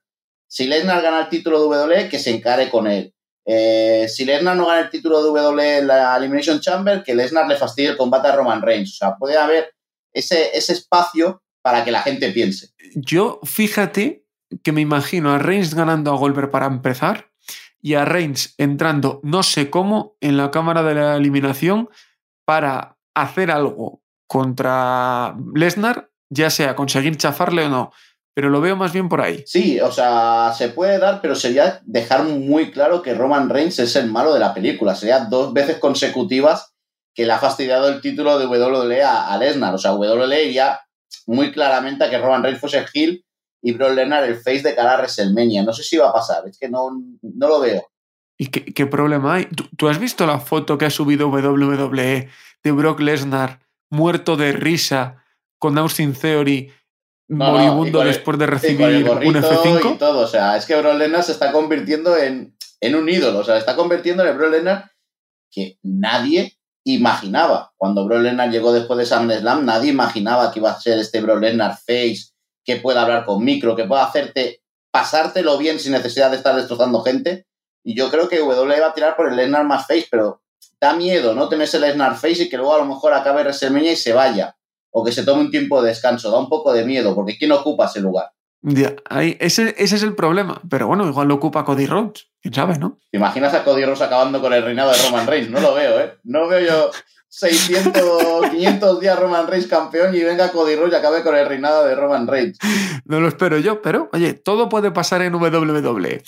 Si 0.47 0.67
Lesnar 0.67 1.01
gana 1.01 1.21
el 1.21 1.29
título 1.29 1.59
de 1.59 1.67
WWE, 1.67 2.09
que 2.09 2.19
se 2.19 2.29
encare 2.29 2.69
con 2.69 2.87
él. 2.87 3.13
Eh, 3.45 4.07
si 4.07 4.23
Lesnar 4.23 4.55
no 4.55 4.67
gana 4.67 4.81
el 4.81 4.89
título 4.89 5.23
de 5.23 5.29
WWE 5.29 5.77
en 5.79 5.87
la 5.87 6.15
Elimination 6.15 6.59
Chamber, 6.59 7.03
que 7.03 7.15
Lesnar 7.15 7.47
le 7.47 7.55
fastidie 7.55 7.89
el 7.89 7.97
combate 7.97 8.27
a 8.27 8.35
Roman 8.35 8.61
Reigns. 8.61 8.93
O 8.93 8.95
sea, 8.97 9.15
puede 9.15 9.37
haber 9.37 9.73
ese, 10.13 10.55
ese 10.55 10.73
espacio 10.73 11.41
para 11.63 11.83
que 11.83 11.91
la 11.91 12.03
gente 12.03 12.31
piense. 12.31 12.69
Yo, 12.93 13.39
fíjate 13.43 14.25
que 14.61 14.71
me 14.71 14.81
imagino 14.81 15.33
a 15.33 15.39
Reigns 15.39 15.73
ganando 15.73 16.11
a 16.11 16.17
Goldberg 16.17 16.51
para 16.51 16.67
empezar 16.67 17.31
y 17.81 17.95
a 17.95 18.05
Reigns 18.05 18.53
entrando 18.57 19.19
no 19.23 19.41
sé 19.43 19.69
cómo 19.69 20.15
en 20.21 20.37
la 20.37 20.51
cámara 20.51 20.83
de 20.83 20.95
la 20.95 21.15
eliminación 21.15 21.89
para 22.45 22.97
hacer 23.15 23.49
algo 23.49 24.03
contra 24.27 25.35
Lesnar 25.53 26.09
ya 26.33 26.49
sea 26.49 26.75
conseguir 26.75 27.17
chafarle 27.17 27.65
o 27.65 27.69
no, 27.69 27.91
pero 28.33 28.49
lo 28.49 28.61
veo 28.61 28.75
más 28.75 28.91
bien 28.91 29.09
por 29.09 29.21
ahí. 29.21 29.43
Sí, 29.45 29.79
o 29.79 29.91
sea, 29.91 30.53
se 30.57 30.69
puede 30.69 30.97
dar, 30.97 31.21
pero 31.21 31.35
sería 31.35 31.81
dejar 31.85 32.23
muy 32.23 32.71
claro 32.71 33.01
que 33.01 33.13
Roman 33.13 33.49
Reigns 33.49 33.79
es 33.79 33.95
el 33.95 34.09
malo 34.09 34.33
de 34.33 34.39
la 34.39 34.53
película. 34.53 34.95
Sería 34.95 35.19
dos 35.25 35.53
veces 35.53 35.77
consecutivas 35.77 36.73
que 37.13 37.25
le 37.25 37.33
ha 37.33 37.37
fastidiado 37.37 37.89
el 37.89 38.01
título 38.01 38.39
de 38.39 38.47
WWE 38.47 39.03
a, 39.03 39.37
Lesnar. 39.37 39.75
O 39.75 39.77
sea, 39.77 39.93
WWE 39.93 40.45
iría 40.45 40.79
muy 41.27 41.51
claramente 41.51 42.03
a 42.03 42.09
que 42.09 42.17
Roman 42.17 42.41
Reigns 42.41 42.59
fuese 42.59 42.79
el 42.79 42.85
heel 42.91 43.25
y 43.61 43.71
Brock 43.73 43.93
Lesnar 43.93 44.23
el 44.23 44.35
face 44.35 44.63
de 44.63 44.75
cara 44.75 44.93
a 44.93 44.97
WrestleMania. 44.97 45.63
No 45.63 45.73
sé 45.73 45.83
si 45.83 45.97
va 45.97 46.09
a 46.09 46.13
pasar, 46.13 46.43
es 46.47 46.57
que 46.57 46.69
no, 46.69 46.89
no 47.21 47.47
lo 47.47 47.59
veo. 47.59 47.87
¿Y 48.37 48.47
qué, 48.47 48.85
problema 48.87 49.35
hay? 49.35 49.47
¿Tú, 49.77 49.87
has 49.87 49.99
visto 49.99 50.25
la 50.25 50.39
foto 50.39 50.77
que 50.77 50.85
ha 50.85 50.89
subido 50.89 51.29
WWE 51.29 52.29
de 52.63 52.71
Brock 52.71 52.99
Lesnar 52.99 53.59
muerto 53.91 54.35
de 54.35 54.53
risa 54.53 55.22
con 55.63 55.77
Austin 55.77 56.13
Theory 56.13 56.69
moribundo 57.29 58.03
después 58.03 58.37
de 58.37 58.47
recibir 58.47 59.09
un 59.09 59.35
F5. 59.35 59.95
Y 59.95 59.97
todo. 59.97 60.19
O 60.19 60.27
sea, 60.27 60.57
es 60.57 60.65
que 60.65 60.75
Bro 60.75 60.95
Lesnar 60.95 61.23
se 61.23 61.31
está 61.31 61.53
convirtiendo 61.53 62.17
en, 62.17 62.53
en, 62.81 62.95
un 62.95 63.07
ídolo. 63.07 63.39
O 63.39 63.43
sea, 63.45 63.55
está 63.55 63.73
convirtiendo 63.77 64.23
en 64.23 64.29
el 64.29 64.35
Bro 64.35 64.49
Lesnar 64.49 64.91
que 65.49 65.77
nadie 65.81 66.57
imaginaba. 66.83 67.71
Cuando 67.77 68.03
Bro 68.03 68.19
llegó 68.19 68.73
después 68.73 68.99
de 68.99 69.05
SummerSlam, 69.05 69.63
nadie 69.63 69.89
imaginaba 69.89 70.51
que 70.51 70.59
iba 70.59 70.69
a 70.69 70.81
ser 70.81 70.99
este 70.99 71.21
Bro 71.21 71.39
face, 71.39 72.33
que 72.65 72.75
pueda 72.81 73.03
hablar 73.03 73.23
con 73.23 73.41
micro, 73.41 73.77
que 73.77 73.85
pueda 73.85 74.03
hacerte 74.03 74.63
pasártelo 74.91 75.57
bien 75.57 75.79
sin 75.79 75.93
necesidad 75.93 76.29
de 76.29 76.35
estar 76.35 76.57
destrozando 76.57 77.03
gente. 77.03 77.47
Y 77.85 77.95
yo 77.95 78.11
creo 78.11 78.27
que 78.27 78.39
W 78.39 78.81
va 78.81 78.87
a 78.87 78.93
tirar 78.93 79.15
por 79.15 79.29
el 79.29 79.37
Lesnar 79.37 79.63
más 79.63 79.87
face, 79.87 80.07
pero 80.11 80.41
da 80.81 80.93
miedo, 80.93 81.33
¿no? 81.33 81.47
Tener 81.47 81.63
ese 81.63 81.79
Lesnar 81.79 82.15
face 82.15 82.43
y 82.43 82.49
que 82.49 82.57
luego 82.57 82.75
a 82.75 82.79
lo 82.79 82.85
mejor 82.85 83.13
acabe 83.13 83.43
WrestleMania 83.43 83.93
y 83.93 83.95
se 83.95 84.11
vaya 84.11 84.57
o 84.93 85.03
que 85.03 85.11
se 85.11 85.23
tome 85.23 85.41
un 85.41 85.51
tiempo 85.51 85.81
de 85.81 85.89
descanso. 85.89 86.31
Da 86.31 86.39
un 86.39 86.47
poco 86.47 86.71
de 86.71 86.85
miedo, 86.85 87.13
porque 87.13 87.37
¿quién 87.37 87.51
ocupa 87.51 87.87
ese 87.87 87.99
lugar? 87.99 88.31
Ya, 88.61 88.95
ahí, 89.09 89.35
ese, 89.41 89.75
ese 89.77 89.97
es 89.97 90.03
el 90.03 90.15
problema. 90.15 90.61
Pero 90.69 90.87
bueno, 90.87 91.05
igual 91.05 91.27
lo 91.27 91.35
ocupa 91.35 91.65
Cody 91.65 91.85
Rhodes. 91.85 92.29
¿Quién 92.41 92.53
sabe, 92.53 92.77
no? 92.77 92.99
¿Te 93.11 93.17
imaginas 93.17 93.53
a 93.53 93.63
Cody 93.63 93.83
Rhodes 93.83 94.01
acabando 94.01 94.39
con 94.39 94.53
el 94.53 94.63
reinado 94.63 94.91
de 94.91 94.97
Roman 95.03 95.27
Reigns? 95.27 95.49
No 95.49 95.59
lo 95.59 95.73
veo, 95.73 95.99
¿eh? 95.99 96.13
No 96.23 96.47
veo 96.47 96.65
yo 96.65 96.91
600, 97.27 98.51
500 98.51 98.99
días 98.99 99.19
Roman 99.19 99.47
Reigns 99.47 99.67
campeón 99.67 100.13
y 100.15 100.21
venga 100.21 100.51
Cody 100.51 100.75
Rhodes 100.75 100.93
y 100.93 100.95
acabe 100.95 101.23
con 101.23 101.35
el 101.35 101.47
reinado 101.47 101.83
de 101.85 101.95
Roman 101.95 102.27
Reigns. 102.27 102.57
No 103.05 103.19
lo 103.19 103.27
espero 103.27 103.57
yo, 103.57 103.81
pero 103.81 104.09
oye, 104.13 104.33
todo 104.33 104.69
puede 104.69 104.91
pasar 104.91 105.23
en 105.23 105.35
WWE. 105.35 106.23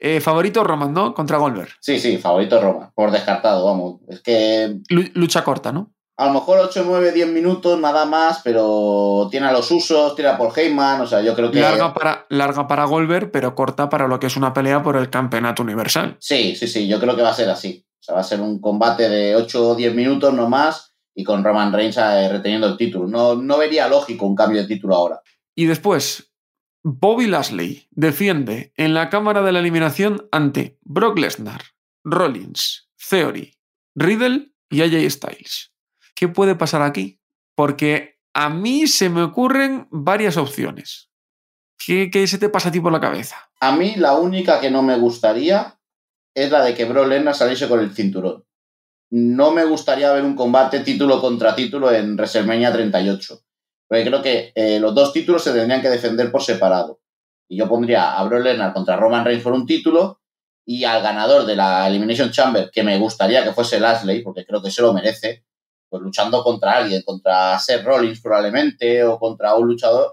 Eh, 0.00 0.20
favorito 0.20 0.64
Roman, 0.64 0.92
¿no? 0.92 1.14
Contra 1.14 1.38
Goldberg. 1.38 1.70
Sí, 1.80 2.00
sí, 2.00 2.18
favorito 2.18 2.60
Roman. 2.60 2.90
Por 2.94 3.10
descartado, 3.10 3.64
vamos. 3.64 4.00
Es 4.08 4.20
que. 4.22 4.78
Lucha 4.88 5.44
corta, 5.44 5.72
¿no? 5.72 5.92
A 6.18 6.26
lo 6.26 6.32
mejor 6.32 6.58
8, 6.58 6.84
9, 6.86 7.12
10 7.12 7.28
minutos, 7.28 7.78
nada 7.78 8.06
más, 8.06 8.40
pero 8.42 9.28
tiene 9.30 9.46
a 9.46 9.52
los 9.52 9.70
usos, 9.70 10.14
tira 10.14 10.38
por 10.38 10.58
Heyman, 10.58 11.02
o 11.02 11.06
sea, 11.06 11.20
yo 11.20 11.34
creo 11.34 11.50
que... 11.50 11.60
Larga 11.60 11.92
para, 11.92 12.26
larga 12.30 12.66
para 12.66 12.84
Goldberg, 12.84 13.30
pero 13.30 13.54
corta 13.54 13.90
para 13.90 14.08
lo 14.08 14.18
que 14.18 14.28
es 14.28 14.36
una 14.36 14.54
pelea 14.54 14.82
por 14.82 14.96
el 14.96 15.10
campeonato 15.10 15.62
universal. 15.62 16.16
Sí, 16.18 16.56
sí, 16.56 16.68
sí, 16.68 16.88
yo 16.88 16.98
creo 16.98 17.14
que 17.16 17.22
va 17.22 17.30
a 17.30 17.34
ser 17.34 17.50
así. 17.50 17.84
O 18.00 18.02
sea, 18.02 18.14
va 18.14 18.22
a 18.22 18.24
ser 18.24 18.40
un 18.40 18.60
combate 18.60 19.10
de 19.10 19.36
8 19.36 19.68
o 19.68 19.74
10 19.74 19.94
minutos 19.94 20.32
no 20.32 20.48
más 20.48 20.94
y 21.14 21.22
con 21.22 21.44
Roman 21.44 21.72
Reigns 21.72 21.98
eh, 21.98 22.28
reteniendo 22.30 22.66
el 22.66 22.78
título. 22.78 23.06
No, 23.06 23.34
no 23.34 23.58
vería 23.58 23.88
lógico 23.88 24.26
un 24.26 24.36
cambio 24.36 24.62
de 24.62 24.68
título 24.68 24.94
ahora. 24.94 25.20
Y 25.54 25.66
después, 25.66 26.32
Bobby 26.82 27.26
Lashley 27.26 27.88
defiende 27.90 28.72
en 28.76 28.94
la 28.94 29.10
cámara 29.10 29.42
de 29.42 29.52
la 29.52 29.58
eliminación 29.58 30.28
ante 30.30 30.78
Brock 30.82 31.18
Lesnar, 31.18 31.62
Rollins, 32.04 32.88
Theory, 33.10 33.54
Riddle 33.94 34.52
y 34.70 34.82
AJ 34.82 35.10
Styles. 35.10 35.75
¿Qué 36.16 36.28
puede 36.28 36.56
pasar 36.56 36.80
aquí? 36.80 37.20
Porque 37.54 38.18
a 38.34 38.48
mí 38.48 38.86
se 38.86 39.10
me 39.10 39.22
ocurren 39.22 39.86
varias 39.90 40.38
opciones. 40.38 41.10
¿Qué, 41.78 42.26
se 42.26 42.38
te 42.38 42.48
pasa 42.48 42.70
a 42.70 42.72
ti 42.72 42.80
por 42.80 42.90
la 42.90 43.00
cabeza? 43.00 43.36
A 43.60 43.76
mí 43.76 43.94
la 43.96 44.14
única 44.14 44.58
que 44.58 44.70
no 44.70 44.82
me 44.82 44.98
gustaría 44.98 45.78
es 46.34 46.50
la 46.50 46.64
de 46.64 46.74
que 46.74 46.86
Bro 46.86 47.06
Lesnar 47.06 47.34
saliese 47.34 47.68
con 47.68 47.80
el 47.80 47.94
cinturón. 47.94 48.44
No 49.10 49.52
me 49.52 49.64
gustaría 49.66 50.12
ver 50.12 50.24
un 50.24 50.34
combate 50.34 50.80
título 50.80 51.20
contra 51.20 51.54
título 51.54 51.92
en 51.92 52.16
WrestleMania 52.16 52.72
38. 52.72 53.40
Porque 53.86 54.04
creo 54.04 54.22
que 54.22 54.52
eh, 54.54 54.80
los 54.80 54.94
dos 54.94 55.12
títulos 55.12 55.44
se 55.44 55.52
tendrían 55.52 55.82
que 55.82 55.90
defender 55.90 56.32
por 56.32 56.42
separado. 56.42 57.00
Y 57.48 57.58
yo 57.58 57.68
pondría 57.68 58.18
a 58.18 58.24
Bro 58.24 58.40
Lesnar 58.40 58.72
contra 58.72 58.96
Roman 58.96 59.24
Reigns 59.24 59.44
por 59.44 59.52
un 59.52 59.66
título 59.66 60.20
y 60.64 60.82
al 60.84 61.02
ganador 61.02 61.46
de 61.46 61.54
la 61.54 61.86
Elimination 61.86 62.32
Chamber, 62.32 62.70
que 62.72 62.82
me 62.82 62.98
gustaría 62.98 63.44
que 63.44 63.52
fuese 63.52 63.78
Lashley, 63.78 64.22
porque 64.22 64.44
creo 64.44 64.60
que 64.60 64.72
se 64.72 64.82
lo 64.82 64.92
merece, 64.92 65.44
pues 65.88 66.02
luchando 66.02 66.42
contra 66.42 66.78
alguien, 66.78 67.02
contra 67.02 67.58
Seth 67.58 67.84
Rollins 67.84 68.20
probablemente, 68.20 69.04
o 69.04 69.18
contra 69.18 69.54
un 69.54 69.68
luchador 69.68 70.12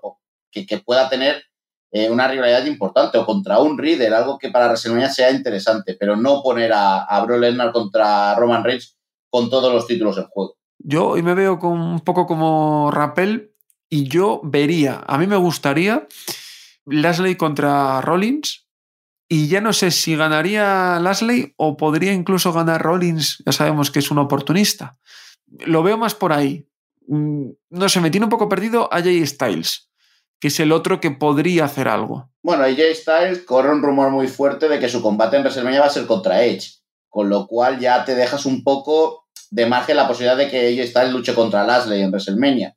que, 0.51 0.65
que 0.65 0.79
pueda 0.79 1.09
tener 1.09 1.43
eh, 1.91 2.09
una 2.09 2.27
rivalidad 2.27 2.65
importante, 2.65 3.17
o 3.17 3.25
contra 3.25 3.59
un 3.59 3.77
Riddle, 3.77 4.15
algo 4.15 4.39
que 4.39 4.49
para 4.49 4.65
WrestleMania 4.65 5.09
sea 5.09 5.31
interesante, 5.31 5.95
pero 5.99 6.15
no 6.15 6.41
poner 6.41 6.73
a, 6.73 7.03
a 7.03 7.23
Bro 7.23 7.37
Lesnar 7.37 7.71
contra 7.71 8.35
Roman 8.35 8.63
Reigns 8.63 8.97
con 9.29 9.49
todos 9.49 9.71
los 9.71 9.87
títulos 9.87 10.17
en 10.17 10.25
juego. 10.25 10.55
Yo 10.79 11.09
hoy 11.09 11.23
me 11.23 11.33
veo 11.33 11.59
con, 11.59 11.79
un 11.79 11.99
poco 12.01 12.25
como 12.25 12.91
Rappel 12.91 13.53
y 13.89 14.07
yo 14.07 14.41
vería, 14.43 15.03
a 15.07 15.17
mí 15.17 15.27
me 15.27 15.37
gustaría 15.37 16.07
Lashley 16.85 17.35
contra 17.35 18.01
Rollins 18.01 18.67
y 19.29 19.47
ya 19.47 19.61
no 19.61 19.71
sé 19.71 19.91
si 19.91 20.15
ganaría 20.15 20.99
Lashley 20.99 21.53
o 21.57 21.77
podría 21.77 22.11
incluso 22.11 22.51
ganar 22.53 22.81
Rollins, 22.81 23.41
ya 23.45 23.51
sabemos 23.51 23.91
que 23.91 23.99
es 23.99 24.11
un 24.11 24.17
oportunista. 24.17 24.97
Lo 25.59 25.83
veo 25.83 25.97
más 25.97 26.15
por 26.15 26.33
ahí. 26.33 26.67
Mm, 27.07 27.49
no 27.69 27.89
sé, 27.89 28.01
me 28.01 28.09
tiene 28.09 28.25
un 28.25 28.29
poco 28.29 28.49
perdido 28.49 28.91
a 28.93 29.01
Jay 29.01 29.25
Styles, 29.25 29.89
que 30.39 30.47
es 30.47 30.59
el 30.59 30.71
otro 30.71 30.99
que 30.99 31.11
podría 31.11 31.65
hacer 31.65 31.87
algo. 31.87 32.29
Bueno, 32.41 32.63
Jay 32.63 32.95
Styles 32.95 33.39
corre 33.39 33.71
un 33.71 33.81
rumor 33.81 34.09
muy 34.11 34.27
fuerte 34.27 34.67
de 34.67 34.79
que 34.79 34.89
su 34.89 35.01
combate 35.01 35.37
en 35.37 35.43
WrestleMania 35.43 35.81
va 35.81 35.87
a 35.87 35.91
ser 35.91 36.05
contra 36.05 36.43
Edge, 36.43 36.79
con 37.09 37.29
lo 37.29 37.47
cual 37.47 37.79
ya 37.79 38.03
te 38.03 38.15
dejas 38.15 38.45
un 38.45 38.63
poco 38.63 39.27
de 39.51 39.65
margen 39.67 39.97
la 39.97 40.07
posibilidad 40.07 40.37
de 40.37 40.49
que 40.49 40.75
Jay 40.75 40.87
Styles 40.87 41.11
luche 41.11 41.35
contra 41.35 41.65
Lashley 41.65 42.01
en 42.01 42.09
WrestleMania. 42.09 42.75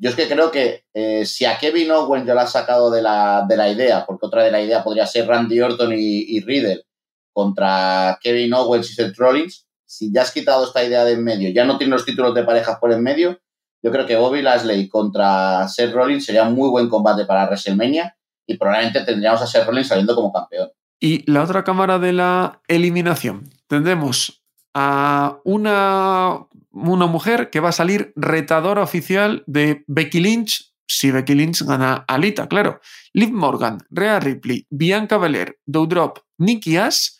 Yo 0.00 0.10
es 0.10 0.16
que 0.16 0.28
creo 0.28 0.50
que 0.50 0.84
eh, 0.94 1.24
si 1.24 1.44
a 1.44 1.58
Kevin 1.58 1.90
Owens 1.90 2.26
ya 2.26 2.34
lo 2.34 2.40
ha 2.40 2.46
sacado 2.46 2.90
de 2.90 3.02
la, 3.02 3.44
de 3.48 3.56
la, 3.56 3.68
idea, 3.68 4.04
porque 4.06 4.26
otra 4.26 4.44
de 4.44 4.50
la 4.50 4.60
idea 4.60 4.82
podría 4.82 5.06
ser 5.06 5.26
Randy 5.26 5.60
Orton 5.60 5.92
y, 5.92 6.36
y, 6.36 6.40
Riddle 6.40 6.84
contra 7.32 8.18
Kevin 8.20 8.54
Owens 8.54 8.90
y 8.90 8.94
Seth 8.94 9.16
Rollins, 9.16 9.67
si 9.88 10.12
ya 10.12 10.22
has 10.22 10.32
quitado 10.32 10.64
esta 10.64 10.84
idea 10.84 11.04
de 11.04 11.12
en 11.12 11.24
medio, 11.24 11.50
ya 11.50 11.64
no 11.64 11.78
tiene 11.78 11.92
los 11.92 12.04
títulos 12.04 12.34
de 12.34 12.44
parejas 12.44 12.78
por 12.78 12.92
en 12.92 13.02
medio, 13.02 13.40
yo 13.82 13.90
creo 13.90 14.06
que 14.06 14.16
Bobby 14.16 14.42
Lashley 14.42 14.88
contra 14.88 15.66
Seth 15.66 15.92
Rollins 15.92 16.26
sería 16.26 16.44
un 16.44 16.54
muy 16.54 16.68
buen 16.68 16.88
combate 16.88 17.24
para 17.24 17.46
WrestleMania 17.46 18.16
y 18.46 18.56
probablemente 18.56 19.02
tendríamos 19.04 19.40
a 19.40 19.46
Seth 19.46 19.66
Rollins 19.66 19.88
saliendo 19.88 20.14
como 20.14 20.32
campeón. 20.32 20.70
Y 21.00 21.30
la 21.30 21.42
otra 21.42 21.64
cámara 21.64 21.98
de 21.98 22.12
la 22.12 22.60
eliminación. 22.68 23.48
Tendremos 23.66 24.42
a 24.74 25.38
una, 25.44 26.46
una 26.70 27.06
mujer 27.06 27.50
que 27.50 27.60
va 27.60 27.70
a 27.70 27.72
salir 27.72 28.12
retadora 28.16 28.82
oficial 28.82 29.44
de 29.46 29.84
Becky 29.86 30.20
Lynch, 30.20 30.74
si 30.86 31.10
Becky 31.10 31.34
Lynch 31.34 31.62
gana 31.62 32.04
a 32.06 32.14
Alita, 32.14 32.48
claro. 32.48 32.80
Liv 33.12 33.32
Morgan, 33.32 33.78
Rhea 33.90 34.20
Ripley, 34.20 34.66
Bianca 34.70 35.18
Belair, 35.18 35.58
Doudrop, 35.64 36.18
Nikki 36.36 36.76
Ash 36.76 37.10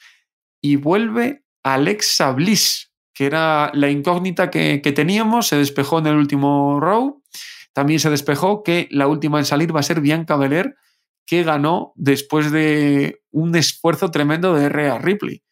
y 0.61 0.76
vuelve 0.76 1.44
Alexa 1.74 2.33
Bliss, 2.33 2.92
que 3.14 3.26
era 3.26 3.70
la 3.74 3.90
incógnita 3.90 4.50
que, 4.50 4.81
teníamos, 4.94 5.48
se 5.48 5.57
despejó 5.57 5.98
en 5.98 6.07
el 6.07 6.16
último 6.16 6.78
row. 6.81 7.22
También 7.72 8.00
se 8.00 8.11
despejó 8.11 8.62
que 8.62 8.88
la 8.90 9.07
última 9.07 9.38
en 9.38 9.44
salir 9.44 9.74
va 9.74 9.81
a 9.81 9.85
ser 9.85 10.00
Bianca 10.00 10.37
Belair, 10.37 10.74
que 11.26 11.42
ganó 11.42 11.92
después 11.96 12.50
de 12.52 13.20
un 13.31 13.54
esfuerzo 13.57 14.11
tremendo 14.11 14.54
de 14.54 14.68
Rhea 14.68 14.98
Ripley. 14.98 15.42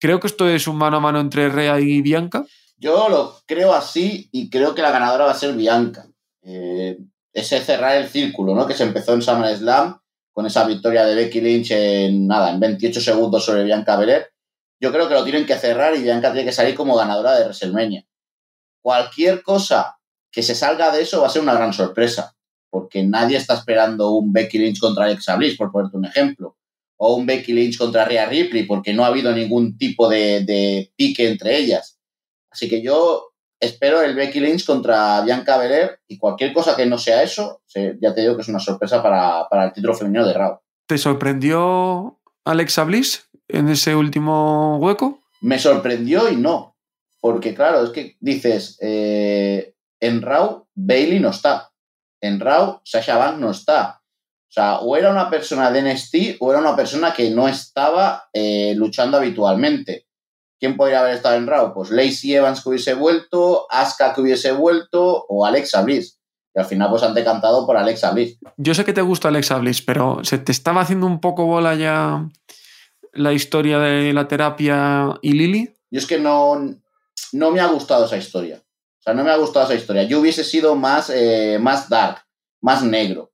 Creo 0.00 0.20
que 0.20 0.26
esto 0.26 0.48
es 0.48 0.68
un 0.68 0.76
mano 0.76 0.98
a 0.98 1.00
mano 1.00 1.20
entre 1.20 1.48
Rhea 1.48 1.80
y 1.80 2.02
Bianca. 2.02 2.44
Yo 2.76 3.08
lo 3.08 3.40
creo 3.46 3.74
así 3.74 4.28
y 4.30 4.50
creo 4.50 4.74
que 4.74 4.82
la 4.82 4.92
ganadora 4.92 5.24
va 5.24 5.32
a 5.32 5.38
ser 5.38 5.54
Bianca. 5.54 6.06
Eh, 6.42 6.98
ese 7.32 7.60
cerrar 7.60 7.96
el 7.96 8.08
círculo, 8.08 8.54
¿no? 8.54 8.66
Que 8.66 8.74
se 8.74 8.84
empezó 8.84 9.14
en 9.14 9.22
SummerSlam 9.22 10.00
con 10.32 10.46
esa 10.46 10.66
victoria 10.66 11.04
de 11.04 11.14
Becky 11.14 11.40
Lynch 11.40 11.70
en 11.72 12.26
nada, 12.26 12.50
en 12.50 12.60
28 12.60 13.00
segundos 13.00 13.44
sobre 13.44 13.64
Bianca 13.64 13.96
Belair. 13.96 14.28
Yo 14.80 14.92
creo 14.92 15.08
que 15.08 15.14
lo 15.14 15.24
tienen 15.24 15.46
que 15.46 15.56
cerrar 15.56 15.96
y 15.96 16.02
Bianca 16.02 16.32
tiene 16.32 16.46
que 16.46 16.52
salir 16.52 16.74
como 16.74 16.96
ganadora 16.96 17.36
de 17.36 17.44
WrestleMania. 17.44 18.04
Cualquier 18.80 19.42
cosa 19.42 19.98
que 20.30 20.42
se 20.42 20.54
salga 20.54 20.90
de 20.90 21.02
eso 21.02 21.20
va 21.20 21.26
a 21.26 21.30
ser 21.30 21.42
una 21.42 21.54
gran 21.54 21.72
sorpresa, 21.72 22.36
porque 22.70 23.02
nadie 23.02 23.36
está 23.36 23.54
esperando 23.54 24.10
un 24.10 24.32
Becky 24.32 24.58
Lynch 24.58 24.78
contra 24.78 25.04
Alexa 25.04 25.36
Bliss, 25.36 25.56
por 25.56 25.72
ponerte 25.72 25.96
un 25.96 26.04
ejemplo 26.04 26.58
o 26.98 27.14
un 27.14 27.26
Becky 27.26 27.52
Lynch 27.52 27.78
contra 27.78 28.04
Rhea 28.04 28.26
Ripley, 28.26 28.64
porque 28.64 28.92
no 28.92 29.04
ha 29.04 29.08
habido 29.08 29.32
ningún 29.32 29.78
tipo 29.78 30.08
de, 30.08 30.44
de, 30.44 30.92
pique 30.96 31.28
entre 31.28 31.56
ellas. 31.56 31.98
Así 32.50 32.68
que 32.68 32.82
yo 32.82 33.34
espero 33.60 34.02
el 34.02 34.14
Becky 34.14 34.40
Lynch 34.40 34.66
contra 34.66 35.20
Bianca 35.22 35.58
Belair 35.58 36.00
y 36.08 36.18
cualquier 36.18 36.52
cosa 36.52 36.76
que 36.76 36.86
no 36.86 36.98
sea 36.98 37.22
eso, 37.22 37.62
ya 37.74 38.14
te 38.14 38.20
digo 38.20 38.34
que 38.34 38.42
es 38.42 38.48
una 38.48 38.58
sorpresa 38.58 39.02
para, 39.02 39.48
para 39.48 39.66
el 39.66 39.72
título 39.72 39.94
femenino 39.94 40.26
de 40.26 40.34
Raw. 40.34 40.58
¿Te 40.86 40.98
sorprendió 40.98 42.18
Alexa 42.44 42.84
Bliss 42.84 43.27
en 43.48 43.68
ese 43.68 43.96
último 43.96 44.78
hueco? 44.78 45.22
Me 45.40 45.58
sorprendió 45.58 46.30
y 46.30 46.36
no, 46.36 46.76
porque 47.20 47.54
claro, 47.54 47.84
es 47.84 47.90
que 47.90 48.16
dices, 48.20 48.78
eh, 48.80 49.74
en 50.00 50.22
Raw 50.22 50.66
Bailey 50.74 51.20
no 51.20 51.30
está, 51.30 51.70
en 52.20 52.40
Raw 52.40 52.80
Sasha 52.84 53.16
Banks 53.16 53.40
no 53.40 53.50
está, 53.50 53.98
o 54.48 54.52
sea, 54.52 54.78
o 54.78 54.96
era 54.96 55.10
una 55.10 55.28
persona 55.28 55.70
de 55.70 55.82
NXT 55.82 56.36
o 56.40 56.50
era 56.50 56.60
una 56.60 56.74
persona 56.74 57.12
que 57.12 57.30
no 57.30 57.46
estaba 57.48 58.28
eh, 58.32 58.72
luchando 58.76 59.18
habitualmente. 59.18 60.06
¿Quién 60.58 60.76
podría 60.76 61.00
haber 61.00 61.14
estado 61.14 61.36
en 61.36 61.46
Raw? 61.46 61.74
Pues 61.74 61.90
Lacey 61.90 62.34
Evans 62.34 62.62
que 62.62 62.70
hubiese 62.70 62.94
vuelto, 62.94 63.66
Asuka 63.70 64.14
que 64.14 64.22
hubiese 64.22 64.52
vuelto 64.52 65.26
o 65.28 65.44
Alexa 65.44 65.82
Bliss. 65.82 66.18
Y 66.54 66.58
al 66.58 66.64
final 66.64 66.88
pues 66.88 67.02
han 67.02 67.14
decantado 67.14 67.66
por 67.66 67.76
Alexa 67.76 68.10
Bliss. 68.12 68.38
Yo 68.56 68.74
sé 68.74 68.86
que 68.86 68.94
te 68.94 69.02
gusta 69.02 69.28
Alexa 69.28 69.58
Bliss, 69.58 69.82
pero 69.82 70.24
¿se 70.24 70.38
te 70.38 70.50
estaba 70.50 70.80
haciendo 70.80 71.06
un 71.06 71.20
poco 71.20 71.44
bola 71.44 71.74
ya 71.74 72.26
la 73.12 73.32
historia 73.32 73.78
de 73.78 74.12
la 74.12 74.28
terapia 74.28 75.18
y 75.22 75.32
Lily? 75.32 75.74
Yo 75.90 75.98
es 75.98 76.06
que 76.06 76.18
no, 76.18 76.74
no 77.32 77.50
me 77.50 77.60
ha 77.60 77.66
gustado 77.66 78.06
esa 78.06 78.16
historia. 78.16 78.62
O 78.98 79.02
sea, 79.02 79.14
no 79.14 79.24
me 79.24 79.30
ha 79.30 79.36
gustado 79.36 79.66
esa 79.66 79.74
historia. 79.74 80.02
Yo 80.04 80.20
hubiese 80.20 80.44
sido 80.44 80.74
más, 80.74 81.10
eh, 81.10 81.58
más 81.60 81.88
dark, 81.88 82.24
más 82.60 82.82
negro 82.82 83.32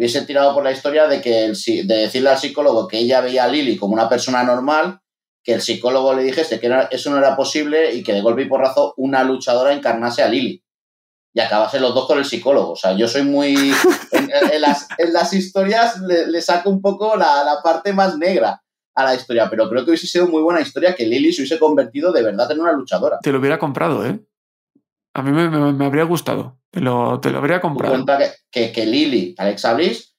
hubiese 0.00 0.22
tirado 0.22 0.54
por 0.54 0.64
la 0.64 0.72
historia 0.72 1.06
de, 1.06 1.20
que 1.20 1.44
el, 1.44 1.54
de 1.86 1.94
decirle 1.94 2.30
al 2.30 2.38
psicólogo 2.38 2.88
que 2.88 2.96
ella 2.96 3.20
veía 3.20 3.44
a 3.44 3.48
Lily 3.48 3.76
como 3.76 3.92
una 3.92 4.08
persona 4.08 4.42
normal, 4.42 4.98
que 5.44 5.52
el 5.52 5.60
psicólogo 5.60 6.14
le 6.14 6.22
dijese 6.22 6.58
que 6.58 6.74
eso 6.90 7.10
no 7.10 7.18
era 7.18 7.36
posible 7.36 7.92
y 7.92 8.02
que 8.02 8.14
de 8.14 8.22
golpe 8.22 8.40
y 8.40 8.48
porrazo 8.48 8.94
una 8.96 9.22
luchadora 9.24 9.74
encarnase 9.74 10.22
a 10.22 10.28
Lily. 10.28 10.64
Y 11.34 11.40
acabase 11.40 11.78
los 11.78 11.94
dos 11.94 12.06
con 12.06 12.16
el 12.16 12.24
psicólogo. 12.24 12.72
O 12.72 12.76
sea, 12.76 12.92
yo 12.92 13.06
soy 13.06 13.24
muy. 13.24 13.54
En, 14.12 14.60
las, 14.60 14.88
en 14.96 15.12
las, 15.12 15.34
historias 15.34 16.00
le, 16.00 16.26
le, 16.28 16.40
saco 16.40 16.70
un 16.70 16.80
poco 16.80 17.14
la, 17.16 17.44
la, 17.44 17.60
parte 17.62 17.92
más 17.92 18.16
negra 18.16 18.62
a 18.94 19.04
la 19.04 19.14
historia, 19.14 19.48
pero 19.48 19.68
creo 19.68 19.84
que 19.84 19.90
hubiese 19.90 20.06
sido 20.06 20.26
muy 20.26 20.42
buena 20.42 20.60
historia 20.60 20.94
que 20.94 21.06
Lily 21.06 21.32
se 21.32 21.42
hubiese 21.42 21.58
convertido 21.58 22.12
de 22.12 22.22
verdad 22.22 22.50
en 22.50 22.60
una 22.60 22.72
luchadora. 22.72 23.18
Te 23.22 23.32
lo 23.32 23.38
hubiera 23.38 23.58
comprado, 23.58 24.04
¿eh? 24.04 24.20
A 25.14 25.22
mí 25.22 25.30
me, 25.32 25.48
me, 25.48 25.72
me 25.72 25.84
habría 25.84 26.04
gustado. 26.04 26.58
Te 26.70 26.80
lo, 26.80 27.18
te 27.20 27.30
lo 27.30 27.38
habría 27.38 27.60
comprado. 27.60 27.94
Cuenta 27.94 28.18
que, 28.18 28.30
que, 28.50 28.72
que, 28.72 28.86
Lily, 28.86 29.34
Alexa 29.38 29.74
Bliss, 29.74 30.14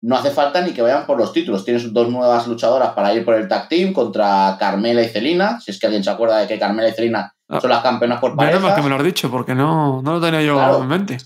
no 0.00 0.16
hace 0.16 0.30
falta 0.30 0.60
ni 0.60 0.72
que 0.72 0.82
vayan 0.82 1.06
por 1.06 1.18
los 1.18 1.32
títulos. 1.32 1.64
Tienes 1.64 1.92
dos 1.92 2.08
nuevas 2.08 2.46
luchadoras 2.46 2.92
para 2.92 3.12
ir 3.14 3.24
por 3.24 3.34
el 3.34 3.48
tag 3.48 3.68
team 3.68 3.92
contra 3.92 4.56
Carmela 4.58 5.02
y 5.02 5.08
Celina. 5.08 5.60
Si 5.60 5.72
es 5.72 5.80
que 5.80 5.86
alguien 5.86 6.04
se 6.04 6.10
acuerda 6.10 6.38
de 6.38 6.46
que 6.46 6.58
Carmela 6.58 6.88
y 6.88 6.92
Celina 6.92 7.34
ah, 7.48 7.60
son 7.60 7.70
las 7.70 7.82
campeonas 7.82 8.20
por 8.20 8.36
parejas. 8.36 8.62
Menos 8.62 8.76
que 8.76 8.82
me 8.82 8.88
lo 8.90 8.96
has 8.96 9.04
dicho, 9.04 9.28
porque 9.30 9.56
no, 9.56 10.00
no 10.02 10.14
lo 10.14 10.20
tenía 10.20 10.42
yo 10.42 10.54
claro. 10.54 10.82
en 10.82 10.88
mente. 10.88 11.18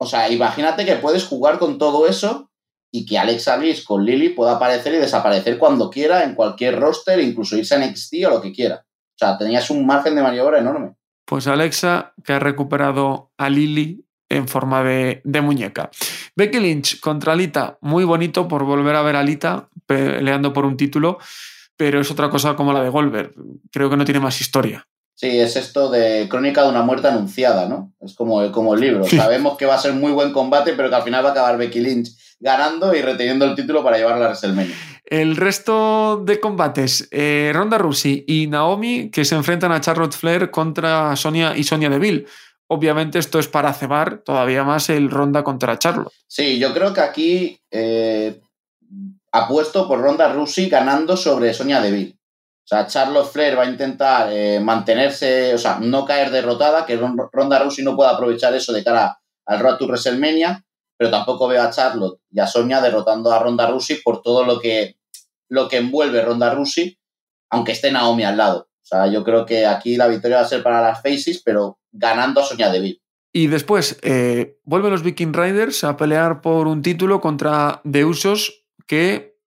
O 0.00 0.06
sea, 0.06 0.30
imagínate 0.30 0.84
que 0.84 0.96
puedes 0.96 1.24
jugar 1.26 1.58
con 1.60 1.78
todo 1.78 2.08
eso 2.08 2.47
y 2.90 3.04
que 3.04 3.18
Alexa 3.18 3.56
Bliss 3.56 3.84
con 3.84 4.04
Lily 4.04 4.30
pueda 4.30 4.52
aparecer 4.52 4.94
y 4.94 4.98
desaparecer 4.98 5.58
cuando 5.58 5.90
quiera 5.90 6.24
en 6.24 6.34
cualquier 6.34 6.78
roster, 6.78 7.20
incluso 7.20 7.56
irse 7.56 7.74
a 7.74 7.78
NXT 7.78 8.14
o 8.26 8.30
lo 8.30 8.40
que 8.40 8.52
quiera. 8.52 8.84
O 8.86 9.18
sea, 9.18 9.36
tenías 9.36 9.68
un 9.70 9.84
margen 9.84 10.14
de 10.14 10.22
maniobra 10.22 10.58
enorme. 10.58 10.94
Pues 11.24 11.46
Alexa, 11.46 12.14
que 12.24 12.32
ha 12.32 12.38
recuperado 12.38 13.32
a 13.36 13.50
Lily 13.50 14.04
en 14.30 14.48
forma 14.48 14.82
de, 14.82 15.20
de, 15.24 15.40
muñeca. 15.40 15.90
Becky 16.36 16.60
Lynch 16.60 17.00
contra 17.00 17.32
Alita, 17.32 17.78
muy 17.80 18.04
bonito 18.04 18.46
por 18.46 18.64
volver 18.64 18.94
a 18.94 19.02
ver 19.02 19.16
a 19.16 19.20
Alita 19.20 19.68
peleando 19.86 20.52
por 20.52 20.64
un 20.64 20.76
título, 20.76 21.18
pero 21.76 22.00
es 22.00 22.10
otra 22.10 22.30
cosa 22.30 22.56
como 22.56 22.72
la 22.72 22.82
de 22.82 22.90
Goldberg. 22.90 23.32
Creo 23.70 23.90
que 23.90 23.96
no 23.96 24.04
tiene 24.04 24.20
más 24.20 24.40
historia. 24.40 24.86
Sí, 25.14 25.40
es 25.40 25.56
esto 25.56 25.90
de 25.90 26.28
crónica 26.28 26.62
de 26.62 26.68
una 26.68 26.82
muerte 26.82 27.08
anunciada, 27.08 27.68
¿no? 27.68 27.92
Es 28.00 28.14
como, 28.14 28.52
como 28.52 28.74
el 28.74 28.80
libro. 28.80 29.04
Sí. 29.04 29.16
Sabemos 29.16 29.58
que 29.58 29.66
va 29.66 29.74
a 29.74 29.78
ser 29.78 29.92
muy 29.94 30.12
buen 30.12 30.32
combate, 30.32 30.74
pero 30.74 30.88
que 30.88 30.94
al 30.94 31.02
final 31.02 31.24
va 31.24 31.30
a 31.30 31.32
acabar 31.32 31.58
Becky 31.58 31.80
Lynch 31.80 32.10
ganando 32.40 32.94
y 32.94 33.02
reteniendo 33.02 33.44
el 33.44 33.54
título 33.54 33.82
para 33.82 33.96
llevarla 33.96 34.26
a 34.26 34.28
WrestleMania. 34.28 34.74
El 35.04 35.36
resto 35.36 36.22
de 36.24 36.38
combates, 36.38 37.08
eh, 37.10 37.50
Ronda 37.54 37.78
Rousey 37.78 38.24
y 38.26 38.46
Naomi, 38.46 39.10
que 39.10 39.24
se 39.24 39.34
enfrentan 39.34 39.72
a 39.72 39.80
Charlotte 39.80 40.14
Flair 40.14 40.50
contra 40.50 41.16
Sonia 41.16 41.56
y 41.56 41.64
Sonia 41.64 41.88
Deville. 41.88 42.26
Obviamente 42.68 43.18
esto 43.18 43.38
es 43.38 43.48
para 43.48 43.72
cebar 43.72 44.18
todavía 44.18 44.62
más 44.64 44.90
el 44.90 45.10
Ronda 45.10 45.42
contra 45.42 45.78
Charlotte. 45.78 46.12
Sí, 46.26 46.58
yo 46.58 46.74
creo 46.74 46.92
que 46.92 47.00
aquí 47.00 47.60
eh, 47.70 48.38
apuesto 49.32 49.88
por 49.88 50.00
Ronda 50.00 50.32
Rousey 50.32 50.68
ganando 50.68 51.16
sobre 51.16 51.54
Sonia 51.54 51.80
Deville. 51.80 52.18
O 52.64 52.68
sea, 52.68 52.86
Charlotte 52.86 53.30
Flair 53.30 53.58
va 53.58 53.62
a 53.62 53.70
intentar 53.70 54.28
eh, 54.30 54.60
mantenerse, 54.60 55.54
o 55.54 55.58
sea, 55.58 55.78
no 55.80 56.04
caer 56.04 56.30
derrotada, 56.30 56.84
que 56.84 56.98
Ronda 56.98 57.58
Rousey 57.58 57.82
no 57.82 57.96
pueda 57.96 58.10
aprovechar 58.10 58.54
eso 58.54 58.74
de 58.74 58.84
cara 58.84 59.18
al 59.46 59.58
Road 59.60 59.78
to 59.78 59.86
WrestleMania, 59.86 60.62
pero 60.98 61.10
tampoco 61.10 61.46
veo 61.46 61.62
a 61.62 61.70
Charlotte 61.70 62.20
y 62.30 62.40
a 62.40 62.46
Sonia 62.46 62.80
derrotando 62.80 63.32
a 63.32 63.38
Ronda 63.38 63.68
Rousey 63.68 64.02
por 64.02 64.20
todo 64.20 64.44
lo 64.44 64.58
que, 64.58 64.96
lo 65.48 65.68
que 65.68 65.78
envuelve 65.78 66.20
Ronda 66.20 66.52
Rousey, 66.52 66.98
aunque 67.50 67.72
esté 67.72 67.92
Naomi 67.92 68.24
al 68.24 68.36
lado. 68.36 68.68
O 68.82 68.86
sea, 68.88 69.06
yo 69.06 69.22
creo 69.22 69.46
que 69.46 69.64
aquí 69.64 69.96
la 69.96 70.08
victoria 70.08 70.38
va 70.38 70.42
a 70.42 70.48
ser 70.48 70.62
para 70.62 70.82
las 70.82 71.00
Faces, 71.00 71.40
pero 71.44 71.78
ganando 71.92 72.40
a 72.40 72.44
Sonia 72.44 72.70
Deville. 72.70 73.00
Y 73.32 73.46
después 73.46 73.98
eh, 74.02 74.58
vuelven 74.64 74.90
los 74.90 75.02
Viking 75.02 75.32
Riders 75.32 75.84
a 75.84 75.96
pelear 75.96 76.40
por 76.40 76.66
un 76.66 76.82
título 76.82 77.20
contra 77.20 77.80
The 77.90 78.04
Usos, 78.04 78.64
que 78.86 79.38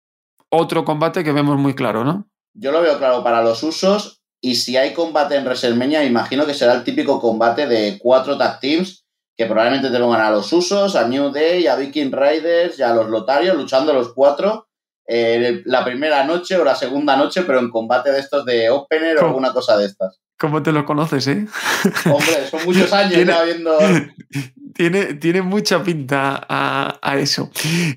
otro 0.49 0.85
combate 0.85 1.23
que 1.23 1.33
vemos 1.33 1.57
muy 1.57 1.73
claro, 1.75 2.05
¿no? 2.05 2.29
Yo 2.53 2.71
lo 2.71 2.81
veo 2.81 2.97
claro 2.97 3.23
para 3.23 3.43
los 3.43 3.63
Usos, 3.63 4.21
y 4.39 4.55
si 4.55 4.77
hay 4.77 4.93
combate 4.93 5.35
en 5.35 5.43
WrestleMania, 5.43 6.05
imagino 6.05 6.45
que 6.45 6.53
será 6.53 6.73
el 6.73 6.83
típico 6.83 7.19
combate 7.19 7.67
de 7.67 7.97
cuatro 7.99 8.37
tag 8.37 8.59
teams 8.59 9.00
que 9.35 9.45
probablemente 9.45 9.89
te 9.89 9.99
pongan 9.99 10.21
a 10.21 10.31
los 10.31 10.51
Usos, 10.51 10.95
a 10.95 11.07
New 11.07 11.31
Day, 11.31 11.67
a 11.67 11.75
Viking 11.75 12.11
Riders 12.11 12.77
y 12.79 12.83
a 12.83 12.93
los 12.93 13.09
Lotarios 13.09 13.55
luchando 13.55 13.93
los 13.93 14.13
cuatro 14.13 14.67
eh, 15.13 15.61
la 15.65 15.83
primera 15.83 16.23
noche 16.23 16.55
o 16.55 16.63
la 16.63 16.73
segunda 16.73 17.17
noche, 17.17 17.41
pero 17.41 17.59
en 17.59 17.69
combate 17.69 18.11
de 18.11 18.19
estos 18.19 18.45
de 18.45 18.69
opener 18.69 19.17
o 19.17 19.27
alguna 19.27 19.51
cosa 19.51 19.75
de 19.77 19.85
estas. 19.85 20.21
¿Cómo 20.39 20.63
te 20.63 20.71
lo 20.71 20.85
conoces, 20.85 21.27
eh? 21.27 21.45
Hombre, 22.05 22.47
son 22.49 22.63
muchos 22.65 22.93
años 22.93 23.13
¿Tiene, 23.13 23.31
ya 23.31 23.43
viendo. 23.43 23.77
Tiene, 24.73 25.15
tiene 25.15 25.41
mucha 25.41 25.83
pinta 25.83 26.41
a, 26.47 26.97
a 27.01 27.17
eso. 27.17 27.51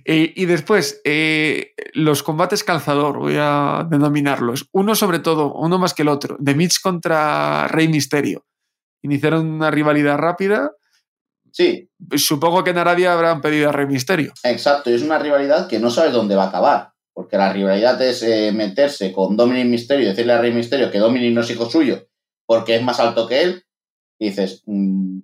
Eh, 0.05 0.33
y 0.35 0.45
después, 0.47 1.01
eh, 1.05 1.73
los 1.93 2.25
combates 2.25 2.65
calzador, 2.65 3.17
voy 3.19 3.37
a 3.39 3.87
denominarlos. 3.89 4.69
Uno 4.73 4.97
sobre 4.97 5.21
todo, 5.21 5.55
uno 5.55 5.79
más 5.79 5.95
que 5.95 6.03
el 6.03 6.09
otro. 6.09 6.37
The 6.45 6.57
Mitch 6.57 6.81
contra 6.83 7.69
Rey 7.69 7.87
Misterio. 7.87 8.45
Iniciaron 9.03 9.47
una 9.47 9.71
rivalidad 9.71 10.19
rápida. 10.19 10.73
Sí. 11.55 11.89
Supongo 12.17 12.65
que 12.65 12.71
en 12.71 12.79
Arabia 12.79 13.13
habrán 13.13 13.41
pedido 13.41 13.69
a 13.69 13.73
Rey 13.73 13.87
Misterio. 13.87 14.33
Exacto, 14.43 14.91
y 14.91 14.95
es 14.95 15.03
una 15.03 15.21
rivalidad 15.21 15.69
que 15.69 15.79
no 15.79 15.89
sabes 15.89 16.13
dónde 16.13 16.35
va 16.35 16.45
a 16.45 16.49
acabar. 16.49 16.91
Porque 17.13 17.37
la 17.37 17.53
rivalidad 17.53 18.03
es 18.03 18.25
eh, 18.25 18.51
meterse 18.53 19.13
con 19.13 19.37
Dominic 19.37 19.67
Misterio 19.67 20.05
y 20.05 20.09
decirle 20.09 20.33
a 20.33 20.39
Rey 20.39 20.53
Misterio 20.53 20.91
que 20.91 20.99
Dominic 20.99 21.33
no 21.33 21.43
es 21.43 21.51
hijo 21.51 21.71
suyo 21.71 22.09
porque 22.47 22.77
es 22.77 22.83
más 22.83 23.01
alto 23.01 23.27
que 23.27 23.43
él. 23.43 23.65
Y 24.19 24.31
dices, 24.31 24.63
mmm, 24.67 25.21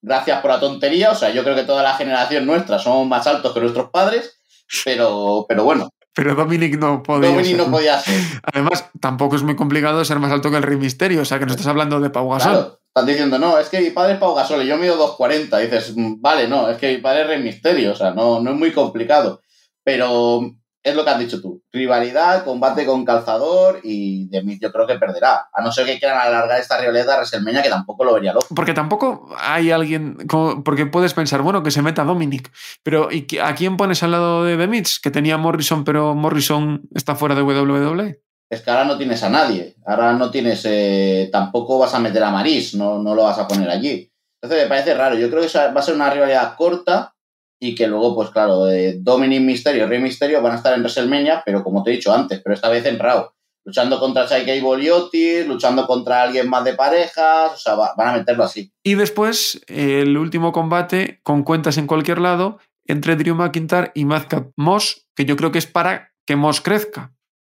gracias 0.00 0.40
por 0.40 0.50
la 0.50 0.60
tontería. 0.60 1.10
O 1.10 1.14
sea, 1.14 1.30
yo 1.30 1.42
creo 1.44 1.54
que 1.54 1.64
toda 1.64 1.82
la 1.82 1.94
generación 1.94 2.46
nuestra 2.46 2.78
somos 2.78 3.06
más 3.06 3.26
altos 3.26 3.52
que 3.52 3.60
nuestros 3.60 3.90
padres, 3.90 4.38
pero, 4.84 5.46
pero 5.48 5.64
bueno. 5.64 5.90
Pero 6.14 6.34
Dominic 6.34 6.78
no 6.78 7.02
podía 7.02 7.30
Dominic 7.30 7.56
ser. 7.56 7.66
no 7.66 7.70
podía 7.70 7.98
ser. 7.98 8.20
Además, 8.52 8.90
tampoco 9.00 9.36
es 9.36 9.42
muy 9.42 9.56
complicado 9.56 10.04
ser 10.04 10.18
más 10.18 10.30
alto 10.30 10.50
que 10.50 10.58
el 10.58 10.62
Rey 10.62 10.76
Misterio. 10.76 11.22
O 11.22 11.24
sea, 11.24 11.38
que 11.38 11.46
no 11.46 11.52
estás 11.52 11.66
hablando 11.66 12.00
de 12.00 12.10
Pau 12.10 12.28
Gasol. 12.28 12.52
Claro, 12.52 12.81
están 12.94 13.06
diciendo, 13.06 13.38
no, 13.38 13.58
es 13.58 13.70
que 13.70 13.80
mi 13.80 13.88
padre 13.88 14.14
es 14.14 14.18
Pau 14.18 14.34
Gasol 14.34 14.62
y 14.62 14.66
yo 14.66 14.76
mido 14.76 14.98
2.40. 14.98 15.58
Dices, 15.58 15.94
"Mm, 15.96 16.20
vale, 16.20 16.46
no, 16.46 16.68
es 16.68 16.76
que 16.76 16.94
mi 16.94 16.98
padre 17.00 17.22
es 17.22 17.26
Rey 17.26 17.42
Misterio. 17.42 17.92
O 17.92 17.96
sea, 17.96 18.10
no, 18.12 18.40
no 18.40 18.50
es 18.50 18.56
muy 18.56 18.70
complicado. 18.70 19.40
Pero 19.82 20.42
es 20.82 20.94
lo 20.94 21.02
que 21.02 21.10
has 21.10 21.18
dicho 21.18 21.40
tú. 21.40 21.62
Rivalidad, 21.72 22.44
combate 22.44 22.84
con 22.84 23.04
calzador 23.06 23.80
y 23.82 24.28
de 24.28 24.42
yo 24.60 24.70
creo 24.70 24.86
que 24.86 24.96
perderá. 24.98 25.48
A 25.54 25.62
no 25.62 25.72
ser 25.72 25.86
que 25.86 25.98
quieran 25.98 26.18
alargar 26.18 26.60
esta 26.60 26.78
rivalidad 26.78 27.10
a 27.10 27.16
WrestleMania, 27.16 27.62
que 27.62 27.70
tampoco 27.70 28.04
lo 28.04 28.12
vería 28.12 28.34
loco. 28.34 28.48
Porque 28.54 28.74
tampoco 28.74 29.30
hay 29.38 29.70
alguien. 29.70 30.18
porque 30.62 30.84
puedes 30.84 31.14
pensar, 31.14 31.40
bueno, 31.40 31.62
que 31.62 31.70
se 31.70 31.80
meta 31.80 32.04
Dominic. 32.04 32.52
Pero 32.82 33.08
¿y 33.10 33.26
a 33.42 33.54
quién 33.54 33.78
pones 33.78 34.02
al 34.02 34.10
lado 34.10 34.44
de 34.44 34.56
The? 34.58 34.82
Que 35.02 35.10
tenía 35.10 35.38
Morrison, 35.38 35.84
pero 35.84 36.14
Morrison 36.14 36.82
está 36.94 37.14
fuera 37.14 37.34
de 37.34 37.42
WWE. 37.42 38.20
Es 38.52 38.60
que 38.60 38.70
ahora 38.70 38.84
no 38.84 38.98
tienes 38.98 39.22
a 39.22 39.30
nadie. 39.30 39.76
Ahora 39.86 40.12
no 40.12 40.30
tienes. 40.30 40.62
eh, 40.66 41.30
tampoco 41.32 41.78
vas 41.78 41.94
a 41.94 41.98
meter 42.00 42.22
a 42.22 42.30
Maris, 42.30 42.74
no, 42.74 43.02
no 43.02 43.14
lo 43.14 43.22
vas 43.22 43.38
a 43.38 43.48
poner 43.48 43.70
allí. 43.70 44.12
Entonces 44.42 44.64
me 44.64 44.68
parece 44.68 44.94
raro. 44.94 45.16
Yo 45.16 45.30
creo 45.30 45.42
que 45.42 45.58
va 45.58 45.80
a 45.80 45.82
ser 45.82 45.94
una 45.94 46.10
rivalidad 46.10 46.54
corta 46.56 47.14
y 47.58 47.74
que 47.74 47.86
luego, 47.86 48.14
pues 48.14 48.28
claro, 48.30 48.68
eh, 48.68 48.96
Dominic 48.98 49.40
Mysterio 49.40 49.84
y 49.84 49.86
Rey 49.86 50.00
Mysterio 50.00 50.42
van 50.42 50.52
a 50.52 50.56
estar 50.56 50.74
en 50.74 50.80
WrestleMania, 50.80 51.42
pero 51.46 51.62
como 51.64 51.82
te 51.82 51.90
he 51.92 51.94
dicho 51.94 52.12
antes, 52.12 52.40
pero 52.42 52.54
esta 52.54 52.68
vez 52.68 52.84
en 52.86 52.98
Raw. 52.98 53.30
Luchando 53.64 54.00
contra 54.00 54.26
Cable 54.26 54.90
Otis, 54.90 55.46
luchando 55.46 55.86
contra 55.86 56.22
alguien 56.24 56.48
más 56.50 56.64
de 56.64 56.74
parejas, 56.74 57.52
o 57.54 57.56
sea, 57.56 57.74
va- 57.76 57.94
van 57.96 58.08
a 58.08 58.18
meterlo 58.18 58.42
así. 58.44 58.72
Y 58.84 58.96
después, 58.96 59.62
el 59.68 60.18
último 60.18 60.50
combate 60.52 61.20
con 61.22 61.44
cuentas 61.44 61.78
en 61.78 61.86
cualquier 61.86 62.18
lado 62.18 62.58
entre 62.84 63.14
Drew 63.16 63.36
McIntyre 63.36 63.92
y 63.94 64.04
Madcap 64.04 64.48
Moss, 64.56 65.06
que 65.14 65.24
yo 65.24 65.36
creo 65.36 65.52
que 65.52 65.58
es 65.58 65.66
para 65.68 66.10
que 66.26 66.34
Moss 66.34 66.60
crezca. 66.60 67.14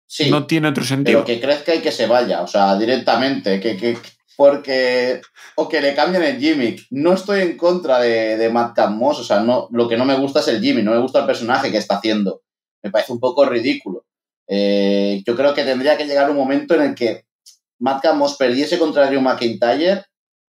Sí, 0.07 0.31
No 0.31 0.47
tiene 0.47 0.69
otro 0.69 0.83
pero 0.83 0.88
sentido. 0.88 1.25
que 1.25 1.40
crezca 1.40 1.75
y 1.75 1.81
que 1.81 1.90
se 1.93 2.07
vaya, 2.07 2.43
o 2.43 2.47
sea, 2.47 2.77
directamente, 2.79 3.59
que, 3.61 3.77
que 3.77 3.99
porque 4.37 5.21
o 5.57 5.69
que 5.69 5.81
le 5.81 5.95
cambien 5.95 6.23
el 6.25 6.38
gimmick. 6.38 6.87
No 6.90 7.12
estoy 7.14 7.40
en 7.40 7.57
contra 7.57 8.01
de, 8.01 8.37
de 8.37 8.49
Madcap 8.51 8.90
Moss, 8.90 9.21
o 9.21 9.25
sea, 9.25 9.40
no, 9.40 9.69
lo 9.71 9.88
que 9.88 9.97
no 9.97 10.05
me 10.05 10.17
gusta 10.17 10.40
es 10.40 10.49
el 10.49 10.61
gimmick, 10.61 10.85
no 10.85 10.93
me 10.93 11.01
gusta 11.01 11.21
el 11.21 11.27
personaje 11.27 11.71
que 11.71 11.79
está 11.79 11.97
haciendo. 11.97 12.43
Me 12.83 12.90
parece 12.90 13.12
un 13.12 13.21
poco 13.21 13.45
ridículo. 13.45 14.05
Eh, 14.47 15.23
yo 15.27 15.37
creo 15.37 15.55
que 15.55 15.64
tendría 15.64 15.97
que 15.97 16.07
llegar 16.07 16.31
un 16.31 16.37
momento 16.37 16.75
en 16.75 16.83
el 16.83 16.95
que 16.95 17.25
Madcap 17.79 18.17
Moss 18.17 18.37
perdiese 18.37 18.79
contra 18.79 19.07
Drew 19.07 19.21
McIntyre 19.21 20.05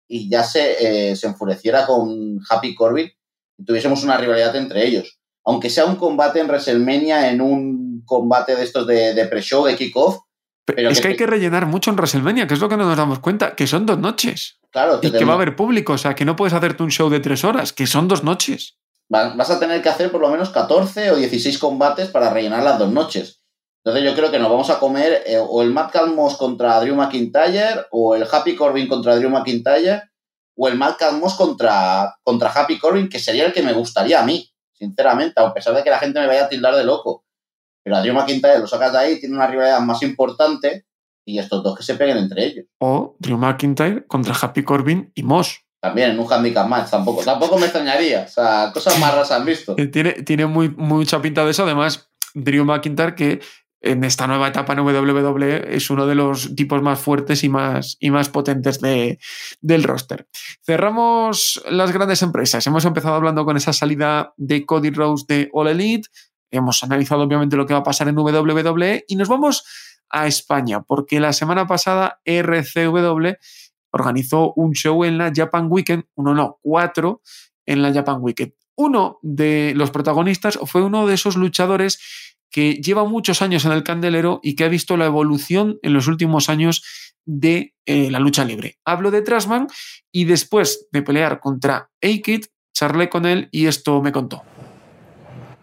y 0.09 0.31
ya 0.31 0.45
se, 0.45 1.11
eh, 1.11 1.17
se 1.17 1.27
enfureciera 1.27 1.87
con 1.87 2.41
Happy 2.49 2.75
Corbin 2.75 3.11
y 3.59 3.65
tuviésemos 3.65 4.03
una 4.05 4.17
rivalidad 4.17 4.55
entre 4.57 4.87
ellos. 4.87 5.19
Aunque 5.45 5.71
sea 5.71 5.87
un 5.87 5.97
combate 5.97 6.41
en 6.41 6.47
WrestleMania, 6.47 7.31
en 7.31 7.41
un 7.41 8.03
combate 8.07 8.55
de 8.57 8.63
estos 8.65 8.87
de, 8.87 9.15
de 9.15 9.27
pre-show, 9.27 9.65
de 9.65 9.77
kickoff, 9.77 10.19
pero 10.65 10.91
es 10.91 10.99
que 10.99 11.03
que 11.03 11.09
hay 11.09 11.17
que 11.17 11.27
rellenar 11.27 11.67
mucho 11.67 11.91
en 11.91 11.97
WrestleMania, 11.97 12.47
que 12.47 12.55
es 12.55 12.61
lo 12.61 12.69
que 12.69 12.77
no 12.77 12.85
nos 12.85 12.97
damos 12.97 13.19
cuenta, 13.19 13.57
que 13.57 13.67
son 13.67 13.85
dos 13.85 13.99
noches. 13.99 14.59
claro, 14.71 15.01
Y 15.03 15.11
que 15.11 15.25
va 15.25 15.33
a 15.33 15.37
haber 15.37 15.57
público, 15.57 15.95
o 15.95 15.99
sea, 15.99 16.15
que 16.15 16.25
no 16.25 16.37
puedes 16.37 16.55
hacerte 16.55 16.83
un 16.85 16.91
show 16.91 17.11
de 17.11 17.19
tres 17.21 17.43
horas, 17.45 17.73
que 17.73 17.87
son 17.89 18.07
dos 18.09 18.23
noches. 18.23 18.79
va- 19.13 19.35
vas 19.35 19.51
a 19.51 19.59
tener 19.59 19.83
que 19.83 19.89
hacer 19.89 20.11
por 20.13 20.21
lo 20.21 20.31
menos 20.31 20.51
14 20.51 21.11
o 21.11 21.17
16 21.17 21.59
combates 21.59 22.09
para 22.09 22.31
rellenar 22.31 22.63
las 22.63 22.79
dos 22.79 22.91
noches. 22.93 23.43
Entonces 23.85 24.09
yo 24.09 24.15
creo 24.17 24.31
que 24.31 24.39
nos 24.39 24.49
vamos 24.49 24.71
a 24.71 24.79
comer 24.79 25.25
eh, 25.27 25.39
o 25.39 25.61
el 25.61 25.73
Matt 25.73 25.91
Calmos 25.93 26.37
contra 26.37 26.81
Drew 26.81 26.95
McIntyre 26.95 27.87
o 27.91 28.15
el 28.15 28.25
Happy 28.31 28.55
Corbin 28.55 28.87
contra 28.87 29.17
Drew 29.17 29.29
McIntyre 29.29 30.03
o 30.57 30.69
el 30.69 30.77
Matt 30.79 30.99
Calmos 30.99 31.35
contra, 31.35 32.15
contra 32.23 32.51
Happy 32.53 32.79
Corbin, 32.79 33.09
que 33.09 33.19
sería 33.19 33.45
el 33.47 33.53
que 33.53 33.63
me 33.63 33.73
gustaría 33.73 34.21
a 34.21 34.25
mí, 34.25 34.49
sinceramente, 34.83 35.41
a 35.41 35.55
pesar 35.55 35.75
de 35.75 35.85
que 35.85 35.91
la 35.91 36.01
gente 36.01 36.19
me 36.19 36.27
vaya 36.27 36.45
a 36.45 36.49
tildar 36.49 36.75
de 36.75 36.85
loco. 36.85 37.25
Pero 37.85 37.97
a 37.97 38.03
Drew 38.03 38.15
McIntyre 38.15 38.59
lo 38.59 38.67
sacas 38.67 38.93
de 38.93 38.99
ahí, 38.99 39.21
tiene 39.21 39.37
una 39.37 39.47
rivalidad 39.47 39.81
más 39.81 40.03
importante 40.03 40.87
y 41.25 41.39
estos 41.39 41.63
dos 41.63 41.77
que 41.77 41.85
se 41.85 41.95
peguen 41.95 42.19
entre 42.19 42.45
ellos. 42.45 42.67
O 42.79 43.17
Drew 43.21 43.39
McIntyre 43.39 44.07
contra 44.07 44.35
Happy 44.35 44.65
Corbin 44.65 45.13
y 45.15 45.23
Moss. 45.23 45.61
También 45.81 46.11
en 46.11 46.19
un 46.19 46.33
handicap 46.33 46.67
match, 46.67 46.91
tampoco, 46.91 47.23
tampoco 47.25 47.59
me 47.59 47.67
extrañaría. 47.67 48.25
O 48.25 48.29
sea, 48.29 48.71
cosas 48.73 48.99
más 48.99 49.13
raras 49.13 49.31
han 49.31 49.45
visto. 49.45 49.75
Eh, 49.79 49.87
Tiene, 49.87 50.13
tiene 50.13 50.47
muy, 50.47 50.69
mucha 50.69 51.21
pinta 51.21 51.45
de 51.45 51.53
eso. 51.53 51.65
Además, 51.65 52.09
Drew 52.35 52.65
McIntyre, 52.65 53.15
que 53.15 53.41
en 53.83 54.05
esta 54.05 54.27
nueva 54.27 54.49
etapa 54.49 54.73
en 54.73 54.81
WWE 54.81 55.75
es 55.75 55.91
uno 55.91 56.07
de 56.07 56.15
los 56.15 56.55
tipos 56.55 56.81
más 56.83 57.01
fuertes 57.01 57.43
y 57.45 57.49
más, 57.49 57.97
y 58.01 58.11
más 58.11 58.29
potentes 58.29 58.81
de, 58.81 59.19
del 59.61 59.83
roster. 59.83 60.29
Cerramos 60.65 61.63
las 61.69 61.93
grandes 61.93 62.23
empresas. 62.23 62.67
Hemos 62.67 62.85
empezado 62.85 63.15
hablando 63.15 63.45
con 63.45 63.57
esa 63.57 63.73
salida 63.73 64.33
de 64.37 64.65
Cody 64.65 64.91
Rhodes 64.91 65.27
de 65.27 65.51
All 65.53 65.69
Elite. 65.69 66.09
Hemos 66.51 66.83
analizado 66.83 67.23
obviamente 67.23 67.57
lo 67.57 67.67
que 67.67 67.75
va 67.75 67.81
a 67.81 67.85
pasar 67.85 68.09
en 68.09 68.17
WWE 68.17 69.05
y 69.09 69.17
nos 69.17 69.29
vamos 69.29 69.65
a 70.09 70.27
España, 70.27 70.83
porque 70.83 71.19
la 71.19 71.33
semana 71.33 71.67
pasada 71.67 72.21
RCW 72.25 73.33
organizó 73.91 74.53
un 74.55 74.73
show 74.73 75.05
en 75.05 75.19
la 75.19 75.33
Japan 75.35 75.67
Weekend, 75.69 76.05
uno 76.15 76.35
no, 76.35 76.59
cuatro 76.63 77.23
en 77.67 77.83
la 77.83 77.93
Japan 77.93 78.19
Weekend. 78.21 78.53
Uno 78.75 79.19
de 79.23 79.73
los 79.77 79.91
protagonistas 79.91 80.59
fue 80.67 80.83
uno 80.83 81.07
de 81.07 81.15
esos 81.15 81.37
luchadores 81.37 82.32
que 82.53 82.75
lleva 82.75 83.05
muchos 83.05 83.43
años 83.43 83.65
en 83.65 83.73
el 83.73 83.83
candelero 83.83 84.39
y 84.43 84.55
que 84.55 84.65
ha 84.65 84.69
visto 84.69 84.97
la 84.97 85.07
evolución 85.07 85.79
en 85.83 85.95
los 85.95 86.07
últimos 86.07 86.49
años 86.49 86.85
de 87.25 87.75
eh, 87.87 88.11
la 88.11 88.21
lucha 88.21 88.45
libre. 88.45 88.77
Hablo 88.85 89.11
de 89.11 89.23
Trasman 89.23 89.67
y 90.13 90.27
después 90.27 90.87
de 90.93 91.03
pelear 91.03 91.41
contra 91.41 91.91
A-Kid, 92.03 92.45
charlé 92.75 93.09
con 93.09 93.27
él 93.27 93.49
y 93.51 93.67
esto 93.67 94.03
me 94.03 94.13
contó. 94.13 94.43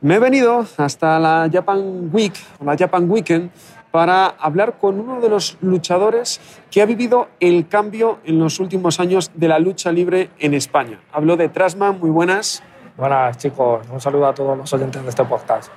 Me 0.02 0.16
he 0.16 0.20
venido 0.20 0.66
hasta 0.78 1.20
la 1.20 1.50
Japan 1.52 2.10
Week, 2.12 2.34
la 2.64 2.78
Japan 2.78 3.10
Weekend, 3.10 3.52
para 3.92 4.28
hablar 4.28 4.78
con 4.78 5.00
uno 5.00 5.20
de 5.20 5.30
los 5.30 5.58
luchadores 5.62 6.40
que 6.72 6.82
ha 6.82 6.86
vivido 6.86 7.28
el 7.40 7.68
cambio 7.68 8.20
en 8.24 8.40
los 8.40 8.60
últimos 8.60 9.00
años 9.00 9.32
de 9.34 9.48
la 9.48 9.60
lucha 9.60 9.92
libre 9.92 10.30
en 10.40 10.54
España. 10.54 11.02
Hablo 11.12 11.36
de 11.38 11.50
Trasman, 11.50 12.00
muy 12.00 12.10
buenas. 12.10 12.64
Buenas 12.98 13.38
chicos, 13.38 13.86
un 13.92 14.00
saludo 14.00 14.28
a 14.28 14.34
todos 14.34 14.58
los 14.58 14.72
oyentes 14.74 15.04
de 15.04 15.10
este 15.10 15.26
podcast. 15.26 15.72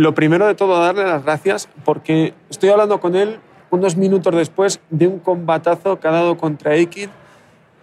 Lo 0.00 0.14
primero 0.14 0.46
de 0.46 0.54
todo, 0.54 0.80
darle 0.80 1.04
las 1.04 1.22
gracias 1.26 1.68
porque 1.84 2.32
estoy 2.48 2.70
hablando 2.70 3.00
con 3.00 3.14
él 3.14 3.38
unos 3.68 3.98
minutos 3.98 4.34
después 4.34 4.80
de 4.88 5.06
un 5.06 5.18
combatazo 5.18 6.00
que 6.00 6.08
ha 6.08 6.10
dado 6.10 6.38
contra 6.38 6.74
Ekid. 6.74 7.10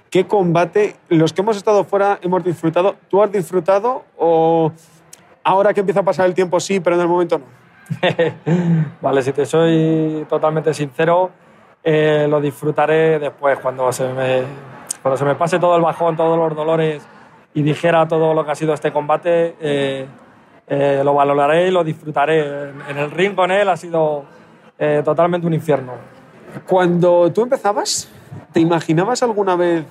¿Qué 0.09 0.25
combate? 0.25 0.95
Los 1.09 1.31
que 1.31 1.41
hemos 1.41 1.57
estado 1.57 1.83
fuera 1.83 2.17
hemos 2.23 2.43
disfrutado. 2.43 2.95
¿Tú 3.07 3.21
has 3.21 3.31
disfrutado 3.31 4.03
o 4.17 4.71
ahora 5.43 5.75
que 5.75 5.81
empieza 5.81 5.99
a 5.99 6.03
pasar 6.03 6.25
el 6.25 6.33
tiempo 6.33 6.59
sí, 6.59 6.79
pero 6.79 6.95
en 6.95 7.03
el 7.03 7.07
momento 7.07 7.37
no? 7.37 7.45
vale, 8.99 9.21
si 9.21 9.31
te 9.31 9.45
soy 9.45 10.25
totalmente 10.27 10.73
sincero, 10.73 11.29
eh, 11.83 12.25
lo 12.27 12.41
disfrutaré 12.41 13.19
después, 13.19 13.59
cuando 13.59 13.91
se, 13.91 14.11
me, 14.11 14.41
cuando 15.03 15.17
se 15.17 15.23
me 15.23 15.35
pase 15.35 15.59
todo 15.59 15.75
el 15.75 15.83
bajón, 15.83 16.17
todos 16.17 16.35
los 16.35 16.55
dolores 16.55 17.07
y 17.53 17.61
dijera 17.61 18.07
todo 18.07 18.33
lo 18.33 18.43
que 18.43 18.49
ha 18.49 18.55
sido 18.55 18.73
este 18.73 18.91
combate, 18.91 19.55
eh, 19.61 20.07
eh, 20.67 21.01
lo 21.03 21.13
valoraré 21.13 21.67
y 21.67 21.71
lo 21.71 21.83
disfrutaré. 21.83 22.69
En, 22.69 22.81
en 22.89 22.97
el 22.97 23.11
ring 23.11 23.35
con 23.35 23.51
él 23.51 23.69
ha 23.69 23.77
sido 23.77 24.25
eh, 24.77 25.01
totalmente 25.03 25.47
un 25.47 25.53
infierno. 25.53 25.93
Cuando 26.67 27.31
tú 27.31 27.43
empezabas, 27.43 28.09
¿te 28.53 28.59
imaginabas 28.59 29.23
alguna 29.23 29.55
vez 29.55 29.85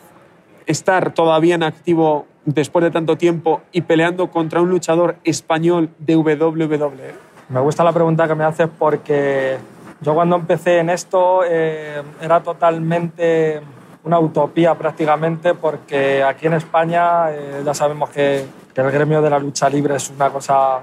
estar 0.67 1.13
todavía 1.13 1.55
en 1.55 1.63
activo 1.63 2.27
después 2.45 2.85
de 2.85 2.91
tanto 2.91 3.17
tiempo 3.17 3.63
y 3.73 3.83
peleando 3.83 4.31
contra 4.31 4.61
un 4.61 4.71
luchador 4.71 5.17
español 5.25 5.91
de 5.99 6.17
WWE? 6.17 7.15
Me 7.49 7.61
gusta 7.61 7.85
la 7.85 7.93
pregunta 7.93 8.29
que 8.29 8.35
me 8.35 8.45
haces 8.45 8.69
porque 8.79 9.57
yo 10.01 10.15
cuando 10.15 10.37
empecé 10.37 10.79
en 10.79 10.91
esto 10.91 11.41
eh, 11.49 12.03
era 12.21 12.43
totalmente 12.43 13.61
una 14.07 14.21
utopía 14.21 14.73
prácticamente 14.77 15.55
porque 15.55 16.23
aquí 16.23 16.47
en 16.47 16.55
España 16.55 17.33
eh, 17.33 17.63
ya 17.65 17.75
sabemos 17.75 18.09
que, 18.11 18.47
que, 18.73 18.81
el 18.81 18.91
gremio 18.93 19.21
de 19.21 19.29
la 19.29 19.39
lucha 19.41 19.69
libre 19.69 19.97
es 19.97 20.11
una 20.11 20.31
cosa 20.31 20.79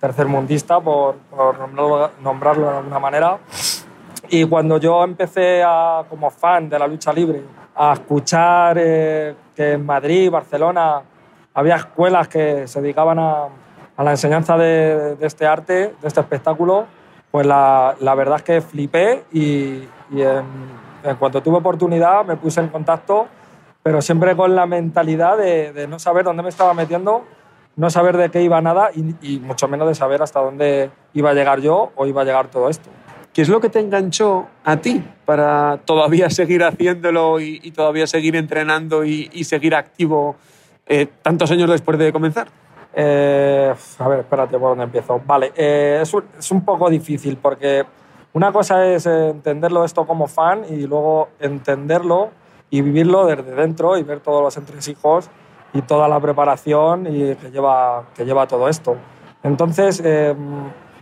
tercermundista, 0.00 0.78
por, 0.78 1.16
por 1.16 1.58
nombrarlo, 1.58 2.10
nombrarlo, 2.22 2.70
de 2.70 2.76
alguna 2.76 2.98
manera. 3.00 3.38
Y 4.30 4.44
cuando 4.44 4.78
yo 4.78 5.02
empecé 5.02 5.60
a, 5.66 6.04
como 6.08 6.30
fan 6.30 6.68
de 6.68 6.78
la 6.78 6.86
lucha 6.86 7.12
libre 7.12 7.42
a 7.74 7.94
escuchar 7.94 8.76
eh, 8.78 9.34
que 9.56 9.72
en 9.72 9.84
Madrid, 9.84 10.30
Barcelona, 10.30 11.02
había 11.54 11.74
escuelas 11.74 12.28
que 12.28 12.68
se 12.68 12.80
dedicaban 12.80 13.18
a, 13.18 13.48
a 13.96 14.04
la 14.04 14.12
enseñanza 14.12 14.56
de, 14.56 15.16
de, 15.16 15.26
este 15.26 15.48
arte, 15.48 15.96
de 16.00 16.06
este 16.06 16.20
espectáculo, 16.20 16.86
pues 17.32 17.44
la, 17.44 17.96
la 17.98 18.14
verdad 18.14 18.36
es 18.36 18.42
que 18.44 18.60
flipé 18.60 19.24
y, 19.32 19.82
y 20.12 20.22
en, 20.22 20.87
en, 21.10 21.16
cuanto 21.16 21.42
tuve 21.42 21.58
oportunidad 21.58 22.24
me 22.24 22.36
puse 22.36 22.60
en 22.60 22.68
contacto, 22.68 23.26
pero 23.82 24.02
siempre 24.02 24.36
con 24.36 24.54
la 24.54 24.66
mentalidad 24.66 25.36
de, 25.36 25.72
de 25.72 25.86
no 25.86 25.98
saber 25.98 26.24
dónde 26.24 26.42
me 26.42 26.48
estaba 26.48 26.74
metiendo, 26.74 27.24
no 27.76 27.90
saber 27.90 28.16
de 28.16 28.30
qué 28.30 28.42
iba 28.42 28.60
nada 28.60 28.90
y, 28.94 29.14
y 29.20 29.38
mucho 29.38 29.68
menos 29.68 29.88
de 29.88 29.94
saber 29.94 30.22
hasta 30.22 30.40
dónde 30.40 30.90
iba 31.14 31.30
a 31.30 31.34
llegar 31.34 31.60
yo 31.60 31.92
o 31.94 32.06
iba 32.06 32.22
a 32.22 32.24
llegar 32.24 32.48
todo 32.48 32.68
esto. 32.68 32.90
¿Qué 33.32 33.42
es 33.42 33.48
lo 33.48 33.60
que 33.60 33.68
te 33.68 33.78
enganchó 33.78 34.48
a 34.64 34.78
ti 34.78 35.02
para 35.24 35.78
todavía 35.84 36.28
seguir 36.30 36.64
haciéndolo 36.64 37.40
y, 37.40 37.60
y 37.62 37.70
todavía 37.70 38.06
seguir 38.06 38.34
entrenando 38.36 39.04
y, 39.04 39.30
y 39.32 39.44
seguir 39.44 39.74
activo 39.74 40.36
eh, 40.86 41.06
tantos 41.22 41.50
años 41.50 41.70
después 41.70 41.98
de 41.98 42.12
comenzar? 42.12 42.48
Eh, 42.94 43.72
a 43.98 44.08
ver, 44.08 44.20
espérate 44.20 44.58
por 44.58 44.70
dónde 44.70 44.84
empiezo. 44.84 45.20
Vale, 45.24 45.52
eh, 45.54 46.00
es, 46.02 46.12
un, 46.12 46.24
es, 46.36 46.50
un, 46.50 46.64
poco 46.64 46.90
difícil 46.90 47.36
porque 47.36 47.84
una 48.32 48.52
cosa 48.52 48.86
es 48.86 49.06
entenderlo 49.06 49.84
esto 49.84 50.06
como 50.06 50.26
fan 50.26 50.64
y 50.68 50.86
luego 50.86 51.28
entenderlo 51.40 52.30
y 52.70 52.82
vivirlo 52.82 53.26
desde 53.26 53.54
dentro 53.54 53.96
y 53.96 54.02
ver 54.02 54.20
todos 54.20 54.42
los 54.42 54.56
entresijos 54.56 55.30
y 55.72 55.82
toda 55.82 56.08
la 56.08 56.20
preparación 56.20 57.06
y 57.06 57.34
que, 57.36 57.50
lleva, 57.50 58.04
que 58.14 58.24
lleva 58.24 58.46
todo 58.46 58.68
esto. 58.68 58.96
Entonces, 59.42 60.02
eh, 60.04 60.34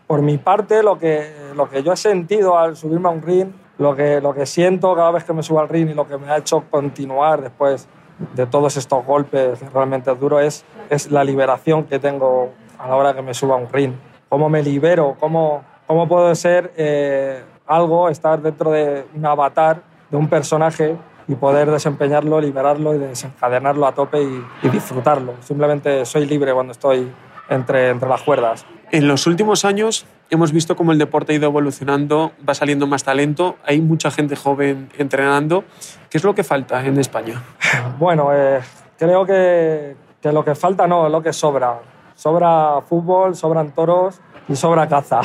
por 0.07 0.23
mi 0.23 0.39
parte, 0.39 0.83
lo 0.83 0.99
que, 0.99 1.33
lo 1.55 1.69
que 1.69 1.83
yo 1.83 1.93
he 1.93 1.97
sentido 1.97 2.59
al 2.59 2.77
subirme 2.77 3.09
a 3.09 3.13
un 3.13 3.23
ring, 3.23 3.49
lo 3.79 3.95
que, 3.97 4.21
lo 4.21 4.33
que 4.33 4.47
siento 4.47 4.95
cada 4.95 5.11
vez 5.11 5.25
que 5.25 5.33
me 5.33 5.43
subo 5.43 5.61
al 5.61 5.69
ring 5.69 5.91
y 5.91 5.95
lo 5.95 6.07
que 6.07 6.17
me 6.17 6.31
ha 6.31 6.39
hecho 6.39 6.65
continuar 6.71 7.43
después 7.43 7.89
de 8.35 8.47
todos 8.47 8.77
estos 8.77 9.05
golpes 9.05 9.61
realmente 9.73 10.15
duros 10.15 10.43
es, 10.43 10.65
es 10.89 11.11
la 11.11 11.25
liberación 11.25 11.85
que 11.85 11.99
tengo 11.99 12.51
a 12.79 12.89
la 12.89 12.97
hora 12.97 13.15
que 13.15 13.23
me 13.23 13.35
subo 13.35 13.55
a 13.55 13.57
un 13.57 13.69
ring. 13.71 13.95
Cómo 14.29 14.49
me 14.49 14.63
libero, 14.63 15.17
cómo, 15.21 15.63
cómo 15.87 16.09
puedo 16.09 16.35
ser 16.35 16.73
eh, 16.77 17.43
algo, 17.67 18.09
estar 18.09 18.41
dentro 18.41 18.71
de 18.71 19.07
un 19.15 19.27
avatar, 19.27 19.83
de 20.11 20.17
un 20.17 20.29
personaje 20.29 20.97
y 21.29 21.35
poder 21.35 21.71
desempeñarlo, 21.71 22.41
liberarlo 22.41 22.95
y 22.95 22.99
desencadenarlo 22.99 23.87
a 23.87 23.93
tope 23.93 24.23
y, 24.23 24.45
y 24.63 24.69
disfrutarlo. 24.69 25.35
Simplemente 25.41 26.05
soy 26.05 26.27
libre 26.27 26.53
cuando 26.53 26.73
estoy 26.73 27.11
entre, 27.49 27.91
entre 27.91 28.09
las 28.09 28.23
cuerdas. 28.23 28.67
En 28.93 29.09
los 29.09 29.27
últimos 29.27 29.65
años 29.65 30.07
hemos 30.31 30.53
visto 30.53 30.77
cómo 30.77 30.93
el 30.93 30.99
deporte 30.99 31.33
ha 31.33 31.37
ido 31.37 31.47
evolucionando, 31.47 32.33
va 32.49 32.55
saliendo 32.55 32.87
más 32.87 33.05
talento, 33.05 33.57
hay 33.65 33.81
mucha 33.81 34.11
gente 34.11 34.37
joven 34.37 34.89
entrenando. 34.97 35.65
¿Qué 36.09 36.19
es 36.19 36.25
lo 36.25 36.35
que 36.35 36.45
falta 36.45 36.85
en 36.85 36.99
España? 36.99 37.43
Bueno, 37.99 38.29
eh, 38.33 38.61
creo 38.99 39.25
que, 39.25 39.97
que, 40.21 40.33
lo 40.33 40.45
que 40.45 40.55
falta 40.55 40.87
no, 40.87 41.07
es 41.07 41.13
lo 41.13 41.23
que 41.23 41.33
sobra. 41.33 41.81
Sobra 42.15 42.81
fútbol, 42.83 43.35
sobran 43.35 43.73
toros 43.73 44.21
y 44.49 44.57
sobra 44.57 44.87
caza. 44.89 45.21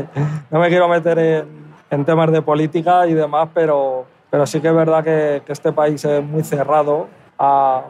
no 0.50 0.60
me 0.60 0.68
quiero 0.68 0.88
meter 0.88 1.46
en, 1.90 2.04
temas 2.04 2.30
de 2.30 2.42
política 2.42 3.06
y 3.06 3.14
demás, 3.14 3.48
pero, 3.54 4.06
pero 4.30 4.46
sí 4.46 4.60
que 4.60 4.68
es 4.68 4.74
verdad 4.74 5.02
que, 5.02 5.42
este 5.48 5.72
país 5.72 6.04
es 6.04 6.24
muy 6.24 6.42
cerrado 6.42 7.06
a, 7.38 7.84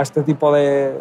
este 0.00 0.22
tipo 0.22 0.52
de, 0.52 0.92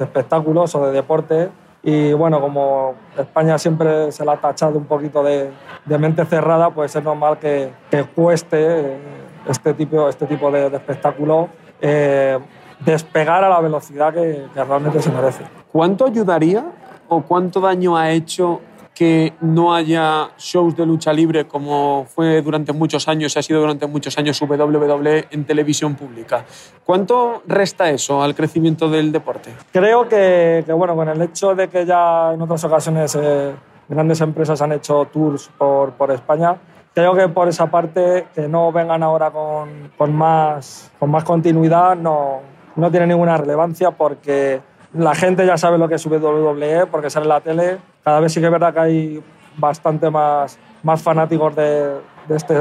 espectáculos 0.00 0.74
o 0.74 0.86
de 0.86 0.92
deportes 0.92 1.50
y 1.82 2.12
bueno, 2.14 2.40
como 2.40 2.94
España 3.16 3.58
siempre 3.58 4.10
se 4.10 4.24
la 4.24 4.32
ha 4.32 4.36
tachado 4.36 4.78
un 4.78 4.86
poquito 4.86 5.22
de, 5.22 5.50
mente 5.86 6.24
cerrada, 6.24 6.70
pues 6.70 6.96
es 6.96 7.04
normal 7.04 7.38
que, 7.38 7.72
que 7.90 8.04
cueste 8.04 8.98
este 9.46 9.74
tipo, 9.74 10.08
este 10.08 10.26
tipo 10.26 10.50
de, 10.50 10.70
de 10.70 10.76
espectáculo 10.76 11.48
eh, 11.80 12.38
despegar 12.80 13.44
a 13.44 13.48
la 13.48 13.60
velocidad 13.60 14.12
que, 14.12 14.46
que 14.52 14.64
realmente 14.64 15.02
se 15.02 15.10
merece. 15.10 15.44
¿Cuánto 15.70 16.06
ayudaría 16.06 16.64
o 17.10 17.22
cuánto 17.22 17.60
daño 17.60 17.96
ha 17.96 18.10
hecho 18.10 18.60
que 18.94 19.32
no 19.40 19.74
haya 19.74 20.28
shows 20.36 20.76
de 20.76 20.84
lucha 20.84 21.12
libre 21.12 21.48
como 21.48 22.04
fue 22.04 22.42
durante 22.42 22.72
muchos 22.72 23.08
años 23.08 23.36
ha 23.36 23.42
sido 23.42 23.60
durante 23.60 23.86
muchos 23.86 24.16
años 24.18 24.40
WWE 24.40 25.28
en 25.30 25.44
televisión 25.44 25.94
pública. 25.94 26.44
¿Cuánto 26.84 27.42
resta 27.46 27.88
eso 27.88 28.22
al 28.22 28.34
crecimiento 28.34 28.90
del 28.90 29.10
deporte? 29.10 29.54
Creo 29.72 30.06
que, 30.06 30.62
que 30.66 30.72
bueno, 30.72 30.94
con 30.94 31.08
el 31.08 31.20
hecho 31.22 31.54
de 31.54 31.68
que 31.68 31.86
ya 31.86 32.32
en 32.34 32.42
otras 32.42 32.62
ocasiones 32.64 33.16
eh, 33.20 33.52
grandes 33.88 34.20
empresas 34.20 34.60
han 34.60 34.72
hecho 34.72 35.06
tours 35.06 35.50
por, 35.56 35.92
por 35.92 36.10
España, 36.10 36.56
creo 36.94 37.14
que 37.14 37.28
por 37.28 37.48
esa 37.48 37.70
parte 37.70 38.26
que 38.34 38.48
no 38.48 38.70
vengan 38.70 39.02
ahora 39.02 39.30
con, 39.30 39.92
con, 39.96 40.14
más, 40.14 40.90
con 40.98 41.10
más 41.10 41.24
continuidad 41.24 41.96
no, 41.96 42.40
no 42.76 42.90
tiene 42.90 43.06
ninguna 43.06 43.36
relevancia 43.36 43.90
porque 43.92 44.60
la 44.94 45.14
gente 45.14 45.46
ya 45.46 45.56
sabe 45.56 45.78
lo 45.78 45.88
que 45.88 45.94
es 45.94 46.06
WWE 46.06 46.86
porque 46.86 47.10
sale 47.10 47.24
en 47.24 47.28
la 47.28 47.40
tele. 47.40 47.78
Cada 48.04 48.20
vez 48.20 48.32
sí 48.32 48.40
que 48.40 48.46
es 48.46 48.52
verdad 48.52 48.72
que 48.72 48.80
hay 48.80 49.22
bastante 49.56 50.10
más, 50.10 50.58
más 50.82 51.02
fanáticos 51.02 51.54
de, 51.54 52.00
de, 52.28 52.36
este, 52.36 52.54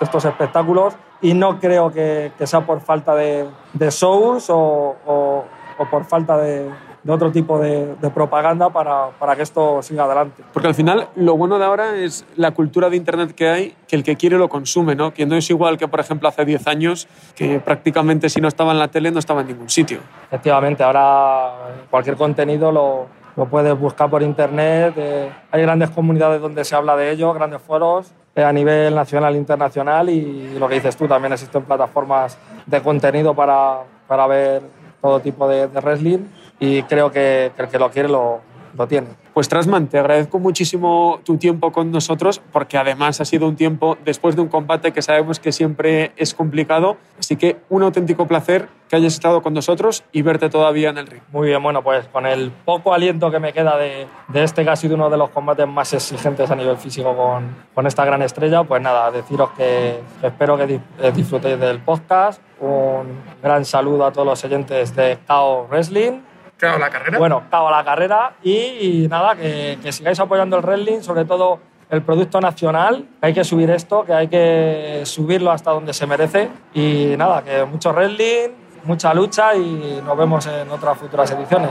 estos 0.00 0.24
espectáculos. 0.24 0.94
Y 1.20 1.34
no 1.34 1.58
creo 1.58 1.92
que, 1.92 2.32
sea 2.44 2.66
por 2.66 2.80
falta 2.80 3.14
de, 3.14 3.48
de 3.72 3.90
shows 3.90 4.50
o, 4.50 4.96
o, 5.06 5.44
por 5.90 6.04
falta 6.04 6.36
de, 6.36 6.68
de 7.02 7.12
otro 7.12 7.32
tipo 7.32 7.58
de, 7.58 7.94
de 8.00 8.10
propaganda 8.10 8.70
para, 8.70 9.08
para, 9.18 9.34
que 9.34 9.42
esto 9.42 9.82
siga 9.82 10.04
adelante. 10.04 10.42
Porque 10.52 10.68
al 10.68 10.74
final 10.74 11.08
lo 11.16 11.36
bueno 11.36 11.58
de 11.58 11.64
ahora 11.64 11.96
es 11.96 12.24
la 12.36 12.52
cultura 12.52 12.90
de 12.90 12.96
Internet 12.96 13.34
que 13.34 13.48
hay, 13.48 13.76
que 13.88 13.96
el 13.96 14.04
que 14.04 14.16
quiere 14.16 14.38
lo 14.38 14.48
consume, 14.48 14.94
¿no? 14.94 15.12
Que 15.12 15.26
no 15.26 15.36
es 15.36 15.50
igual 15.50 15.78
que, 15.78 15.88
por 15.88 16.00
ejemplo, 16.00 16.28
hace 16.28 16.44
10 16.44 16.66
años, 16.68 17.08
que 17.34 17.58
prácticamente 17.60 18.28
si 18.28 18.40
no 18.40 18.48
estaba 18.48 18.72
en 18.72 18.78
la 18.78 18.88
tele 18.88 19.10
no 19.10 19.18
estaba 19.18 19.40
en 19.40 19.48
ningún 19.48 19.68
sitio. 19.68 19.98
Efectivamente, 20.26 20.82
ahora 20.84 21.52
cualquier 21.90 22.16
contenido 22.16 22.70
lo, 22.70 23.06
lo 23.36 23.46
puedes 23.46 23.76
buscar 23.78 24.08
por 24.08 24.22
internet. 24.22 24.94
Eh, 24.96 25.30
hay 25.50 25.62
grandes 25.62 25.90
comunidades 25.90 26.40
donde 26.40 26.64
se 26.64 26.76
habla 26.76 26.96
de 26.96 27.10
ello, 27.10 27.32
grandes 27.32 27.60
foros 27.62 28.12
eh, 28.34 28.44
a 28.44 28.52
nivel 28.52 28.94
nacional 28.94 29.34
e 29.34 29.38
internacional 29.38 30.08
y 30.08 30.56
lo 30.58 30.68
que 30.68 30.76
dices 30.76 30.96
tú, 30.96 31.08
también 31.08 31.32
existen 31.32 31.64
plataformas 31.64 32.38
de 32.64 32.80
contenido 32.80 33.34
para, 33.34 33.80
para 34.06 34.26
ver 34.26 34.62
todo 35.00 35.20
tipo 35.20 35.48
de, 35.48 35.66
de 35.68 35.80
wrestling 35.80 36.20
y 36.58 36.82
creo 36.84 37.10
que, 37.10 37.52
que, 37.56 37.62
el 37.62 37.68
que 37.68 37.78
lo 37.78 37.90
quiere 37.90 38.08
lo, 38.08 38.40
lo 38.74 38.86
tiene. 38.86 39.08
Pues 39.34 39.48
Trasman, 39.48 39.88
te 39.88 39.98
agradezco 39.98 40.38
muchísimo 40.38 41.20
tu 41.24 41.38
tiempo 41.38 41.72
con 41.72 41.90
nosotros 41.90 42.40
porque 42.52 42.76
además 42.76 43.20
ha 43.20 43.24
sido 43.24 43.48
un 43.48 43.56
tiempo 43.56 43.96
después 44.04 44.36
de 44.36 44.42
un 44.42 44.48
combate 44.48 44.92
que 44.92 45.00
sabemos 45.00 45.40
que 45.40 45.52
siempre 45.52 46.12
es 46.16 46.34
complicado. 46.34 46.98
Así 47.18 47.36
que 47.36 47.56
un 47.70 47.82
auténtico 47.82 48.26
placer 48.26 48.68
que 48.88 48.96
hayas 48.96 49.14
estado 49.14 49.40
con 49.40 49.54
nosotros 49.54 50.04
y 50.12 50.20
verte 50.20 50.50
todavía 50.50 50.90
en 50.90 50.98
el 50.98 51.06
ring. 51.06 51.22
Muy 51.32 51.48
bien, 51.48 51.62
bueno, 51.62 51.82
pues 51.82 52.06
con 52.08 52.26
el 52.26 52.50
poco 52.50 52.92
aliento 52.92 53.30
que 53.30 53.38
me 53.38 53.54
queda 53.54 53.78
de, 53.78 54.06
de 54.28 54.42
este 54.42 54.64
que 54.64 54.70
ha 54.70 54.76
sido 54.76 54.96
uno 54.96 55.08
de 55.08 55.16
los 55.16 55.30
combates 55.30 55.66
más 55.66 55.94
exigentes 55.94 56.50
a 56.50 56.54
nivel 56.54 56.76
físico 56.76 57.16
con, 57.16 57.56
con 57.74 57.86
esta 57.86 58.04
gran 58.04 58.20
estrella, 58.20 58.64
pues 58.64 58.82
nada, 58.82 59.10
deciros 59.10 59.50
que, 59.52 59.98
espero 60.22 60.58
que 60.58 60.78
disfrutéis 61.14 61.58
del 61.58 61.78
podcast. 61.78 62.42
Un 62.60 63.22
gran 63.42 63.64
saludo 63.64 64.04
a 64.04 64.12
todos 64.12 64.26
los 64.26 64.44
oyentes 64.44 64.94
de 64.94 65.18
KO 65.26 65.66
Wrestling 65.70 66.20
Cao 66.62 66.78
la 66.78 66.90
carrera. 66.90 67.18
Bueno, 67.18 67.42
Cao 67.50 67.68
la 67.72 67.84
carrera 67.84 68.34
y, 68.40 68.52
y 68.52 69.08
nada, 69.10 69.34
que, 69.34 69.80
que, 69.82 69.90
sigáis 69.90 70.20
apoyando 70.20 70.56
el 70.56 70.62
wrestling, 70.62 71.00
sobre 71.00 71.24
todo 71.24 71.58
el 71.90 72.02
producto 72.02 72.40
nacional, 72.40 73.08
que 73.20 73.26
hay 73.26 73.34
que 73.34 73.42
subir 73.42 73.68
esto, 73.70 74.04
que 74.04 74.12
hay 74.12 74.28
que 74.28 75.02
subirlo 75.04 75.50
hasta 75.50 75.72
donde 75.72 75.92
se 75.92 76.06
merece 76.06 76.50
y 76.72 77.14
nada, 77.18 77.42
que 77.42 77.64
mucho 77.64 77.92
wrestling, 77.92 78.50
mucha 78.84 79.12
lucha 79.12 79.56
y 79.56 80.00
nos 80.04 80.16
vemos 80.16 80.46
en 80.46 80.70
otras 80.70 80.96
futuras 80.98 81.32
ediciones. 81.32 81.70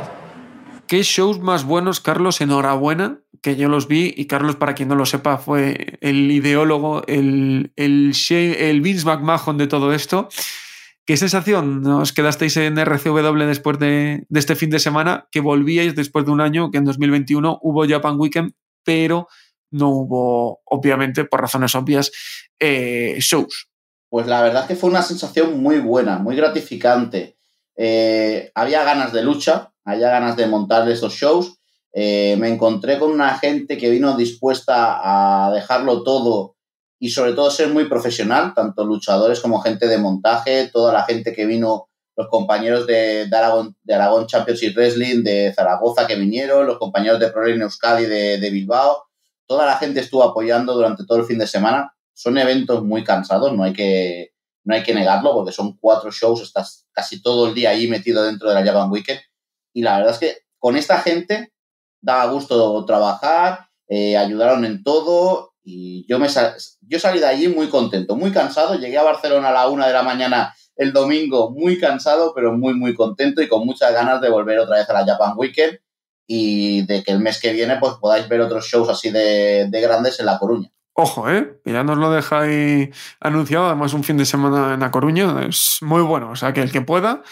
¿Qué 0.87 1.03
shows 1.03 1.39
más 1.39 1.63
buenos, 1.63 2.01
Carlos? 2.01 2.41
Enhorabuena, 2.41 3.19
que 3.41 3.55
yo 3.55 3.69
los 3.69 3.87
vi 3.87 4.13
y 4.17 4.25
Carlos, 4.25 4.57
para 4.57 4.73
quien 4.73 4.89
no 4.89 4.95
lo 4.95 5.05
sepa, 5.05 5.37
fue 5.37 5.99
el 6.01 6.29
ideólogo, 6.29 7.03
el, 7.07 7.71
el, 7.77 8.11
el 8.29 8.81
Vince 8.81 9.05
McMahon 9.05 9.57
de 9.57 9.67
todo 9.67 9.93
esto. 9.93 10.27
¿Qué 11.05 11.17
sensación 11.17 11.85
os 11.87 12.13
quedasteis 12.13 12.57
en 12.57 12.77
RCW 12.77 13.45
después 13.45 13.79
de, 13.79 14.25
este 14.33 14.55
fin 14.55 14.69
de 14.69 14.79
semana? 14.79 15.27
Que 15.31 15.41
volvíais 15.41 15.95
después 15.95 16.25
de 16.25 16.31
un 16.31 16.41
año, 16.41 16.69
que 16.69 16.77
en 16.77 16.85
2021 16.85 17.59
hubo 17.61 17.87
Japan 17.87 18.19
Weekend, 18.19 18.53
pero 18.83 19.27
no 19.71 19.89
hubo, 19.89 20.61
obviamente, 20.65 21.25
por 21.25 21.41
razones 21.41 21.73
obvias, 21.75 22.11
eh, 22.59 23.15
shows. 23.19 23.69
Pues 24.09 24.27
la 24.27 24.41
verdad 24.41 24.63
es 24.63 24.67
que 24.67 24.75
fue 24.75 24.89
una 24.89 25.01
sensación 25.01 25.61
muy 25.61 25.79
buena, 25.79 26.19
muy 26.19 26.35
gratificante. 26.35 27.37
Eh, 27.75 28.51
había 28.53 28.83
ganas 28.83 29.11
de 29.13 29.23
lucha, 29.23 29.73
había 29.83 30.09
ganas 30.09 30.35
de 30.35 30.47
montar 30.47 30.87
esos 30.89 31.13
shows. 31.13 31.57
Eh, 31.93 32.35
me 32.37 32.49
encontré 32.49 32.99
con 32.99 33.11
una 33.11 33.37
gente 33.37 33.77
que 33.77 33.89
vino 33.89 34.15
dispuesta 34.15 34.99
a 35.01 35.51
dejarlo 35.51 36.03
todo 36.03 36.55
y 37.03 37.09
sobre 37.09 37.33
todo 37.33 37.49
ser 37.49 37.69
muy 37.69 37.85
profesional, 37.85 38.53
tanto 38.53 38.85
luchadores 38.85 39.39
como 39.39 39.59
gente 39.59 39.87
de 39.87 39.97
montaje, 39.97 40.69
toda 40.71 40.93
la 40.93 41.01
gente 41.01 41.33
que 41.33 41.47
vino, 41.47 41.89
los 42.15 42.27
compañeros 42.27 42.85
de, 42.85 43.27
Aragón, 43.33 43.75
de 43.81 43.95
Aragón 43.95 44.27
Championship 44.27 44.75
Wrestling, 44.75 45.23
de 45.23 45.51
Zaragoza 45.51 46.05
que 46.05 46.13
vinieron, 46.13 46.67
los 46.67 46.77
compañeros 46.77 47.19
de 47.19 47.31
Pro 47.31 47.47
Euskadi 47.47 48.05
de, 48.05 48.37
de 48.37 48.49
Bilbao, 48.51 49.05
toda 49.47 49.65
la 49.65 49.77
gente 49.77 49.99
estuvo 49.99 50.21
apoyando 50.21 50.75
durante 50.75 51.03
todo 51.03 51.17
el 51.17 51.25
fin 51.25 51.39
de 51.39 51.47
semana. 51.47 51.91
Son 52.13 52.37
eventos 52.37 52.83
muy 52.83 53.03
cansados, 53.03 53.51
no 53.51 53.63
hay 53.63 53.73
que, 53.73 54.33
no 54.63 54.75
hay 54.75 54.83
que 54.83 54.93
negarlo, 54.93 55.33
porque 55.33 55.51
son 55.51 55.79
cuatro 55.79 56.11
shows, 56.11 56.43
estás 56.43 56.85
casi 56.91 57.19
todo 57.23 57.47
el 57.47 57.55
día 57.55 57.71
ahí 57.71 57.87
metido 57.87 58.23
dentro 58.23 58.47
de 58.47 58.53
la 58.53 58.63
Japan 58.63 58.91
Weekend. 58.91 59.21
Y 59.73 59.81
la 59.81 59.97
verdad 59.97 60.13
es 60.13 60.19
que 60.19 60.37
con 60.59 60.77
esta 60.77 60.99
gente 60.99 61.51
daba 61.99 62.31
gusto 62.31 62.85
trabajar, 62.85 63.69
eh, 63.87 64.17
ayudaron 64.17 64.65
en 64.65 64.83
todo 64.83 65.51
y 65.63 66.05
yo, 66.07 66.19
me 66.19 66.27
yo 66.81 66.99
salí 66.99 67.19
de 67.19 67.27
allí 67.27 67.47
muy 67.47 67.69
contento, 67.69 68.15
muy 68.15 68.31
cansado. 68.31 68.75
Llegué 68.75 68.97
a 68.97 69.03
Barcelona 69.03 69.49
a 69.49 69.53
la 69.53 69.67
una 69.67 69.87
de 69.87 69.93
la 69.93 70.03
mañana 70.03 70.53
el 70.75 70.93
domingo 70.93 71.51
muy 71.51 71.79
cansado, 71.79 72.33
pero 72.33 72.53
muy, 72.53 72.73
muy 72.73 72.95
contento 72.95 73.41
y 73.41 73.47
con 73.47 73.65
muchas 73.65 73.93
ganas 73.93 74.21
de 74.21 74.29
volver 74.29 74.59
otra 74.59 74.77
vez 74.77 74.89
a 74.89 74.93
la 74.93 75.05
Japan 75.05 75.33
Weekend 75.35 75.79
y 76.27 76.85
de 76.85 77.03
que 77.03 77.11
el 77.11 77.19
mes 77.19 77.39
que 77.39 77.53
viene 77.53 77.77
pues 77.77 77.93
podáis 77.99 78.27
ver 78.27 78.41
otros 78.41 78.65
shows 78.65 78.89
así 78.89 79.11
de, 79.11 79.67
de 79.69 79.81
grandes 79.81 80.19
en 80.19 80.25
La 80.25 80.39
Coruña. 80.39 80.71
Ojo, 80.93 81.29
¿eh? 81.29 81.61
Ya 81.65 81.83
nos 81.83 81.97
lo 81.97 82.11
dejáis 82.11 82.89
anunciado, 83.19 83.67
además 83.67 83.93
un 83.93 84.03
fin 84.03 84.17
de 84.17 84.25
semana 84.25 84.73
en 84.73 84.81
La 84.81 84.91
Coruña, 84.91 85.45
es 85.47 85.77
muy 85.81 86.01
bueno, 86.01 86.31
o 86.31 86.35
sea 86.35 86.51
que 86.53 86.61
el 86.61 86.71
que 86.71 86.81
pueda, 86.81 87.23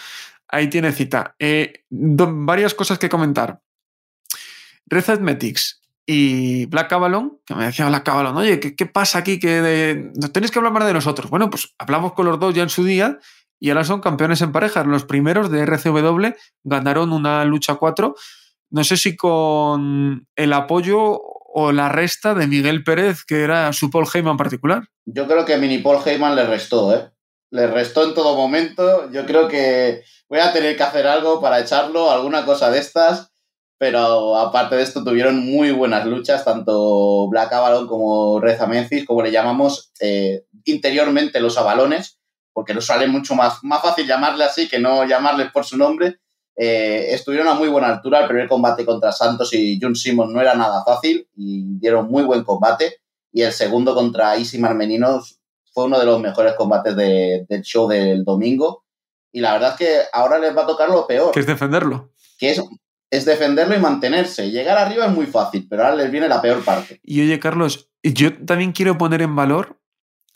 ahí 0.48 0.68
tiene 0.68 0.92
cita. 0.92 1.34
Eh, 1.38 1.84
varias 1.90 2.74
cosas 2.74 2.98
que 2.98 3.08
comentar. 3.08 3.60
Red 4.86 5.10
Athletics 5.10 5.79
y 6.06 6.66
Black 6.66 6.92
Avalon, 6.92 7.38
que 7.46 7.54
me 7.54 7.66
decía 7.66 7.88
Black 7.88 8.08
Avalon, 8.08 8.36
oye, 8.36 8.58
¿qué, 8.58 8.74
qué 8.74 8.86
pasa 8.86 9.18
aquí? 9.18 9.38
Que 9.38 10.10
tenéis 10.32 10.50
que 10.50 10.58
hablar 10.58 10.72
más 10.72 10.86
de 10.86 10.92
nosotros. 10.92 11.30
Bueno, 11.30 11.50
pues 11.50 11.74
hablamos 11.78 12.14
con 12.14 12.26
los 12.26 12.38
dos 12.38 12.54
ya 12.54 12.62
en 12.62 12.68
su 12.68 12.84
día 12.84 13.18
y 13.60 13.68
ahora 13.68 13.84
son 13.84 14.00
campeones 14.00 14.40
en 14.40 14.52
parejas. 14.52 14.86
Los 14.86 15.04
primeros 15.04 15.50
de 15.50 15.62
RCW 15.62 16.34
ganaron 16.64 17.12
una 17.12 17.44
lucha 17.44 17.74
4. 17.74 18.14
No 18.70 18.84
sé 18.84 18.96
si 18.96 19.16
con 19.16 20.26
el 20.34 20.52
apoyo 20.52 21.20
o 21.52 21.72
la 21.72 21.88
resta 21.88 22.34
de 22.34 22.46
Miguel 22.46 22.84
Pérez, 22.84 23.24
que 23.24 23.42
era 23.42 23.72
su 23.72 23.90
Paul 23.90 24.06
Heyman 24.12 24.36
particular. 24.36 24.84
Yo 25.04 25.26
creo 25.26 25.44
que 25.44 25.58
Mini 25.58 25.78
Paul 25.78 25.98
Heyman 26.04 26.36
le 26.36 26.46
restó, 26.46 26.94
¿eh? 26.94 27.10
Le 27.50 27.66
restó 27.66 28.04
en 28.04 28.14
todo 28.14 28.36
momento. 28.36 29.10
Yo 29.10 29.26
creo 29.26 29.48
que 29.48 30.04
voy 30.28 30.38
a 30.38 30.52
tener 30.52 30.76
que 30.76 30.82
hacer 30.84 31.06
algo 31.06 31.40
para 31.40 31.58
echarlo, 31.58 32.10
alguna 32.10 32.44
cosa 32.44 32.70
de 32.70 32.78
estas. 32.78 33.29
Pero 33.80 34.36
aparte 34.36 34.76
de 34.76 34.82
esto, 34.82 35.02
tuvieron 35.02 35.38
muy 35.38 35.70
buenas 35.70 36.04
luchas, 36.04 36.44
tanto 36.44 37.26
Black 37.30 37.50
Avalon 37.50 37.86
como 37.86 38.38
Reza 38.38 38.66
Memphis, 38.66 39.06
como 39.06 39.22
le 39.22 39.32
llamamos 39.32 39.90
eh, 40.00 40.44
interiormente 40.66 41.40
los 41.40 41.56
avalones, 41.56 42.18
porque 42.52 42.74
nos 42.74 42.84
sale 42.84 43.06
mucho 43.06 43.34
más, 43.34 43.60
más 43.62 43.80
fácil 43.80 44.06
llamarle 44.06 44.44
así 44.44 44.68
que 44.68 44.78
no 44.78 45.06
llamarles 45.06 45.50
por 45.50 45.64
su 45.64 45.78
nombre. 45.78 46.18
Eh, 46.56 47.14
estuvieron 47.14 47.48
a 47.48 47.54
muy 47.54 47.70
buena 47.70 47.88
altura. 47.88 48.20
El 48.20 48.28
primer 48.28 48.48
combate 48.48 48.84
contra 48.84 49.12
Santos 49.12 49.54
y 49.54 49.80
Jun 49.80 49.96
Simon 49.96 50.30
no 50.30 50.42
era 50.42 50.54
nada 50.54 50.84
fácil 50.84 51.26
y 51.34 51.78
dieron 51.78 52.10
muy 52.10 52.24
buen 52.24 52.44
combate. 52.44 52.96
Y 53.32 53.40
el 53.40 53.52
segundo 53.54 53.94
contra 53.94 54.36
Isi 54.36 54.58
Marmeninos 54.58 55.40
fue 55.72 55.84
uno 55.84 55.98
de 55.98 56.04
los 56.04 56.20
mejores 56.20 56.52
combates 56.52 56.94
de, 56.96 57.46
del 57.48 57.62
show 57.62 57.88
del 57.88 58.24
domingo. 58.24 58.84
Y 59.32 59.40
la 59.40 59.54
verdad 59.54 59.70
es 59.70 59.76
que 59.78 60.00
ahora 60.12 60.38
les 60.38 60.54
va 60.54 60.64
a 60.64 60.66
tocar 60.66 60.90
lo 60.90 61.06
peor. 61.06 61.32
Que 61.32 61.40
es 61.40 61.46
defenderlo. 61.46 62.10
Que 62.38 62.50
es, 62.50 62.62
es 63.10 63.24
defenderlo 63.24 63.76
y 63.76 63.80
mantenerse. 63.80 64.50
Llegar 64.50 64.78
arriba 64.78 65.06
es 65.06 65.12
muy 65.12 65.26
fácil, 65.26 65.66
pero 65.68 65.84
ahora 65.84 65.96
les 65.96 66.10
viene 66.10 66.28
la 66.28 66.40
peor 66.40 66.64
parte. 66.64 67.00
Y 67.02 67.20
oye, 67.20 67.38
Carlos, 67.38 67.90
yo 68.02 68.36
también 68.44 68.72
quiero 68.72 68.96
poner 68.98 69.22
en 69.22 69.34
valor 69.34 69.80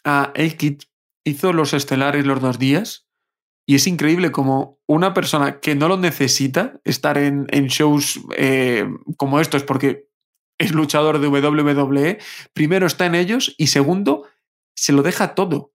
a 0.05 0.33
Elkit. 0.35 0.85
Hizo 1.27 1.53
los 1.53 1.73
estelares 1.73 2.27
los 2.27 2.41
dos 2.41 2.59
días 2.59 3.07
y 3.67 3.77
es 3.77 3.87
increíble 3.87 4.31
como 4.31 4.79
una 4.87 5.15
persona 5.15 5.61
que 5.61 5.75
no 5.75 5.89
lo 5.89 5.97
necesita 5.97 6.81
estar 6.85 7.17
en, 7.17 7.47
en 7.51 7.69
shows 7.69 8.21
eh, 8.37 8.87
como 9.17 9.41
estos, 9.41 9.63
porque 9.63 10.09
es 10.59 10.73
luchador 10.73 11.19
de 11.19 11.29
WWE, 11.29 12.19
primero 12.53 12.87
está 12.87 13.07
en 13.07 13.15
ellos 13.15 13.55
y 13.57 13.69
segundo, 13.69 14.29
se 14.77 14.93
lo 14.93 15.03
deja 15.03 15.35
todo. 15.35 15.74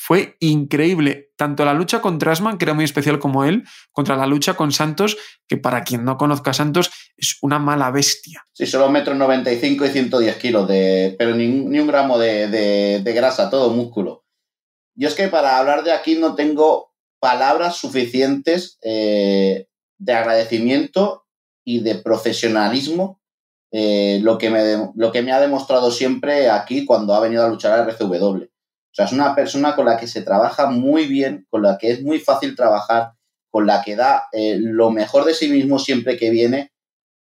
Fue 0.00 0.36
increíble, 0.38 1.32
tanto 1.36 1.64
la 1.64 1.74
lucha 1.74 2.00
contra 2.00 2.30
Asman, 2.30 2.56
que 2.56 2.64
era 2.64 2.72
muy 2.72 2.84
especial 2.84 3.18
como 3.18 3.44
él, 3.44 3.64
contra 3.90 4.16
la 4.16 4.28
lucha 4.28 4.54
con 4.54 4.70
Santos, 4.70 5.16
que 5.48 5.56
para 5.56 5.82
quien 5.82 6.04
no 6.04 6.16
conozca 6.16 6.54
Santos, 6.54 6.92
es 7.16 7.36
una 7.42 7.58
mala 7.58 7.90
bestia. 7.90 8.46
Sí, 8.52 8.66
solo 8.66 8.90
metro 8.90 9.16
95 9.16 9.84
y 9.84 9.88
110 9.88 10.36
kilos, 10.36 10.68
de, 10.68 11.16
pero 11.18 11.34
ni, 11.34 11.46
un 11.46 11.86
gramo 11.88 12.16
de, 12.16 13.02
grasa, 13.04 13.50
todo 13.50 13.70
músculo. 13.70 14.24
Yo 14.94 15.08
es 15.08 15.16
que 15.16 15.26
para 15.26 15.58
hablar 15.58 15.82
de 15.82 15.90
aquí 15.90 16.14
no 16.14 16.36
tengo 16.36 16.92
palabras 17.18 17.76
suficientes 17.76 18.78
eh, 18.82 19.66
de 19.98 20.12
agradecimiento 20.12 21.26
y 21.64 21.80
de 21.80 21.96
profesionalismo, 21.96 23.20
eh, 23.72 24.20
lo, 24.22 24.38
que 24.38 24.48
me, 24.48 24.92
lo 24.94 25.10
que 25.10 25.22
me 25.22 25.32
ha 25.32 25.40
demostrado 25.40 25.90
siempre 25.90 26.50
aquí 26.50 26.86
cuando 26.86 27.14
ha 27.14 27.20
venido 27.20 27.44
a 27.44 27.48
luchar 27.48 27.72
a 27.72 27.82
RCW. 27.82 28.46
O 28.90 28.94
sea, 28.94 29.04
es 29.04 29.12
una 29.12 29.34
persona 29.34 29.76
con 29.76 29.86
la 29.86 29.96
que 29.96 30.06
se 30.06 30.22
trabaja 30.22 30.66
muy 30.66 31.06
bien, 31.06 31.46
con 31.50 31.62
la 31.62 31.78
que 31.78 31.90
es 31.90 32.02
muy 32.02 32.18
fácil 32.18 32.56
trabajar, 32.56 33.12
con 33.50 33.66
la 33.66 33.82
que 33.82 33.96
da 33.96 34.24
eh, 34.32 34.58
lo 34.58 34.90
mejor 34.90 35.24
de 35.24 35.34
sí 35.34 35.48
mismo 35.48 35.78
siempre 35.78 36.16
que 36.16 36.30
viene. 36.30 36.72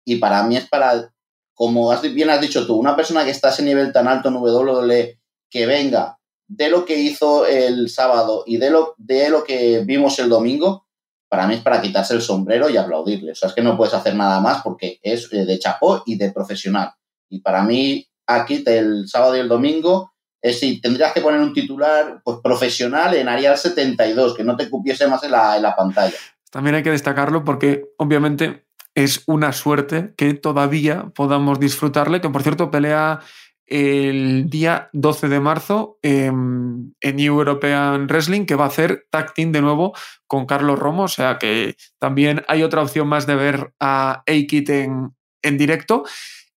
Y 0.05 0.15
para 0.15 0.43
mí 0.43 0.57
es 0.57 0.68
para, 0.68 1.13
como 1.53 1.91
has, 1.91 2.01
bien 2.01 2.30
has 2.30 2.41
dicho 2.41 2.65
tú, 2.65 2.76
una 2.76 2.95
persona 2.95 3.26
que 3.26 3.32
está 3.32 3.49
a 3.49 3.51
ese 3.51 3.63
nivel 3.63 3.91
tan 3.91 4.07
alto 4.07 4.30
en 4.30 4.38
WWE, 4.38 5.20
que 5.49 5.65
venga 5.65 6.18
de 6.47 6.70
lo 6.70 6.86
que 6.86 6.97
hizo 6.97 7.45
el 7.45 7.89
sábado 7.89 8.43
y 8.45 8.57
de 8.57 8.70
lo, 8.70 8.95
de 8.97 9.30
lo 9.30 9.43
que 9.43 9.84
vimos 9.86 10.18
el 10.20 10.30
domingo, 10.30 10.88
para 11.30 11.45
mí 11.45 11.55
es 11.55 11.61
para 11.61 11.82
quitarse 11.82 12.13
el 12.13 12.22
sombrero 12.22 12.70
y 12.70 12.78
aplaudirle. 12.78 13.34
O 13.34 13.36
sea, 13.36 13.49
es 13.49 13.55
que 13.55 13.61
no 13.61 13.76
puedes 13.76 13.93
hacer 13.93 14.15
nada 14.15 14.39
más 14.39 14.61
porque 14.63 14.99
es 15.03 15.30
de 15.30 15.59
chapó 15.59 16.03
y 16.05 16.18
de 16.18 16.32
profesional. 16.32 16.91
Y 17.30 17.41
para 17.41 17.63
mí, 17.63 18.07
aquí 18.26 18.63
el 18.65 19.07
sábado 19.09 19.36
y 19.36 19.41
el 19.41 19.49
domingo, 19.49 20.13
es 20.50 20.60
si 20.60 20.82
tendrías 20.82 21.14
que 21.14 21.22
poner 21.22 21.39
un 21.39 21.54
titular 21.54 22.22
pues, 22.24 22.38
profesional 22.43 23.16
en 23.16 23.28
Arial 23.28 23.58
72, 23.58 24.36
que 24.36 24.43
no 24.43 24.56
te 24.56 24.70
cupiese 24.70 25.08
más 25.08 25.24
en 25.24 25.32
la, 25.32 25.56
en 25.56 25.62
la 25.62 25.76
pantalla. 25.76 26.16
También 26.52 26.76
hay 26.76 26.84
que 26.84 26.91
destacarlo 26.91 27.43
porque, 27.43 27.86
obviamente, 27.98 28.66
es 28.95 29.24
una 29.28 29.54
suerte 29.54 30.14
que 30.18 30.34
todavía 30.34 31.12
podamos 31.14 31.60
disfrutarle, 31.60 32.20
que 32.20 32.30
por 32.30 32.41
cierto 32.41 32.72
pelea 32.72 33.20
el 33.68 34.50
día 34.50 34.89
12 34.93 35.28
de 35.28 35.39
marzo 35.39 36.00
en, 36.02 36.95
New 37.04 37.38
European 37.38 38.08
Wrestling, 38.08 38.45
que 38.45 38.56
va 38.56 38.64
a 38.64 38.70
hacer 38.70 39.06
tag 39.12 39.34
team 39.34 39.52
de 39.52 39.62
nuevo 39.62 39.93
con 40.26 40.45
Carlos 40.45 40.80
Romo. 40.80 41.04
O 41.04 41.08
sea 41.10 41.38
que 41.38 41.76
también 42.00 42.43
hay 42.48 42.64
otra 42.64 42.82
opción 42.82 43.08
más 43.08 43.28
de 43.28 43.36
ver 43.36 43.74
a 43.80 44.24
A-Kit 44.26 44.70
en, 44.70 45.14
en 45.43 45.58
directo. 45.58 46.06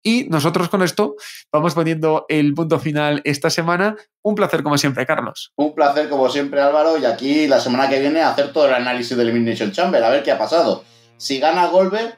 Y 0.03 0.25
nosotros 0.29 0.69
con 0.69 0.81
esto 0.81 1.15
vamos 1.51 1.73
poniendo 1.73 2.25
el 2.29 2.53
punto 2.53 2.79
final 2.79 3.21
esta 3.25 3.49
semana. 3.49 3.95
Un 4.21 4.35
placer 4.35 4.63
como 4.63 4.77
siempre, 4.77 5.05
Carlos. 5.05 5.51
Un 5.55 5.73
placer 5.73 6.09
como 6.09 6.29
siempre, 6.29 6.61
Álvaro. 6.61 6.97
Y 6.97 7.05
aquí 7.05 7.47
la 7.47 7.59
semana 7.59 7.89
que 7.89 7.99
viene 7.99 8.21
hacer 8.21 8.53
todo 8.53 8.67
el 8.67 8.73
análisis 8.73 9.17
del 9.17 9.29
Elimination 9.29 9.71
Chamber, 9.71 10.03
a 10.03 10.09
ver 10.09 10.23
qué 10.23 10.31
ha 10.31 10.37
pasado. 10.37 10.83
Si 11.17 11.39
gana 11.39 11.67
Goldberg, 11.67 12.17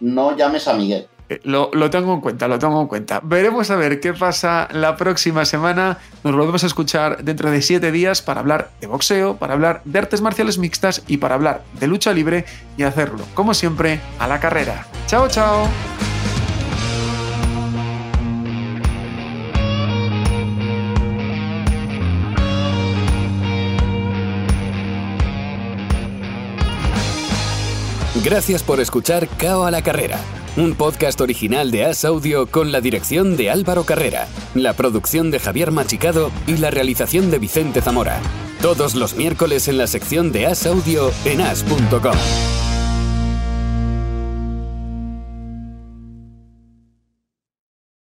no 0.00 0.36
llames 0.36 0.68
a 0.68 0.74
Miguel. 0.74 1.08
Lo, 1.42 1.70
lo, 1.74 1.90
tengo 1.90 2.14
en 2.14 2.22
cuenta, 2.22 2.48
lo 2.48 2.58
tengo 2.58 2.80
en 2.80 2.86
cuenta. 2.86 3.20
Veremos 3.22 3.70
a 3.70 3.76
ver 3.76 4.00
qué 4.00 4.14
pasa 4.14 4.66
la 4.72 4.96
próxima 4.96 5.44
semana. 5.44 5.98
Nos 6.24 6.34
volvemos 6.34 6.64
a 6.64 6.66
escuchar 6.66 7.22
dentro 7.22 7.50
de 7.50 7.60
siete 7.60 7.92
días 7.92 8.22
para 8.22 8.40
hablar 8.40 8.70
de 8.80 8.86
boxeo, 8.86 9.36
para 9.36 9.52
hablar 9.52 9.82
de 9.84 9.98
artes 9.98 10.22
marciales 10.22 10.56
mixtas 10.56 11.02
y 11.06 11.18
para 11.18 11.34
hablar 11.34 11.62
de 11.78 11.86
lucha 11.86 12.14
libre 12.14 12.46
y 12.78 12.84
hacerlo, 12.84 13.24
como 13.34 13.52
siempre, 13.52 14.00
a 14.18 14.26
la 14.26 14.40
carrera. 14.40 14.86
Chao, 15.06 15.28
chao. 15.28 15.68
Gracias 28.28 28.62
por 28.62 28.78
escuchar 28.78 29.26
Cao 29.38 29.64
a 29.64 29.70
la 29.70 29.80
Carrera, 29.80 30.20
un 30.58 30.74
podcast 30.74 31.18
original 31.22 31.70
de 31.70 31.86
As 31.86 32.04
Audio 32.04 32.46
con 32.46 32.72
la 32.72 32.82
dirección 32.82 33.38
de 33.38 33.48
Álvaro 33.48 33.84
Carrera, 33.84 34.28
la 34.54 34.74
producción 34.74 35.30
de 35.30 35.40
Javier 35.40 35.70
Machicado 35.70 36.30
y 36.46 36.58
la 36.58 36.70
realización 36.70 37.30
de 37.30 37.38
Vicente 37.38 37.80
Zamora. 37.80 38.20
Todos 38.60 38.94
los 38.94 39.14
miércoles 39.14 39.66
en 39.68 39.78
la 39.78 39.86
sección 39.86 40.30
de 40.30 40.44
As 40.44 40.66
Audio 40.66 41.10
en 41.24 41.40
as.com. 41.40 42.67